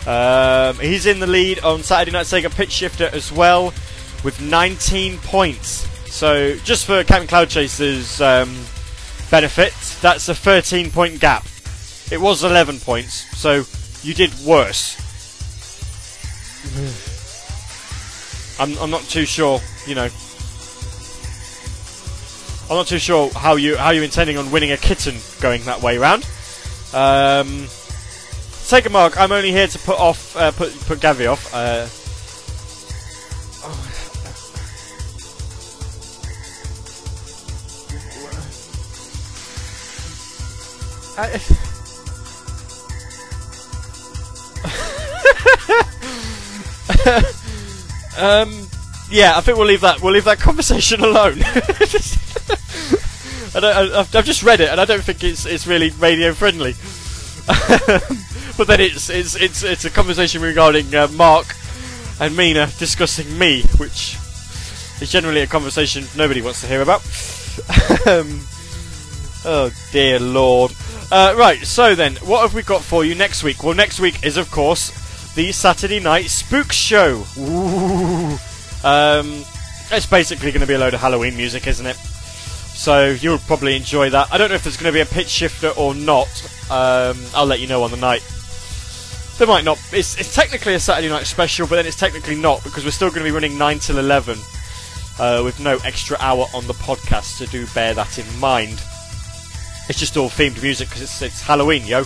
Um, 0.06 0.78
he's 0.78 1.06
in 1.06 1.20
the 1.20 1.26
lead 1.26 1.60
on 1.60 1.82
Saturday 1.82 2.10
Night 2.10 2.26
Sega 2.26 2.50
Pitch 2.50 2.72
Shifter 2.72 3.10
as 3.12 3.30
well, 3.30 3.66
with 4.24 4.40
19 4.40 5.18
points. 5.18 5.86
So, 6.10 6.56
just 6.64 6.86
for 6.86 7.04
Captain 7.04 7.28
Cloud 7.28 7.50
Chaser's 7.50 8.20
um, 8.20 8.48
benefit, 9.30 9.74
that's 10.00 10.28
a 10.28 10.34
13 10.34 10.90
point 10.90 11.20
gap. 11.20 11.44
It 12.10 12.20
was 12.20 12.44
11 12.44 12.80
points, 12.80 13.26
so 13.36 13.64
you 14.02 14.14
did 14.14 14.32
worse. 14.44 15.00
I'm, 18.60 18.76
I'm 18.78 18.90
not 18.90 19.02
too 19.02 19.24
sure, 19.24 19.60
you 19.86 19.94
know. 19.94 20.08
I'm 22.70 22.76
not 22.76 22.86
too 22.86 22.98
sure 22.98 23.30
how 23.30 23.56
you 23.56 23.76
how 23.76 23.90
you're 23.90 24.04
intending 24.04 24.38
on 24.38 24.50
winning 24.50 24.72
a 24.72 24.76
kitten 24.76 25.16
going 25.40 25.64
that 25.64 25.82
way 25.82 25.98
round. 25.98 26.26
Um, 26.94 27.66
take 28.68 28.86
a 28.86 28.90
mark. 28.90 29.18
I'm 29.18 29.32
only 29.32 29.50
here 29.50 29.66
to 29.66 29.78
put 29.80 29.98
off 29.98 30.34
uh, 30.36 30.50
put 30.52 30.72
put 30.86 30.98
Gavi 31.00 31.30
off. 31.30 31.52
Uh, 31.52 31.88
I, 41.16 41.60
Um, 48.16 48.68
yeah, 49.10 49.36
I 49.36 49.40
think 49.40 49.58
we'll 49.58 49.66
leave 49.66 49.80
that. 49.80 50.00
We'll 50.00 50.12
leave 50.12 50.24
that 50.24 50.38
conversation 50.38 51.00
alone. 51.00 51.38
I 53.56 54.04
I've 54.14 54.24
just 54.24 54.42
read 54.42 54.60
it, 54.60 54.68
and 54.68 54.80
I 54.80 54.84
don't 54.84 55.02
think 55.02 55.24
it's 55.24 55.46
it's 55.46 55.66
really 55.66 55.90
radio 55.90 56.32
friendly. 56.32 56.74
but 58.56 58.66
then 58.66 58.80
it's 58.80 59.10
it's 59.10 59.34
it's 59.34 59.62
it's 59.62 59.84
a 59.84 59.90
conversation 59.90 60.42
regarding 60.42 60.94
uh, 60.94 61.08
Mark 61.08 61.54
and 62.20 62.36
Mina 62.36 62.70
discussing 62.78 63.38
me, 63.38 63.62
which 63.78 64.16
is 65.00 65.10
generally 65.10 65.40
a 65.40 65.46
conversation 65.46 66.04
nobody 66.16 66.40
wants 66.40 66.60
to 66.60 66.66
hear 66.66 66.82
about. 66.82 67.00
um, 68.06 68.40
oh 69.44 69.70
dear 69.92 70.20
lord. 70.20 70.72
Uh, 71.10 71.34
right, 71.36 71.64
so 71.64 71.94
then, 71.94 72.16
what 72.16 72.40
have 72.42 72.54
we 72.54 72.62
got 72.62 72.82
for 72.82 73.04
you 73.04 73.14
next 73.14 73.44
week? 73.44 73.62
Well, 73.62 73.74
next 73.74 74.00
week 74.00 74.24
is, 74.24 74.36
of 74.36 74.50
course, 74.50 74.90
the 75.34 75.50
Saturday 75.52 76.00
Night 76.00 76.26
Spook 76.26 76.72
Show. 76.72 77.24
Um, 78.84 79.44
it's 79.90 80.06
basically 80.06 80.50
going 80.50 80.60
to 80.60 80.66
be 80.66 80.74
a 80.74 80.78
load 80.78 80.94
of 80.94 81.00
Halloween 81.00 81.36
music, 81.36 81.66
isn't 81.66 81.86
it? 81.86 81.96
So 81.96 83.10
you'll 83.10 83.38
probably 83.38 83.76
enjoy 83.76 84.10
that. 84.10 84.32
I 84.32 84.38
don't 84.38 84.48
know 84.50 84.54
if 84.54 84.64
there's 84.64 84.76
going 84.76 84.92
to 84.92 84.96
be 84.96 85.00
a 85.00 85.06
pitch 85.06 85.28
shifter 85.28 85.70
or 85.70 85.94
not. 85.94 86.28
Um, 86.70 87.18
I'll 87.34 87.46
let 87.46 87.60
you 87.60 87.66
know 87.66 87.82
on 87.82 87.90
the 87.90 87.96
night. 87.96 88.22
There 89.38 89.46
might 89.48 89.64
not. 89.64 89.78
It's, 89.92 90.18
it's 90.18 90.34
technically 90.34 90.74
a 90.74 90.80
Saturday 90.80 91.08
night 91.08 91.26
special, 91.26 91.66
but 91.66 91.76
then 91.76 91.86
it's 91.86 91.98
technically 91.98 92.36
not 92.36 92.62
because 92.62 92.84
we're 92.84 92.90
still 92.90 93.08
going 93.08 93.20
to 93.20 93.24
be 93.24 93.30
running 93.30 93.56
9 93.56 93.78
till 93.78 93.98
11 93.98 94.38
uh, 95.18 95.40
with 95.44 95.58
no 95.60 95.78
extra 95.84 96.16
hour 96.20 96.46
on 96.54 96.66
the 96.66 96.74
podcast, 96.74 97.38
so 97.38 97.46
do 97.46 97.66
bear 97.74 97.94
that 97.94 98.18
in 98.18 98.38
mind. 98.38 98.82
It's 99.88 99.98
just 99.98 100.16
all 100.16 100.28
themed 100.28 100.62
music 100.62 100.88
because 100.88 101.02
it's, 101.02 101.22
it's 101.22 101.40
Halloween, 101.40 101.86
yo. 101.86 102.04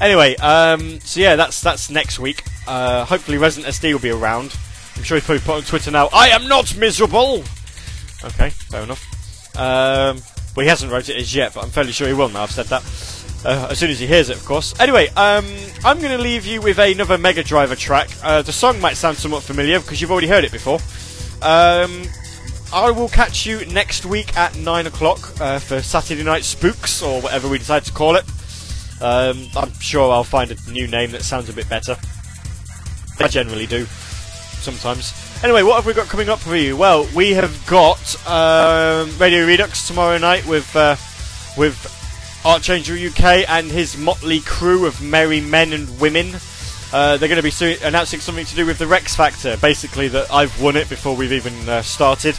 Anyway, 0.00 0.36
um, 0.36 1.00
so 1.00 1.20
yeah, 1.20 1.36
that's 1.36 1.60
that's 1.60 1.90
next 1.90 2.18
week. 2.18 2.44
Uh, 2.66 3.04
hopefully, 3.04 3.38
Resident 3.38 3.72
SD 3.74 3.92
will 3.92 4.00
be 4.00 4.10
around. 4.10 4.56
I'm 4.96 5.02
sure 5.02 5.16
he's 5.16 5.24
probably 5.24 5.42
put 5.42 5.56
on 5.56 5.62
Twitter 5.62 5.90
now. 5.90 6.08
I 6.12 6.28
am 6.30 6.48
not 6.48 6.76
miserable. 6.76 7.44
Okay, 8.24 8.50
fair 8.50 8.82
enough. 8.82 9.04
Um, 9.56 10.20
well, 10.56 10.64
he 10.64 10.68
hasn't 10.68 10.90
wrote 10.90 11.08
it 11.08 11.16
as 11.16 11.34
yet, 11.34 11.54
but 11.54 11.62
I'm 11.62 11.70
fairly 11.70 11.92
sure 11.92 12.08
he 12.08 12.14
will 12.14 12.28
now. 12.28 12.42
I've 12.42 12.50
said 12.50 12.66
that. 12.66 12.82
Uh, 13.44 13.68
as 13.70 13.78
soon 13.78 13.90
as 13.90 14.00
he 14.00 14.06
hears 14.08 14.28
it, 14.30 14.36
of 14.36 14.44
course. 14.44 14.78
Anyway, 14.80 15.06
um, 15.10 15.46
I'm 15.84 16.00
going 16.00 16.16
to 16.16 16.18
leave 16.18 16.44
you 16.44 16.60
with 16.60 16.78
another 16.80 17.16
Mega 17.16 17.44
Driver 17.44 17.76
track. 17.76 18.10
Uh, 18.22 18.42
the 18.42 18.52
song 18.52 18.80
might 18.80 18.96
sound 18.96 19.16
somewhat 19.16 19.44
familiar 19.44 19.78
because 19.78 20.00
you've 20.00 20.10
already 20.10 20.26
heard 20.26 20.44
it 20.44 20.50
before. 20.50 20.80
Um, 21.40 22.02
I 22.72 22.90
will 22.90 23.08
catch 23.08 23.46
you 23.46 23.64
next 23.66 24.04
week 24.04 24.36
at 24.36 24.56
9 24.56 24.86
o'clock 24.88 25.40
uh, 25.40 25.60
for 25.60 25.80
Saturday 25.80 26.24
Night 26.24 26.42
Spooks, 26.42 27.00
or 27.00 27.22
whatever 27.22 27.48
we 27.48 27.58
decide 27.58 27.84
to 27.84 27.92
call 27.92 28.16
it. 28.16 28.24
Um, 29.00 29.46
I'm 29.56 29.72
sure 29.80 30.12
I'll 30.12 30.24
find 30.24 30.50
a 30.50 30.70
new 30.70 30.86
name 30.86 31.12
that 31.12 31.22
sounds 31.22 31.48
a 31.48 31.52
bit 31.52 31.68
better. 31.68 31.96
I 33.20 33.28
generally 33.28 33.66
do, 33.66 33.84
sometimes. 33.84 35.12
Anyway, 35.42 35.62
what 35.62 35.76
have 35.76 35.86
we 35.86 35.94
got 35.94 36.08
coming 36.08 36.28
up 36.28 36.40
for 36.40 36.56
you? 36.56 36.76
Well, 36.76 37.08
we 37.14 37.32
have 37.32 37.66
got 37.66 38.16
um, 38.26 39.16
Radio 39.18 39.46
Redux 39.46 39.86
tomorrow 39.86 40.18
night 40.18 40.46
with 40.46 40.74
uh, 40.74 40.96
with 41.56 41.76
Archangel 42.44 42.96
UK 42.96 43.48
and 43.48 43.70
his 43.70 43.96
motley 43.96 44.40
crew 44.40 44.86
of 44.86 45.00
merry 45.02 45.40
men 45.40 45.72
and 45.72 46.00
women. 46.00 46.34
Uh, 46.92 47.16
they're 47.18 47.28
going 47.28 47.42
to 47.42 47.66
be 47.66 47.76
announcing 47.84 48.18
something 48.18 48.46
to 48.46 48.54
do 48.56 48.64
with 48.64 48.78
the 48.78 48.86
Rex 48.86 49.14
Factor. 49.14 49.56
Basically, 49.58 50.08
that 50.08 50.32
I've 50.32 50.60
won 50.60 50.76
it 50.76 50.88
before 50.88 51.14
we've 51.14 51.32
even 51.32 51.68
uh, 51.68 51.82
started. 51.82 52.36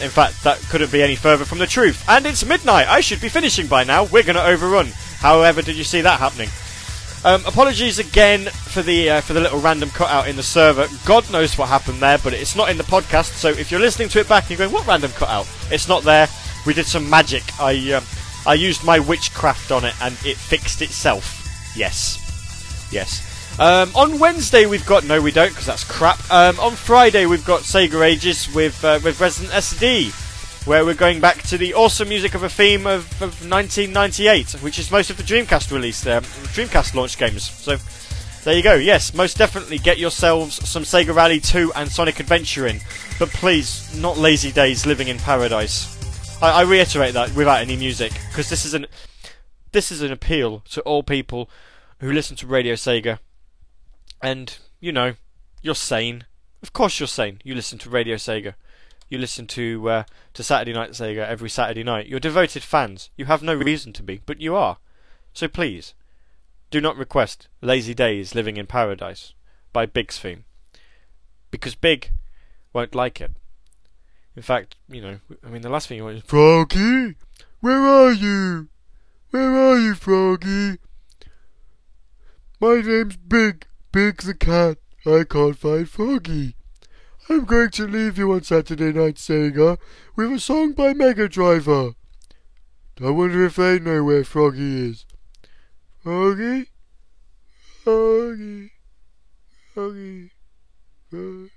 In 0.00 0.10
fact, 0.10 0.42
that 0.44 0.58
couldn't 0.70 0.92
be 0.92 1.02
any 1.02 1.16
further 1.16 1.44
from 1.44 1.58
the 1.58 1.66
truth. 1.66 2.04
And 2.08 2.24
it's 2.26 2.44
midnight. 2.44 2.88
I 2.88 3.00
should 3.00 3.20
be 3.20 3.28
finishing 3.28 3.66
by 3.66 3.84
now. 3.84 4.04
We're 4.04 4.22
going 4.22 4.36
to 4.36 4.46
overrun. 4.46 4.86
However, 5.18 5.62
did 5.62 5.76
you 5.76 5.84
see 5.84 6.00
that 6.02 6.20
happening? 6.20 6.48
Um, 7.24 7.44
apologies 7.46 7.98
again 7.98 8.44
for 8.46 8.80
the 8.80 9.10
uh, 9.10 9.20
for 9.22 9.32
the 9.32 9.40
little 9.40 9.58
random 9.58 9.90
cutout 9.90 10.28
in 10.28 10.36
the 10.36 10.42
server. 10.42 10.86
God 11.04 11.30
knows 11.32 11.58
what 11.58 11.68
happened 11.68 11.98
there, 11.98 12.18
but 12.18 12.32
it's 12.32 12.54
not 12.54 12.70
in 12.70 12.76
the 12.76 12.84
podcast. 12.84 13.34
So 13.34 13.48
if 13.48 13.72
you're 13.72 13.80
listening 13.80 14.08
to 14.10 14.20
it 14.20 14.28
back 14.28 14.44
and 14.44 14.50
you're 14.50 14.58
going, 14.58 14.72
"What 14.72 14.86
random 14.86 15.10
cutout?" 15.10 15.48
It's 15.68 15.88
not 15.88 16.04
there. 16.04 16.28
We 16.64 16.74
did 16.74 16.86
some 16.86 17.10
magic. 17.10 17.42
I 17.58 17.92
um, 17.92 18.04
I 18.46 18.54
used 18.54 18.84
my 18.84 19.00
witchcraft 19.00 19.72
on 19.72 19.84
it, 19.84 19.94
and 20.00 20.14
it 20.24 20.36
fixed 20.36 20.80
itself. 20.80 21.74
Yes, 21.76 22.22
yes. 22.92 23.27
Um, 23.60 23.90
on 23.96 24.20
Wednesday 24.20 24.66
we've 24.66 24.86
got 24.86 25.04
no, 25.04 25.20
we 25.20 25.32
don't, 25.32 25.48
because 25.48 25.66
that's 25.66 25.82
crap. 25.82 26.18
Um, 26.30 26.60
on 26.60 26.76
Friday 26.76 27.26
we've 27.26 27.44
got 27.44 27.62
Sega 27.62 28.06
Ages 28.06 28.52
with 28.54 28.84
uh, 28.84 29.00
with 29.02 29.20
Resident 29.20 29.52
SD, 29.52 30.12
where 30.64 30.84
we're 30.84 30.94
going 30.94 31.20
back 31.20 31.42
to 31.48 31.58
the 31.58 31.74
awesome 31.74 32.08
music 32.08 32.34
of 32.34 32.44
a 32.44 32.48
theme 32.48 32.86
of, 32.86 33.10
of 33.20 33.44
1998, 33.50 34.52
which 34.62 34.78
is 34.78 34.92
most 34.92 35.10
of 35.10 35.16
the 35.16 35.24
Dreamcast 35.24 35.72
release, 35.72 36.02
there, 36.04 36.20
Dreamcast 36.20 36.94
launch 36.94 37.18
games. 37.18 37.50
So 37.50 37.78
there 38.44 38.54
you 38.56 38.62
go. 38.62 38.74
Yes, 38.74 39.12
most 39.12 39.36
definitely 39.36 39.78
get 39.78 39.98
yourselves 39.98 40.54
some 40.68 40.84
Sega 40.84 41.12
Rally 41.12 41.40
2 41.40 41.72
and 41.74 41.90
Sonic 41.90 42.20
Adventure 42.20 42.68
in, 42.68 42.78
but 43.18 43.28
please, 43.30 43.92
not 44.00 44.16
Lazy 44.16 44.52
Days 44.52 44.86
Living 44.86 45.08
in 45.08 45.18
Paradise. 45.18 45.96
I, 46.40 46.60
I 46.60 46.62
reiterate 46.62 47.14
that 47.14 47.34
without 47.34 47.60
any 47.60 47.76
music, 47.76 48.12
because 48.28 48.48
this 48.50 48.64
is 48.64 48.74
an 48.74 48.86
this 49.72 49.90
is 49.90 50.00
an 50.00 50.12
appeal 50.12 50.60
to 50.70 50.80
all 50.82 51.02
people 51.02 51.50
who 51.98 52.12
listen 52.12 52.36
to 52.36 52.46
Radio 52.46 52.74
Sega 52.74 53.18
and 54.22 54.58
you 54.80 54.92
know 54.92 55.14
you're 55.62 55.74
sane. 55.74 56.24
Of 56.62 56.72
course 56.72 56.98
you're 56.98 57.06
sane. 57.06 57.40
You 57.44 57.54
listen 57.54 57.78
to 57.78 57.90
Radio 57.90 58.16
Sega. 58.16 58.54
You 59.08 59.18
listen 59.18 59.46
to 59.48 59.88
uh, 59.88 60.04
to 60.34 60.42
Saturday 60.42 60.72
Night 60.72 60.90
Sega 60.90 61.26
every 61.26 61.50
Saturday 61.50 61.84
night. 61.84 62.06
You're 62.06 62.20
devoted 62.20 62.62
fans. 62.62 63.10
You 63.16 63.26
have 63.26 63.42
no 63.42 63.54
reason 63.54 63.92
to 63.94 64.02
be, 64.02 64.20
but 64.26 64.40
you 64.40 64.54
are. 64.54 64.78
So 65.32 65.48
please, 65.48 65.94
do 66.70 66.80
not 66.80 66.96
request 66.96 67.48
Lazy 67.62 67.94
Days 67.94 68.34
Living 68.34 68.56
in 68.56 68.66
Paradise 68.66 69.34
by 69.72 69.86
Big's 69.86 70.18
theme. 70.18 70.44
Because 71.50 71.74
Big 71.74 72.10
won't 72.72 72.94
like 72.94 73.20
it. 73.20 73.32
In 74.36 74.42
fact, 74.42 74.76
you 74.88 75.00
know, 75.00 75.18
I 75.44 75.48
mean, 75.48 75.62
the 75.62 75.70
last 75.70 75.88
thing 75.88 75.96
you 75.96 76.04
want 76.04 76.18
is 76.18 76.22
Froggy, 76.24 77.14
where 77.60 77.80
are 77.80 78.12
you? 78.12 78.68
Where 79.30 79.50
are 79.50 79.78
you, 79.78 79.94
Froggy? 79.94 80.78
My 82.60 82.80
name's 82.80 83.16
Big. 83.16 83.67
Big 83.90 84.18
the 84.22 84.34
cat. 84.34 84.78
I 85.06 85.24
can't 85.24 85.56
find 85.56 85.88
Froggy. 85.88 86.54
I'm 87.30 87.44
going 87.44 87.70
to 87.70 87.86
leave 87.86 88.18
you 88.18 88.32
on 88.32 88.42
Saturday 88.42 88.92
Night 88.92 89.14
Sega 89.14 89.72
uh, 89.72 89.76
with 90.14 90.32
a 90.32 90.40
song 90.40 90.72
by 90.72 90.92
Mega 90.92 91.28
Driver. 91.28 91.92
I 93.02 93.10
wonder 93.10 93.46
if 93.46 93.56
they 93.56 93.78
know 93.78 94.04
where 94.04 94.24
Froggy 94.24 94.90
is. 94.90 95.06
Froggy? 96.02 96.66
Froggy? 97.82 98.72
Froggy? 99.72 100.30
Froggy? 101.10 101.50